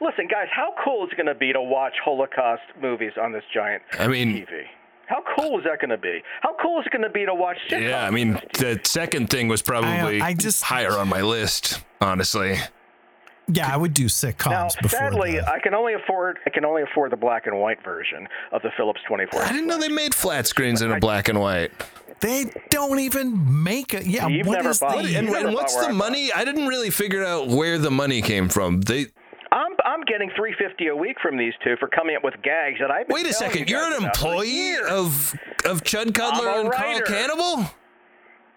Listen, 0.00 0.28
guys, 0.28 0.46
how 0.54 0.72
cool 0.84 1.04
is 1.06 1.12
it 1.12 1.16
going 1.16 1.26
to 1.26 1.34
be 1.34 1.52
to 1.52 1.60
watch 1.60 1.94
Holocaust 2.04 2.62
movies 2.80 3.12
on 3.20 3.32
this 3.32 3.42
giant 3.52 3.82
I 3.98 4.06
mean- 4.06 4.34
TV? 4.34 4.66
How 5.06 5.22
cool 5.38 5.58
is 5.58 5.64
that 5.64 5.80
going 5.80 5.90
to 5.90 5.98
be? 5.98 6.20
How 6.42 6.54
cool 6.60 6.80
is 6.80 6.86
it 6.86 6.92
going 6.92 7.02
to 7.02 7.10
be 7.10 7.24
to 7.26 7.34
watch 7.34 7.56
sitcoms 7.70 7.88
Yeah, 7.88 8.04
I 8.06 8.10
mean 8.10 8.40
the 8.58 8.80
second 8.84 9.30
thing 9.30 9.48
was 9.48 9.62
probably 9.62 10.20
uh, 10.20 10.24
I 10.24 10.34
just- 10.34 10.62
higher 10.64 10.92
on 10.92 11.08
my 11.08 11.20
list, 11.22 11.80
honestly. 12.00 12.56
yeah, 13.48 13.72
I 13.72 13.76
would 13.76 13.94
do 13.94 14.06
sitcoms 14.06 14.50
Now, 14.50 14.68
before. 14.82 14.98
sadly, 14.98 15.36
the- 15.36 15.48
I 15.50 15.60
can 15.60 15.74
only 15.74 15.94
afford 15.94 16.38
I 16.46 16.50
can 16.50 16.64
only 16.64 16.82
afford 16.82 17.12
the 17.12 17.16
black 17.16 17.46
and 17.46 17.58
white 17.60 17.82
version 17.84 18.26
of 18.52 18.62
the 18.62 18.70
Philips 18.76 19.00
24. 19.06 19.42
I 19.42 19.52
didn't 19.52 19.68
know 19.68 19.78
they 19.78 19.88
made 19.88 20.14
flat 20.14 20.46
screens 20.46 20.82
in 20.82 20.90
a 20.90 20.98
black 20.98 21.28
and 21.28 21.38
white. 21.40 21.70
they 22.20 22.50
don't 22.70 22.98
even 22.98 23.62
make 23.62 23.94
it. 23.94 24.06
Yeah, 24.06 24.26
You've 24.26 24.46
what 24.46 24.56
never 24.56 24.70
is 24.70 24.80
bought 24.80 25.04
the? 25.04 25.14
And, 25.16 25.28
and 25.28 25.54
what's 25.54 25.76
the 25.76 25.92
money? 25.92 26.32
I 26.32 26.44
didn't 26.44 26.66
really 26.66 26.90
figure 26.90 27.24
out 27.24 27.46
where 27.48 27.78
the 27.78 27.90
money 27.90 28.22
came 28.22 28.48
from. 28.48 28.80
They 28.80 29.00
I'm 29.00 29.06
I'm 29.06 29.10
getting 30.06 30.30
350 30.36 30.88
a 30.88 30.96
week 30.96 31.16
from 31.20 31.36
these 31.36 31.54
two 31.64 31.76
for 31.78 31.88
coming 31.88 32.16
up 32.16 32.24
with 32.24 32.34
gags 32.42 32.78
that 32.80 32.90
I've 32.90 33.06
been 33.08 33.14
wait 33.14 33.26
a 33.26 33.32
second. 33.32 33.68
you 33.68 33.76
You're 33.76 33.96
an 33.96 34.04
employee 34.04 34.76
of 34.88 35.34
of 35.64 35.82
Chud 35.82 36.14
Cutler 36.14 36.48
and 36.60 36.70
Carl. 36.72 37.00
Cannibal. 37.02 37.70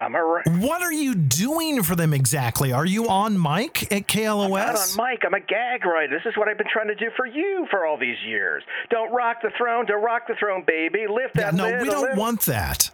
I'm 0.02 0.14
a 0.14 0.24
ri- 0.24 0.42
What 0.66 0.80
are 0.80 0.92
you 0.92 1.14
doing 1.14 1.82
for 1.82 1.94
them 1.94 2.14
exactly? 2.14 2.72
Are 2.72 2.86
you 2.86 3.08
on 3.10 3.34
mic 3.40 3.92
at 3.92 4.06
KLOS? 4.08 4.44
I'm 4.44 4.50
not 4.50 4.76
on 5.04 5.10
mic. 5.10 5.20
I'm 5.26 5.34
a 5.34 5.40
gag 5.40 5.84
writer. 5.84 6.16
This 6.18 6.24
is 6.30 6.38
what 6.38 6.48
I've 6.48 6.56
been 6.56 6.70
trying 6.72 6.88
to 6.88 6.94
do 6.94 7.10
for 7.18 7.26
you 7.26 7.66
for 7.70 7.84
all 7.84 7.98
these 7.98 8.16
years. 8.26 8.62
Don't 8.88 9.12
rock 9.12 9.42
the 9.42 9.50
throne. 9.58 9.84
Don't 9.84 10.02
rock 10.02 10.22
the 10.26 10.36
throne, 10.40 10.64
baby. 10.66 11.00
Lift 11.06 11.36
Yeah, 11.36 11.50
that 11.50 11.54
no, 11.54 11.64
lid. 11.64 11.82
we 11.82 11.88
don't 11.90 12.02
lid. 12.08 12.16
want 12.16 12.40
that. 12.46 12.90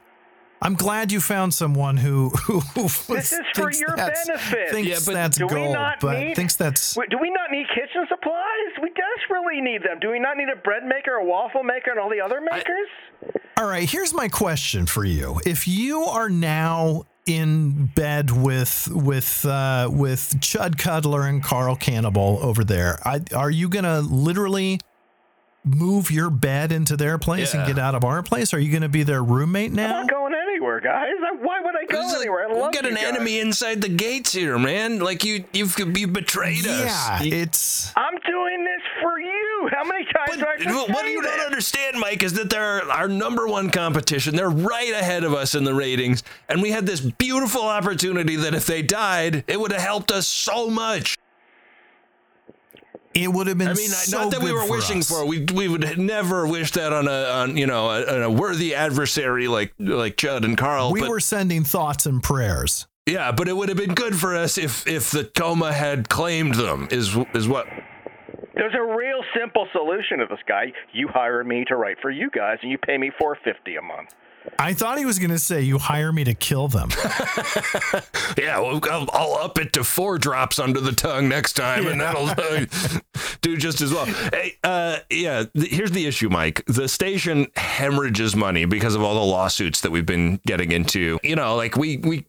I'm 0.62 0.75
glad 0.75 1.12
you 1.12 1.21
found 1.21 1.53
someone 1.55 1.97
who 1.99 2.29
who, 2.47 2.61
who 2.61 2.83
This 3.14 3.33
is 3.33 3.40
for 3.55 3.71
your 3.73 3.95
that's- 3.97 4.27
benefit. 4.27 4.71
Thinks 4.71 4.88
Yeah, 4.90 4.99
but 5.07 5.14
that's 5.14 5.37
do 5.38 5.47
we 5.47 5.55
gold, 5.55 5.75
not 5.75 6.01
but 6.01 6.19
need- 6.19 6.37
thinks 6.37 6.57
that's 6.57 6.95
do 6.95 7.19
we 7.21 7.31
not 7.31 7.51
need 7.51 7.66
kitchen 7.69 8.07
supplies? 8.09 8.42
We 8.83 8.90
desperately 8.90 9.61
need 9.61 9.83
them. 9.83 9.99
Do 10.01 10.11
we 10.11 10.19
not 10.19 10.37
need 10.37 10.49
a 10.49 10.57
bread 10.57 10.85
maker, 10.85 11.12
a 11.14 11.25
waffle 11.25 11.62
maker, 11.62 11.90
and 11.90 12.01
all 12.01 12.11
the 12.11 12.21
other 12.21 12.40
makers? 12.40 12.88
All 13.59 13.66
right, 13.66 13.88
here's 13.88 14.12
my 14.12 14.29
question 14.29 14.87
for 14.87 15.05
you. 15.05 15.40
If 15.47 15.66
you 15.69 16.03
are 16.05 16.29
now 16.29 17.05
in 17.27 17.87
bed 17.87 18.31
with 18.31 18.88
with 18.92 19.45
uh, 19.45 19.88
with 19.90 20.37
Chud 20.40 20.79
Cutler 20.79 21.23
and 21.27 21.42
Carl 21.42 21.75
Cannibal 21.77 22.38
over 22.42 22.64
there, 22.64 22.99
I, 23.07 23.21
are 23.35 23.51
you 23.51 23.69
gonna 23.69 24.01
literally 24.01 24.79
move 25.66 26.11
your 26.11 26.31
bed 26.31 26.70
into 26.72 26.96
their 26.96 27.18
place 27.18 27.52
and 27.52 27.66
get 27.66 27.79
out 27.79 27.94
of 27.94 28.05
our 28.05 28.22
place? 28.22 28.55
Are 28.55 28.59
you 28.59 28.72
gonna 28.72 28.88
be 28.88 29.02
their 29.02 29.22
roommate 29.22 29.72
now? 29.72 29.87
I'm 30.00 30.07
not 30.07 30.11
going 30.11 30.33
anywhere, 30.35 30.81
guys. 30.81 31.11
I- 31.22 31.33
Why 31.42 31.61
would 31.61 31.74
I 31.76 31.85
go 31.85 32.00
like, 32.00 32.16
anywhere? 32.16 32.44
I 32.48 32.55
we 32.55 32.61
love 32.61 32.72
got 32.72 32.85
you 32.85 32.90
an 32.90 32.94
guys. 32.94 33.05
enemy 33.05 33.40
inside 33.40 33.83
the 33.83 33.88
gates 33.88 34.33
here, 34.33 34.59
man. 34.59 35.00
Like 35.00 35.24
you, 35.24 35.44
you've 35.52 35.76
you 35.79 36.07
betrayed 36.09 36.64
Yeah, 36.64 37.18
us. 37.18 37.24
You- 37.24 37.35
it's 37.37 37.92
I'm 37.96 38.14
doing 38.26 38.64
this 38.64 38.83
for 39.02 39.18
you. 39.20 39.68
How 39.72 39.85
many 39.85 40.05
times 40.05 40.38
do 40.38 40.46
I 40.46 40.50
have 40.52 40.59
to 40.61 40.64
But 40.66 40.88
what 40.90 41.05
say 41.05 41.12
you 41.12 41.20
don't 41.22 41.40
understand, 41.40 41.98
Mike, 41.98 42.22
is 42.22 42.33
that 42.35 42.48
they're 42.50 42.88
our 42.90 43.09
number 43.09 43.46
one 43.48 43.70
competition. 43.70 44.37
They're 44.37 44.48
right 44.48 44.92
ahead 44.92 45.24
of 45.24 45.35
us 45.35 45.55
in 45.55 45.64
the 45.64 45.74
ratings, 45.74 46.22
and 46.48 46.62
we 46.62 46.70
had 46.70 46.87
this 46.87 47.00
beautiful 47.00 47.62
opportunity 47.62 48.37
that 48.37 48.55
if 48.55 48.66
they 48.66 48.83
died, 48.83 49.44
it 49.48 49.59
would 49.61 49.72
have 49.72 49.83
helped 49.83 50.11
us 50.12 50.26
so 50.26 50.70
much. 50.70 51.16
It 53.22 53.29
would 53.29 53.46
have 53.46 53.59
been 53.59 53.68
I 53.68 53.74
mean, 53.74 53.88
so 53.88 54.22
not 54.22 54.31
that 54.33 54.42
we 54.42 54.52
were 54.52 54.64
for 54.64 54.72
wishing 54.72 54.98
us. 54.98 55.09
for. 55.09 55.22
it. 55.22 55.29
We 55.29 55.46
we 55.55 55.68
would 55.68 55.98
never 55.98 56.46
wish 56.46 56.72
that 56.72 56.92
on 56.92 57.09
a 57.09 57.24
on 57.31 57.57
you 57.57 57.66
know 57.66 57.90
a, 57.90 58.16
on 58.16 58.22
a 58.22 58.31
worthy 58.31 58.74
adversary 58.74 59.48
like 59.48 59.72
like 59.79 60.16
Judd 60.16 60.44
and 60.44 60.57
Carl. 60.57 60.92
We 60.92 61.00
but, 61.00 61.09
were 61.09 61.20
sending 61.20 61.64
thoughts 61.64 62.07
and 62.07 62.22
prayers. 62.22 62.87
yeah, 63.07 63.33
but 63.33 63.48
it 63.48 63.57
would 63.57 63.68
have 63.68 63.79
been 63.79 63.94
good 63.94 64.16
for 64.16 64.37
us 64.37 64.59
if 64.59 64.87
if 64.87 65.11
the 65.11 65.24
Toma 65.24 65.72
had 65.72 66.09
claimed 66.09 66.55
them. 66.57 66.88
Is 66.90 67.16
is 67.35 67.48
what 67.48 67.66
There's 68.55 68.74
a 68.74 68.83
real 68.83 69.22
simple 69.38 69.66
solution 69.72 70.18
to 70.18 70.26
this 70.29 70.40
guy. 70.46 70.72
You 70.92 71.09
hire 71.09 71.42
me 71.44 71.64
to 71.68 71.76
write 71.76 71.98
for 72.02 72.11
you 72.11 72.31
guys, 72.31 72.59
and 72.62 72.70
you 72.70 72.79
pay 72.79 72.98
me 72.98 73.11
450 73.18 73.76
a 73.76 73.83
month. 73.83 74.14
I 74.59 74.72
thought 74.74 74.98
he 74.98 75.04
was 75.04 75.18
going 75.18 75.30
to 75.30 75.38
say, 75.38 75.62
"You 75.62 75.78
hire 75.78 76.12
me 76.12 76.24
to 76.24 76.35
kill 76.35 76.68
them." 76.68 76.90
Yeah, 78.38 78.59
well, 78.61 78.80
I'll, 78.90 79.09
I'll 79.12 79.35
up 79.44 79.59
it 79.59 79.72
to 79.74 79.85
four 79.85 80.18
drops 80.18 80.59
under 80.59 80.80
the 80.80 80.92
tongue 80.92 81.28
next 81.28 81.54
time, 81.54 81.87
and 81.87 82.00
that'll 82.00 82.28
uh, 82.28 82.66
do 83.40 83.56
just 83.56 83.80
as 83.80 83.92
well. 83.92 84.04
Hey, 84.04 84.56
uh, 84.62 84.98
yeah, 85.11 85.44
th- 85.56 85.70
here's 85.70 85.90
the 85.92 86.06
issue, 86.06 86.28
Mike. 86.28 86.62
The 86.66 86.87
station 86.87 87.46
hemorrhages 87.56 88.37
money 88.37 88.66
because 88.66 88.94
of 88.94 89.02
all 89.02 89.14
the 89.14 89.20
lawsuits 89.24 89.80
that 89.82 89.90
we've 89.90 90.04
been 90.04 90.40
getting 90.46 90.70
into. 90.72 91.18
You 91.22 91.37
know, 91.37 91.56
like 91.56 91.76
we 91.76 91.96
we 91.96 92.26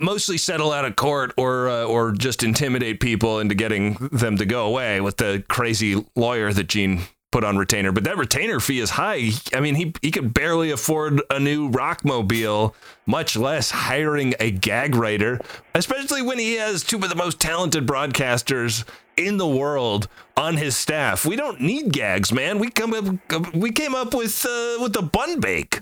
mostly 0.00 0.36
settle 0.38 0.72
out 0.72 0.84
of 0.84 0.96
court 0.96 1.32
or 1.36 1.68
uh, 1.68 1.84
or 1.84 2.12
just 2.12 2.42
intimidate 2.42 2.98
people 3.00 3.38
into 3.38 3.54
getting 3.54 3.94
them 4.10 4.36
to 4.38 4.46
go 4.46 4.66
away 4.66 5.00
with 5.00 5.18
the 5.18 5.44
crazy 5.48 6.04
lawyer 6.16 6.52
that 6.52 6.64
Gene 6.68 7.02
put 7.34 7.42
on 7.42 7.56
retainer. 7.56 7.90
But 7.90 8.04
that 8.04 8.16
retainer 8.16 8.60
fee 8.60 8.78
is 8.78 8.90
high. 8.90 9.30
I 9.52 9.58
mean, 9.58 9.74
he 9.74 9.92
he 10.00 10.12
could 10.12 10.32
barely 10.32 10.70
afford 10.70 11.20
a 11.28 11.40
new 11.40 11.68
Rockmobile, 11.68 12.74
much 13.06 13.36
less 13.36 13.72
hiring 13.72 14.34
a 14.38 14.52
gag 14.52 14.94
writer, 14.94 15.40
especially 15.74 16.22
when 16.22 16.38
he 16.38 16.54
has 16.54 16.84
two 16.84 16.96
of 16.98 17.08
the 17.08 17.16
most 17.16 17.40
talented 17.40 17.88
broadcasters 17.88 18.84
in 19.16 19.38
the 19.38 19.48
world 19.48 20.06
on 20.36 20.56
his 20.56 20.76
staff. 20.76 21.26
We 21.26 21.34
don't 21.34 21.60
need 21.60 21.92
gags, 21.92 22.30
man. 22.32 22.60
We 22.60 22.70
come 22.70 22.94
up, 22.94 23.52
we 23.52 23.72
came 23.72 23.96
up 23.96 24.14
with 24.14 24.46
uh, 24.48 24.78
with 24.80 24.92
the 24.92 25.02
bun 25.02 25.40
bake. 25.40 25.80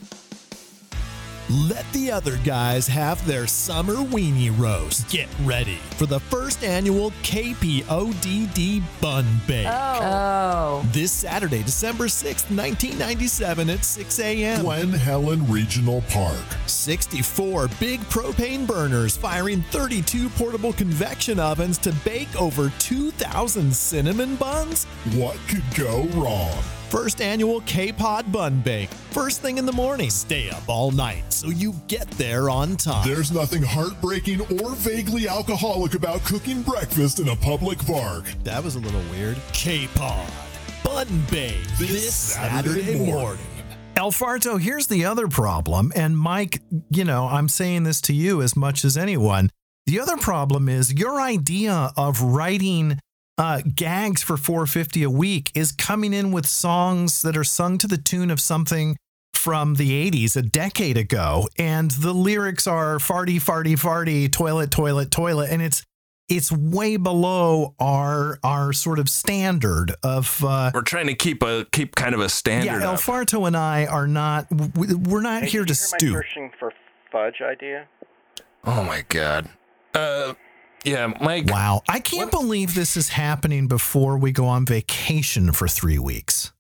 Let 1.51 1.91
the 1.93 2.11
other 2.11 2.37
guys 2.39 2.87
have 2.87 3.25
their 3.27 3.47
summer 3.47 3.95
weenie 3.95 4.57
roast. 4.57 5.09
Get 5.11 5.29
ready 5.43 5.77
for 5.97 6.07
the 6.07 6.21
first 6.21 6.63
annual 6.63 7.11
KPODD 7.23 8.83
Bun 9.01 9.27
Bake. 9.47 9.67
Oh. 9.69 9.99
oh. 10.03 10.89
This 10.93 11.11
Saturday, 11.11 11.63
December 11.63 12.05
6th, 12.05 12.49
1997 12.55 13.71
at 13.71 13.85
6 13.85 14.19
a.m. 14.21 14.63
Glen 14.63 14.91
Helen 14.91 15.51
Regional 15.51 16.03
Park. 16.11 16.45
64 16.67 17.69
big 17.81 18.01
propane 18.03 18.67
burners 18.67 19.17
firing 19.17 19.63
32 19.71 20.29
portable 20.31 20.73
convection 20.73 21.41
ovens 21.41 21.77
to 21.79 21.93
bake 22.05 22.41
over 22.41 22.73
2,000 22.79 23.75
cinnamon 23.75 24.37
buns. 24.37 24.85
What 25.15 25.37
could 25.49 25.65
go 25.75 26.05
wrong? 26.15 26.63
First 26.93 27.23
annual 27.23 27.63
K-Pod 27.63 28.31
Bun 28.31 28.61
Bake. 28.61 28.91
First 29.13 29.41
thing 29.41 29.57
in 29.57 29.65
the 29.65 29.73
morning. 29.73 30.11
Stay 30.11 30.51
up 30.51 30.69
all 30.69 30.91
night 30.91 31.33
so 31.33 31.49
you 31.49 31.75
get 31.89 32.07
there 32.13 32.51
on 32.51 32.77
time. 32.77 33.09
There's 33.09 33.33
nothing 33.33 33.63
heartbreaking 33.63 34.43
or 34.61 34.75
vaguely 34.75 35.27
alcoholic 35.27 35.95
about 35.95 36.23
cooking 36.27 36.61
breakfast 36.61 37.19
in 37.19 37.31
a 37.31 37.37
public 37.37 37.79
park. 37.87 38.27
That 38.45 38.63
was 38.63 38.75
a 38.75 38.79
little 38.79 39.01
weird. 39.11 39.39
K-Pod 39.55 40.31
Bun 40.85 41.07
Bake 41.31 41.67
This 41.79 41.89
this, 41.93 42.15
Saturday 42.15 42.83
Saturday, 42.83 42.99
morning. 42.99 43.15
morning. 43.15 43.47
El 43.97 44.13
Farto, 44.13 44.61
here's 44.61 44.89
the 44.89 45.07
other 45.07 45.29
problem. 45.29 45.93
And 45.97 46.19
Mike, 46.19 46.61
you 46.91 47.05
know, 47.07 47.27
I'm 47.27 47.49
saying 47.49 47.85
this 47.85 48.03
to 48.03 48.13
you 48.13 48.43
as 48.43 48.55
much 48.55 48.85
as 48.85 48.99
anyone. 48.99 49.49
The 49.87 49.99
other 49.99 50.19
problem 50.19 50.69
is 50.69 50.93
your 50.93 51.23
idea 51.23 51.91
of 51.97 52.21
writing 52.21 53.01
uh, 53.39 53.63
gags 53.75 54.23
for 54.23 54.37
450 54.37 55.03
a 55.03 55.11
week 55.11 55.51
is 55.55 55.73
coming 55.73 56.13
in 56.13 56.33
with 56.33 56.47
songs 56.47 57.23
that 57.23 57.37
are 57.37 57.45
sung 57.45 57.79
to 57.79 57.87
the 57.87 57.97
tune 57.99 58.31
of 58.31 58.41
something 58.41 58.97
from 59.35 59.75
the 59.75 60.09
80s, 60.11 60.37
a 60.37 60.43
decade 60.43 60.97
ago, 60.97 61.49
and 61.59 61.91
the 61.93 62.13
lyrics 62.13 62.67
are 62.67 62.99
farty, 62.99 63.37
farty, 63.43 63.73
farty, 63.75 64.31
toilet, 64.31 64.71
toilet, 64.71 65.11
toilet, 65.11 65.51
and 65.51 65.61
it's 65.63 65.83
it's 66.29 66.53
way 66.53 66.97
below 66.97 67.75
our 67.81 68.39
our 68.45 68.73
sort 68.73 68.99
of 69.01 69.09
standard 69.09 69.93
of 70.05 70.43
uh, 70.47 70.71
We're 70.73 70.83
trying 70.83 71.09
to 71.09 71.15
keep 71.15 71.43
a 71.43 71.67
keep 71.73 71.97
kind 71.97 72.15
of 72.15 72.21
a 72.21 72.29
standard. 72.29 72.67
yeah, 72.81 72.85
El 72.87 72.95
up. 72.95 73.01
Farto 73.01 73.47
and 73.47 73.57
I 73.57 73.87
are 73.87 74.07
not. 74.07 74.47
We're 74.77 75.21
not 75.21 75.43
Hey, 75.43 75.49
here 75.49 75.65
did 75.65 75.75
to 75.75 75.81
you 75.83 76.09
hear 76.09 76.15
my 76.15 76.23
stoop. 76.23 76.25
searching 76.25 76.51
for 76.61 76.73
fudge 77.11 77.41
idea? 77.43 77.87
Oh 78.65 78.85
my 78.85 79.05
god. 79.09 79.49
Uh, 79.93 80.35
yeah, 80.85 81.13
Mike. 81.21 81.47
Wow, 81.47 81.83
I 81.89 82.01
can't 82.01 82.31
believe 82.31 82.75
this 82.75 82.97
is 82.97 83.11
happening 83.11 83.69
before 83.69 84.17
we 84.19 84.33
go 84.33 84.47
on 84.47 84.67
vacation 84.67 85.53
for 85.53 85.69
three 85.69 85.99
weeks. 85.99 86.53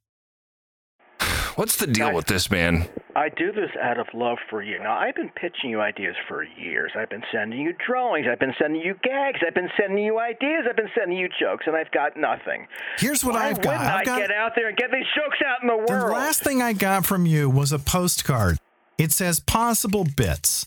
What's 1.56 1.76
the 1.76 1.86
deal 1.86 2.08
Guys. 2.08 2.14
with 2.14 2.26
this 2.26 2.50
man? 2.50 2.88
I 3.14 3.28
do 3.28 3.52
this 3.52 3.70
out 3.80 3.98
of 3.98 4.06
love 4.14 4.38
for 4.48 4.62
you. 4.62 4.78
Now, 4.78 4.96
I've 4.96 5.14
been 5.14 5.30
pitching 5.30 5.70
you 5.70 5.80
ideas 5.82 6.14
for 6.26 6.44
years. 6.44 6.92
I've 6.96 7.10
been 7.10 7.22
sending 7.30 7.60
you 7.60 7.74
drawings. 7.86 8.26
I've 8.30 8.38
been 8.38 8.54
sending 8.58 8.80
you 8.80 8.94
gags. 9.02 9.40
I've 9.46 9.54
been 9.54 9.68
sending 9.78 10.02
you 10.02 10.18
ideas. 10.18 10.64
I've 10.68 10.76
been 10.76 10.90
sending 10.98 11.18
you 11.18 11.28
jokes, 11.38 11.64
and 11.66 11.76
I've 11.76 11.90
got 11.90 12.16
nothing. 12.16 12.66
Here's 12.98 13.22
what 13.22 13.34
Why 13.34 13.50
I've 13.50 13.60
got. 13.60 13.80
I've 13.80 14.00
I 14.00 14.04
got 14.04 14.18
get 14.18 14.30
out 14.30 14.52
there 14.56 14.68
and 14.68 14.76
get 14.76 14.90
these 14.90 15.04
jokes 15.14 15.38
out 15.46 15.60
in 15.60 15.68
the 15.68 15.76
world. 15.76 16.08
the 16.08 16.12
last 16.12 16.42
thing 16.42 16.62
I 16.62 16.72
got 16.72 17.04
from 17.04 17.26
you 17.26 17.50
was 17.50 17.72
a 17.72 17.78
postcard. 17.78 18.56
It 18.96 19.12
says 19.12 19.40
possible 19.40 20.06
bits. 20.16 20.66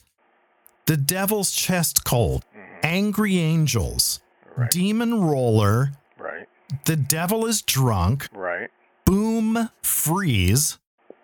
The 0.86 0.98
Devil's 0.98 1.52
Chest 1.52 2.04
Cold, 2.04 2.44
Mm-hmm. 2.56 2.80
Angry 2.84 3.38
Angels, 3.40 4.22
Demon 4.70 5.22
Roller, 5.22 5.92
Right. 6.20 6.48
The 6.86 6.96
Devil 6.96 7.46
is 7.46 7.62
Drunk, 7.62 8.28
Right. 8.34 8.70
Boom 9.06 9.70
Freeze, 9.82 10.78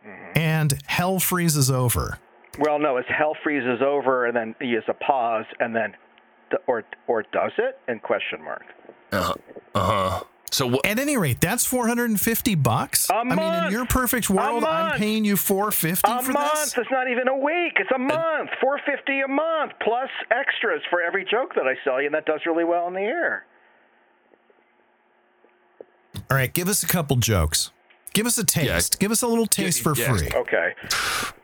Mm-hmm. 0.05 0.37
and 0.37 0.81
Hell 0.87 1.19
Freezes 1.19 1.69
Over. 1.69 2.17
Well, 2.59 2.79
no, 2.79 2.97
it's 2.97 3.07
hell 3.07 3.35
freezes 3.43 3.81
over, 3.81 4.25
and 4.25 4.35
then 4.35 4.55
he 4.59 4.73
has 4.73 4.83
a 4.89 4.93
pause, 4.93 5.45
and 5.61 5.73
then, 5.73 5.93
or 6.67 6.83
or 7.07 7.23
does 7.31 7.51
it? 7.57 7.77
And 7.87 8.01
question 8.01 8.43
mark. 8.43 8.63
Uh-huh. 9.13 9.33
Uh 9.73 10.09
huh. 10.19 10.23
So 10.51 10.67
what? 10.67 10.85
At 10.85 10.99
any 10.99 11.15
rate, 11.17 11.39
that's 11.39 11.65
450 11.65 12.55
bucks. 12.55 13.09
A 13.09 13.15
I 13.15 13.23
mean, 13.23 13.53
in 13.65 13.71
your 13.71 13.85
perfect 13.85 14.29
world, 14.29 14.65
I'm 14.65 14.97
paying 14.99 15.23
you 15.23 15.37
450 15.37 16.11
A 16.11 16.21
for 16.21 16.31
month. 16.33 16.53
this. 16.53 16.77
It's 16.77 16.91
not 16.91 17.09
even 17.09 17.29
a 17.29 17.37
week. 17.37 17.73
It's 17.77 17.91
a 17.95 17.97
month. 17.97 18.49
Four 18.59 18.79
fifty 18.85 19.21
a 19.21 19.27
month 19.27 19.71
plus 19.81 20.09
extras 20.29 20.81
for 20.89 21.01
every 21.01 21.23
joke 21.23 21.55
that 21.55 21.67
I 21.67 21.75
sell 21.85 22.01
you, 22.01 22.07
and 22.07 22.15
that 22.15 22.25
does 22.25 22.41
really 22.45 22.65
well 22.65 22.87
in 22.87 22.93
the 22.93 22.99
air. 22.99 23.45
All 26.29 26.37
right, 26.37 26.53
give 26.53 26.67
us 26.67 26.83
a 26.83 26.87
couple 26.87 27.15
jokes. 27.15 27.71
Give 28.13 28.25
us 28.25 28.37
a 28.37 28.43
taste. 28.43 28.99
Give 28.99 29.11
us 29.11 29.21
a 29.21 29.27
little 29.27 29.45
taste 29.45 29.81
for 29.81 29.95
yeah. 29.95 30.13
free. 30.13 30.29
Okay. 30.33 30.73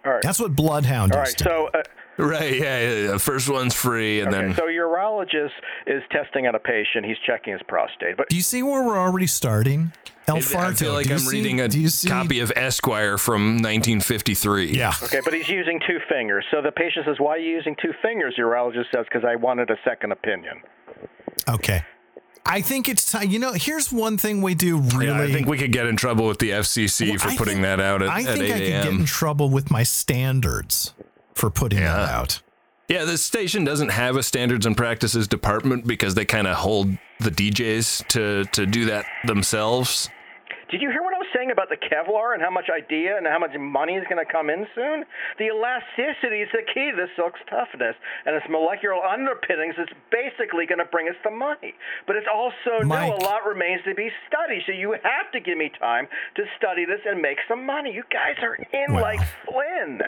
All 0.06 0.12
right. 0.12 0.22
That's 0.22 0.40
what 0.40 0.54
Bloodhound 0.54 1.14
All 1.14 1.24
is. 1.24 1.30
right. 1.30 1.40
So. 1.40 1.70
Uh, 1.74 1.82
Right. 2.18 2.58
Yeah. 2.60 2.80
yeah, 2.80 2.94
yeah. 3.12 3.18
First 3.18 3.50
one's 3.50 3.74
free, 3.76 4.22
and 4.22 4.34
Okay, 4.34 4.46
then 4.48 4.56
so 4.56 4.64
urologist 4.64 5.52
is 5.86 6.02
testing 6.12 6.48
on 6.48 6.56
a 6.56 6.60
patient. 6.60 7.06
He's 7.06 7.18
checking 7.26 7.54
his 7.54 7.62
prostate. 7.68 8.18
But 8.18 8.30
Do 8.30 8.36
you 8.36 8.42
see 8.42 8.64
where 8.64 8.84
we're 8.84 8.98
already 8.98 9.28
starting? 9.28 9.92
El 10.28 10.38
I 10.38 10.40
Farto. 10.40 10.78
feel 10.80 10.94
like 10.94 11.10
I'm 11.10 11.20
see- 11.20 11.38
reading 11.38 11.62
a 11.62 11.68
do 11.70 11.80
you 11.80 11.88
see- 11.88 12.10
copy 12.10 12.40
of 12.42 12.52
Esquire 12.56 13.18
from 13.18 13.58
1953. 13.62 14.66
Yeah. 14.76 14.94
okay, 15.04 15.22
but 15.24 15.34
he's 15.34 15.48
using 15.48 15.80
two 15.88 16.00
fingers. 16.10 16.44
So 16.52 16.62
the 16.62 16.72
patient 16.72 17.06
says, 17.06 17.16
"Why 17.20 17.36
are 17.36 17.38
you 17.38 17.52
using 17.56 17.76
two 17.82 17.94
fingers?" 18.02 18.36
Urologist 18.38 18.92
says, 18.94 19.06
"Because 19.06 19.24
I 19.24 19.36
wanted 19.36 19.70
a 19.70 19.78
second 19.86 20.12
opinion." 20.12 20.62
Okay. 21.48 21.84
I 22.46 22.62
think 22.62 22.88
it's 22.90 23.12
time. 23.12 23.30
You 23.30 23.40
know, 23.40 23.52
here's 23.54 23.92
one 23.92 24.18
thing 24.18 24.42
we 24.42 24.56
do 24.56 24.78
really. 24.80 25.08
Yeah, 25.08 25.22
I 25.22 25.32
think 25.32 25.48
we 25.48 25.58
could 25.58 25.72
get 25.74 25.86
in 25.86 25.98
trouble 25.98 26.26
with 26.28 26.40
the 26.40 26.52
FCC 26.54 27.10
Well, 27.10 27.20
for 27.20 27.30
I 27.30 27.36
putting 27.38 27.54
think- 27.56 27.66
that 27.66 27.80
out 27.82 28.02
at, 28.02 28.10
I 28.10 28.20
at 28.22 28.26
think 28.26 28.40
8 28.44 28.52
I 28.52 28.54
could 28.60 28.68
get 28.68 28.88
in 28.88 29.06
trouble 29.06 29.50
with 29.50 29.70
my 29.70 29.84
standards 29.84 30.94
for 31.38 31.50
putting 31.50 31.80
that 31.80 32.10
out. 32.10 32.42
Yeah, 32.90 33.04
this 33.04 33.22
station 33.24 33.64
doesn't 33.66 33.90
have 33.90 34.16
a 34.16 34.24
standards 34.24 34.66
and 34.66 34.76
practices 34.78 35.28
department 35.28 35.86
because 35.86 36.16
they 36.16 36.24
kind 36.26 36.48
of 36.48 36.56
hold 36.58 36.88
the 37.20 37.32
DJs 37.32 38.08
to 38.10 38.46
to 38.46 38.66
do 38.66 38.86
that 38.86 39.06
themselves. 39.26 40.10
Did 40.70 40.82
you 40.82 40.90
hear 40.92 41.02
what 41.02 41.14
I 41.16 41.18
was 41.18 41.28
saying 41.34 41.50
about 41.52 41.70
the 41.70 41.78
Kevlar 41.80 42.34
and 42.36 42.44
how 42.44 42.52
much 42.52 42.68
idea 42.68 43.16
and 43.16 43.26
how 43.26 43.40
much 43.40 43.56
money 43.58 43.94
is 43.96 44.04
going 44.12 44.20
to 44.20 44.30
come 44.30 44.50
in 44.50 44.68
soon? 44.76 45.06
The 45.40 45.48
elasticity 45.48 46.44
is 46.44 46.50
the 46.52 46.60
key 46.68 46.92
to 46.92 46.96
the 46.96 47.08
silk's 47.16 47.40
toughness, 47.50 47.96
and 48.28 48.36
its 48.36 48.44
molecular 48.52 49.00
underpinnings 49.00 49.76
is 49.80 49.88
basically 50.12 50.66
going 50.68 50.80
to 50.84 50.90
bring 50.92 51.08
us 51.08 51.16
the 51.24 51.32
money. 51.32 51.72
But 52.06 52.18
it's 52.18 52.28
also 52.28 52.84
Mike. 52.84 53.08
no, 53.08 53.16
a 53.16 53.24
lot 53.24 53.48
remains 53.48 53.80
to 53.88 53.96
be 53.96 54.12
studied. 54.28 54.64
So 54.68 54.74
you 54.76 54.92
have 54.92 55.32
to 55.32 55.40
give 55.40 55.58
me 55.58 55.72
time 55.80 56.08
to 56.36 56.44
study 56.60 56.84
this 56.84 57.00
and 57.08 57.22
make 57.22 57.40
some 57.48 57.66
money. 57.66 57.94
You 57.96 58.04
guys 58.12 58.36
are 58.44 58.56
in 58.60 58.92
Wow. 58.94 59.02
like 59.08 59.24
Flynn. 59.48 60.02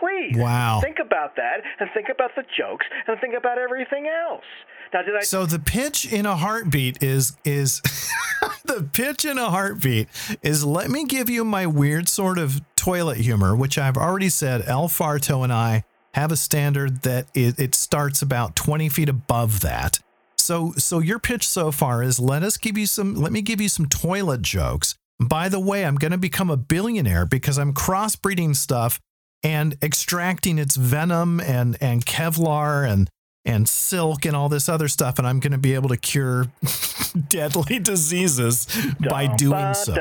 Please 0.00 0.36
Wow. 0.36 0.80
think 0.82 0.96
about 0.98 1.36
that 1.36 1.58
and 1.78 1.88
think 1.94 2.08
about 2.10 2.30
the 2.34 2.42
jokes 2.58 2.86
and 3.06 3.20
think 3.20 3.34
about 3.36 3.58
everything 3.58 4.08
else. 4.08 4.44
Now, 4.92 5.02
did 5.02 5.14
I? 5.16 5.20
So 5.20 5.46
the 5.46 5.58
pitch 5.58 6.10
in 6.12 6.26
a 6.26 6.36
heartbeat 6.36 7.02
is 7.02 7.36
is 7.44 7.80
the 8.64 8.88
pitch 8.92 9.24
in 9.24 9.38
a 9.38 9.50
heartbeat 9.50 10.08
is 10.42 10.64
let 10.64 10.90
me 10.90 11.04
give 11.04 11.28
you 11.28 11.44
my 11.44 11.66
weird 11.66 12.08
sort 12.08 12.38
of 12.38 12.60
toilet 12.76 13.18
humor, 13.18 13.54
which 13.54 13.78
I've 13.78 13.96
already 13.96 14.30
said. 14.30 14.62
El 14.66 14.88
Farto 14.88 15.44
and 15.44 15.52
I 15.52 15.84
have 16.14 16.32
a 16.32 16.36
standard 16.36 17.02
that 17.02 17.28
it, 17.34 17.60
it 17.60 17.74
starts 17.74 18.22
about 18.22 18.56
twenty 18.56 18.88
feet 18.88 19.08
above 19.08 19.60
that. 19.60 20.00
So 20.38 20.72
so 20.76 20.98
your 20.98 21.18
pitch 21.20 21.46
so 21.46 21.70
far 21.70 22.02
is 22.02 22.18
let 22.18 22.42
us 22.42 22.56
give 22.56 22.76
you 22.78 22.86
some 22.86 23.14
let 23.14 23.30
me 23.32 23.42
give 23.42 23.60
you 23.60 23.68
some 23.68 23.86
toilet 23.86 24.42
jokes. 24.42 24.96
By 25.20 25.50
the 25.50 25.60
way, 25.60 25.84
I'm 25.84 25.96
going 25.96 26.12
to 26.12 26.18
become 26.18 26.48
a 26.48 26.56
billionaire 26.56 27.26
because 27.26 27.58
I'm 27.58 27.74
crossbreeding 27.74 28.56
stuff 28.56 28.98
and 29.42 29.76
extracting 29.82 30.58
its 30.58 30.76
venom 30.76 31.40
and 31.40 31.76
and 31.80 32.04
Kevlar 32.04 32.88
and 32.90 33.08
and 33.44 33.68
silk 33.68 34.26
and 34.26 34.36
all 34.36 34.48
this 34.50 34.68
other 34.68 34.86
stuff, 34.86 35.18
and 35.18 35.26
I'm 35.26 35.40
going 35.40 35.52
to 35.52 35.58
be 35.58 35.74
able 35.74 35.88
to 35.88 35.96
cure 35.96 36.46
deadly 37.28 37.78
diseases 37.78 38.66
by 39.08 39.34
doing 39.34 39.72
so. 39.74 39.94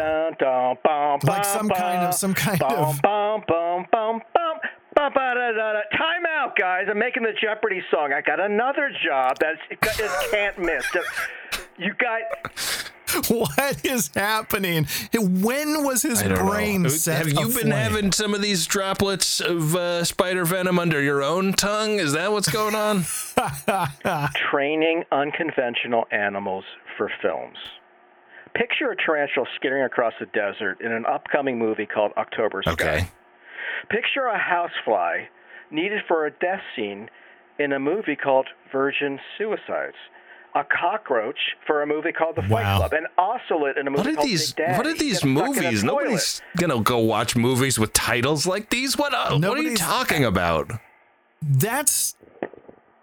Like 1.23 1.45
some 1.45 1.69
kind 1.69 2.05
of 2.05 2.13
some 2.13 2.33
kind 2.33 2.61
of. 2.61 2.99
Time 5.97 6.25
out, 6.27 6.55
guys. 6.57 6.87
I'm 6.89 6.99
making 6.99 7.23
the 7.23 7.31
Jeopardy 7.41 7.81
song. 7.89 8.11
I 8.13 8.21
got 8.21 8.39
another 8.41 8.91
job 9.05 9.37
that's 9.39 9.59
it 9.69 9.79
can't 10.31 10.59
miss. 10.59 10.85
You 11.77 11.93
got 11.93 12.21
what 13.29 13.85
is 13.85 14.09
happening? 14.15 14.87
When 15.13 15.83
was 15.83 16.01
his 16.01 16.21
brain 16.23 16.83
know. 16.83 16.89
set 16.89 17.25
Have 17.25 17.33
you 17.33 17.47
been 17.53 17.71
having 17.71 18.11
some 18.11 18.33
of 18.33 18.41
these 18.41 18.65
droplets 18.65 19.39
of 19.39 19.75
uh, 19.75 20.03
spider 20.03 20.45
venom 20.45 20.79
under 20.79 21.01
your 21.01 21.23
own 21.23 21.53
tongue? 21.53 21.99
Is 21.99 22.13
that 22.13 22.31
what's 22.31 22.49
going 22.49 22.75
on? 22.75 23.05
training 24.51 25.03
unconventional 25.11 26.05
animals 26.11 26.63
for 26.97 27.11
films. 27.21 27.57
Picture 28.53 28.91
a 28.91 28.95
tarantula 28.95 29.45
skittering 29.55 29.83
across 29.83 30.13
the 30.19 30.25
desert 30.27 30.81
in 30.81 30.91
an 30.91 31.05
upcoming 31.05 31.57
movie 31.57 31.85
called 31.85 32.11
October 32.17 32.61
Sky. 32.63 32.71
Okay. 32.71 33.07
Picture 33.89 34.25
a 34.25 34.37
housefly 34.37 35.25
needed 35.71 36.01
for 36.07 36.25
a 36.25 36.31
death 36.31 36.61
scene 36.75 37.09
in 37.59 37.73
a 37.73 37.79
movie 37.79 38.15
called 38.15 38.47
Virgin 38.71 39.19
Suicides. 39.37 39.97
A 40.55 40.63
cockroach 40.63 41.37
for 41.67 41.83
a 41.83 41.87
movie 41.87 42.11
called 42.11 42.35
The 42.35 42.41
Fight 42.41 42.51
Wow. 42.63 42.77
Club. 42.79 42.93
An 42.93 43.05
ocelot 43.17 43.77
in 43.77 43.87
a 43.87 43.91
movie 43.91 43.97
What 43.99 44.07
are 44.07 44.15
called 44.15 44.27
these? 44.27 44.51
Big 44.53 44.65
Daddy. 44.65 44.77
What 44.77 44.87
are 44.87 44.93
these 44.93 45.19
Gets 45.19 45.19
stuck 45.19 45.27
in 45.27 45.37
a 45.37 45.63
movies? 45.63 45.83
Nobody's 45.83 46.41
gonna 46.57 46.81
go 46.81 46.97
watch 46.99 47.35
movies 47.35 47.77
with 47.77 47.93
titles 47.93 48.47
like 48.47 48.69
these. 48.69 48.97
What? 48.97 49.13
Uh, 49.13 49.37
what 49.37 49.57
are 49.57 49.61
you 49.61 49.77
talking 49.77 50.25
about? 50.25 50.71
That's 51.41 52.15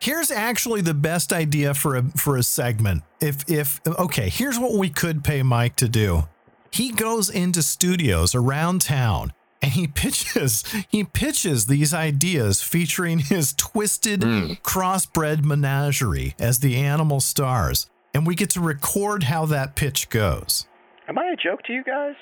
here's 0.01 0.31
actually 0.31 0.81
the 0.81 0.95
best 0.95 1.33
idea 1.33 1.73
for 1.75 1.97
a 1.97 2.03
for 2.17 2.37
a 2.37 2.43
segment. 2.43 3.03
If 3.21 3.49
if 3.49 3.81
okay, 3.87 4.29
here's 4.29 4.59
what 4.59 4.75
we 4.75 4.91
could 4.91 5.23
pay 5.25 5.43
Mike 5.43 5.77
to 5.77 5.89
do. 5.89 6.25
He 6.73 6.91
goes 6.93 7.31
into 7.31 7.63
studios 7.63 8.35
around 8.35 8.83
town 8.83 9.33
and 9.63 9.73
he 9.73 9.87
pitches 9.87 10.65
he 10.89 11.05
pitches 11.05 11.67
these 11.67 11.93
ideas 11.95 12.63
featuring 12.63 13.21
his 13.21 13.55
twisted 13.55 14.23
hmm. 14.23 14.53
crossbred 14.63 15.45
menagerie 15.45 16.35
as 16.39 16.61
the 16.61 16.77
animal 16.77 17.21
stars. 17.21 17.89
And 18.15 18.27
we 18.27 18.35
get 18.35 18.51
to 18.51 18.61
record 18.61 19.25
how 19.25 19.45
that 19.47 19.77
pitch 19.77 20.09
goes. 20.09 20.67
Am 21.09 21.19
I 21.19 21.27
a 21.27 21.37
joke 21.37 21.63
to 21.65 21.73
you 21.73 21.85
guys? 21.85 22.15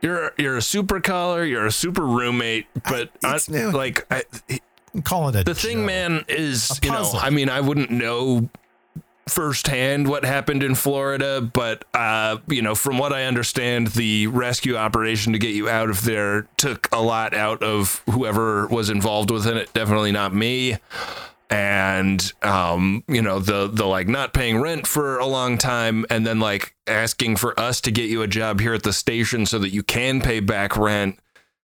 You're 0.00 0.32
you're 0.38 0.56
a 0.56 0.62
super 0.62 1.00
caller. 1.00 1.44
You're 1.44 1.66
a 1.66 1.72
super 1.72 2.06
roommate. 2.06 2.66
But 2.88 3.10
I, 3.22 3.36
it's- 3.36 3.74
like 3.74 4.06
I, 4.10 4.24
Call 5.04 5.30
it 5.30 5.36
a 5.36 5.44
the 5.44 5.54
thing, 5.54 5.86
man, 5.86 6.24
is 6.28 6.70
A 6.70 6.86
you 6.86 6.92
know. 6.92 7.12
I 7.14 7.30
mean, 7.30 7.48
I 7.48 7.62
wouldn't 7.62 7.90
know 7.90 8.50
firsthand 9.28 10.08
what 10.08 10.24
happened 10.24 10.62
in 10.62 10.74
Florida, 10.74 11.40
but 11.40 11.84
uh, 11.94 12.38
you 12.48 12.62
know, 12.62 12.74
from 12.74 12.98
what 12.98 13.12
I 13.12 13.24
understand, 13.24 13.88
the 13.88 14.26
rescue 14.26 14.76
operation 14.76 15.32
to 15.32 15.38
get 15.38 15.54
you 15.54 15.68
out 15.68 15.90
of 15.90 16.04
there 16.04 16.48
took 16.56 16.88
a 16.92 17.00
lot 17.00 17.34
out 17.34 17.62
of 17.62 18.02
whoever 18.10 18.66
was 18.66 18.90
involved 18.90 19.30
within 19.30 19.56
it. 19.56 19.72
Definitely 19.72 20.12
not 20.12 20.34
me. 20.34 20.78
And 21.50 22.32
um, 22.42 23.04
you 23.08 23.20
know, 23.20 23.38
the 23.38 23.68
the 23.68 23.84
like 23.84 24.08
not 24.08 24.32
paying 24.32 24.60
rent 24.60 24.86
for 24.86 25.18
a 25.18 25.26
long 25.26 25.58
time 25.58 26.06
and 26.08 26.26
then 26.26 26.40
like 26.40 26.74
asking 26.86 27.36
for 27.36 27.58
us 27.60 27.80
to 27.82 27.90
get 27.90 28.08
you 28.08 28.22
a 28.22 28.26
job 28.26 28.60
here 28.60 28.74
at 28.74 28.82
the 28.82 28.92
station 28.92 29.46
so 29.46 29.58
that 29.58 29.70
you 29.70 29.82
can 29.82 30.20
pay 30.20 30.40
back 30.40 30.76
rent 30.76 31.18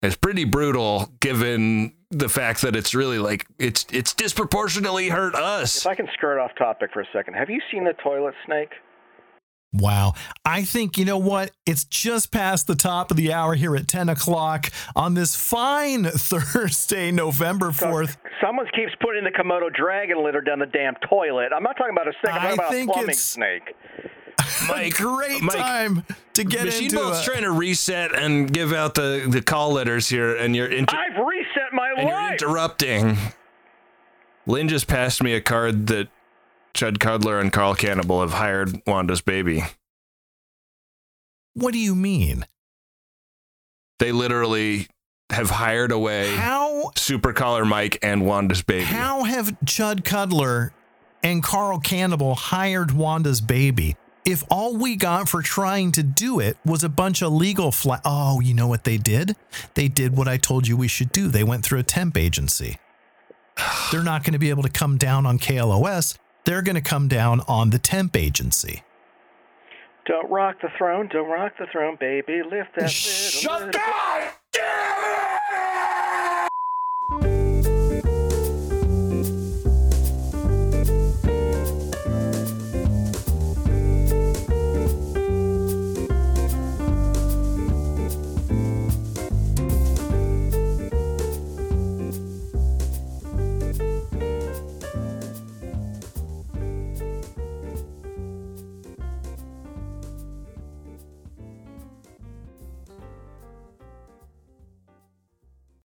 is 0.04 0.16
pretty 0.16 0.44
brutal 0.44 1.12
given 1.20 1.94
the 2.10 2.28
fact 2.28 2.62
that 2.62 2.76
it's 2.76 2.94
really 2.94 3.18
like 3.18 3.46
it's 3.58 3.86
it's 3.92 4.14
disproportionately 4.14 5.08
hurt 5.08 5.34
us. 5.34 5.78
If 5.78 5.86
I 5.86 5.94
can 5.94 6.08
skirt 6.14 6.38
off 6.38 6.52
topic 6.56 6.90
for 6.92 7.00
a 7.00 7.06
second, 7.12 7.34
have 7.34 7.50
you 7.50 7.60
seen 7.72 7.84
the 7.84 7.94
toilet 8.02 8.34
snake? 8.46 8.70
Wow. 9.76 10.12
I 10.44 10.62
think, 10.62 10.96
you 10.98 11.04
know 11.04 11.18
what? 11.18 11.50
It's 11.66 11.82
just 11.84 12.30
past 12.30 12.68
the 12.68 12.76
top 12.76 13.10
of 13.10 13.16
the 13.16 13.32
hour 13.32 13.56
here 13.56 13.74
at 13.74 13.88
10 13.88 14.08
o'clock 14.08 14.70
on 14.94 15.14
this 15.14 15.34
fine 15.34 16.04
Thursday, 16.04 17.10
November 17.10 17.70
4th. 17.70 18.16
Someone 18.40 18.66
keeps 18.66 18.92
putting 19.00 19.24
the 19.24 19.32
Komodo 19.32 19.74
dragon 19.74 20.22
litter 20.24 20.40
down 20.40 20.60
the 20.60 20.66
damn 20.66 20.94
toilet. 21.10 21.48
I'm 21.52 21.64
not 21.64 21.76
talking 21.76 21.92
about 21.92 22.06
a 22.06 22.12
snake. 22.22 22.34
I'm 22.34 22.40
I 22.40 22.42
talking 22.42 22.54
about 22.60 22.68
a 22.68 22.72
think 22.72 22.92
plumbing 22.92 23.10
it's- 23.10 23.18
snake. 23.24 23.62
Mike, 24.68 24.94
Great 24.94 25.42
Mike, 25.42 25.56
time 25.56 26.04
to 26.34 26.44
get 26.44 26.64
Machine 26.66 26.84
into 26.84 26.96
Bolt's 26.96 27.20
it. 27.20 27.24
trying 27.30 27.42
to 27.42 27.50
reset 27.50 28.14
and 28.14 28.52
give 28.52 28.72
out 28.72 28.94
the, 28.94 29.26
the 29.28 29.40
call 29.42 29.72
letters 29.72 30.08
here, 30.08 30.36
and 30.36 30.54
you're 30.56 30.66
inter- 30.66 30.96
I've 30.96 31.24
reset 31.24 31.72
my 31.72 31.90
and 31.96 32.08
you're 32.08 32.16
life. 32.16 32.32
interrupting. 32.42 33.16
Lynn 34.46 34.68
just 34.68 34.86
passed 34.86 35.22
me 35.22 35.32
a 35.34 35.40
card 35.40 35.86
that 35.86 36.08
Chud 36.74 36.98
Cutler 37.00 37.40
and 37.40 37.52
Carl 37.52 37.74
Cannibal 37.74 38.20
have 38.20 38.32
hired 38.34 38.80
Wanda's 38.86 39.20
baby. 39.22 39.62
What 41.54 41.72
do 41.72 41.78
you 41.78 41.94
mean? 41.94 42.44
They 44.00 44.10
literally 44.12 44.88
have 45.30 45.50
hired 45.50 45.92
away. 45.92 46.34
How 46.34 46.82
How 46.84 46.90
Super 46.96 47.32
Caller 47.32 47.64
Mike 47.64 47.98
and 48.02 48.26
Wanda's 48.26 48.60
baby. 48.62 48.84
how 48.84 49.22
have 49.24 49.46
Chud 49.64 50.04
Cutler 50.04 50.72
and 51.22 51.42
Carl 51.42 51.78
Cannibal 51.78 52.34
hired 52.34 52.90
Wanda's 52.92 53.40
baby? 53.40 53.96
If 54.24 54.42
all 54.50 54.74
we 54.74 54.96
got 54.96 55.28
for 55.28 55.42
trying 55.42 55.92
to 55.92 56.02
do 56.02 56.40
it 56.40 56.56
was 56.64 56.82
a 56.82 56.88
bunch 56.88 57.22
of 57.22 57.30
legal 57.32 57.70
fla- 57.70 58.00
Oh, 58.06 58.40
you 58.40 58.54
know 58.54 58.66
what 58.66 58.84
they 58.84 58.96
did? 58.96 59.36
They 59.74 59.88
did 59.88 60.16
what 60.16 60.28
I 60.28 60.38
told 60.38 60.66
you 60.66 60.78
we 60.78 60.88
should 60.88 61.12
do. 61.12 61.28
They 61.28 61.44
went 61.44 61.62
through 61.62 61.80
a 61.80 61.82
temp 61.82 62.16
agency. 62.16 62.78
They're 63.92 64.02
not 64.02 64.24
going 64.24 64.32
to 64.32 64.38
be 64.38 64.48
able 64.48 64.62
to 64.62 64.70
come 64.70 64.96
down 64.96 65.26
on 65.26 65.38
KLOS. 65.38 66.16
They're 66.44 66.62
going 66.62 66.74
to 66.74 66.80
come 66.80 67.06
down 67.06 67.42
on 67.46 67.68
the 67.68 67.78
temp 67.78 68.16
agency. 68.16 68.82
Don't 70.06 70.30
rock 70.30 70.56
the 70.60 70.68
throne, 70.76 71.08
don't 71.12 71.28
rock 71.28 71.52
the 71.58 71.66
throne, 71.70 71.96
baby. 72.00 72.42
Lift 72.42 72.74
that 72.76 72.90
shit. 72.90 73.42
Shut 73.42 73.60
little, 73.60 73.66
little 73.68 73.80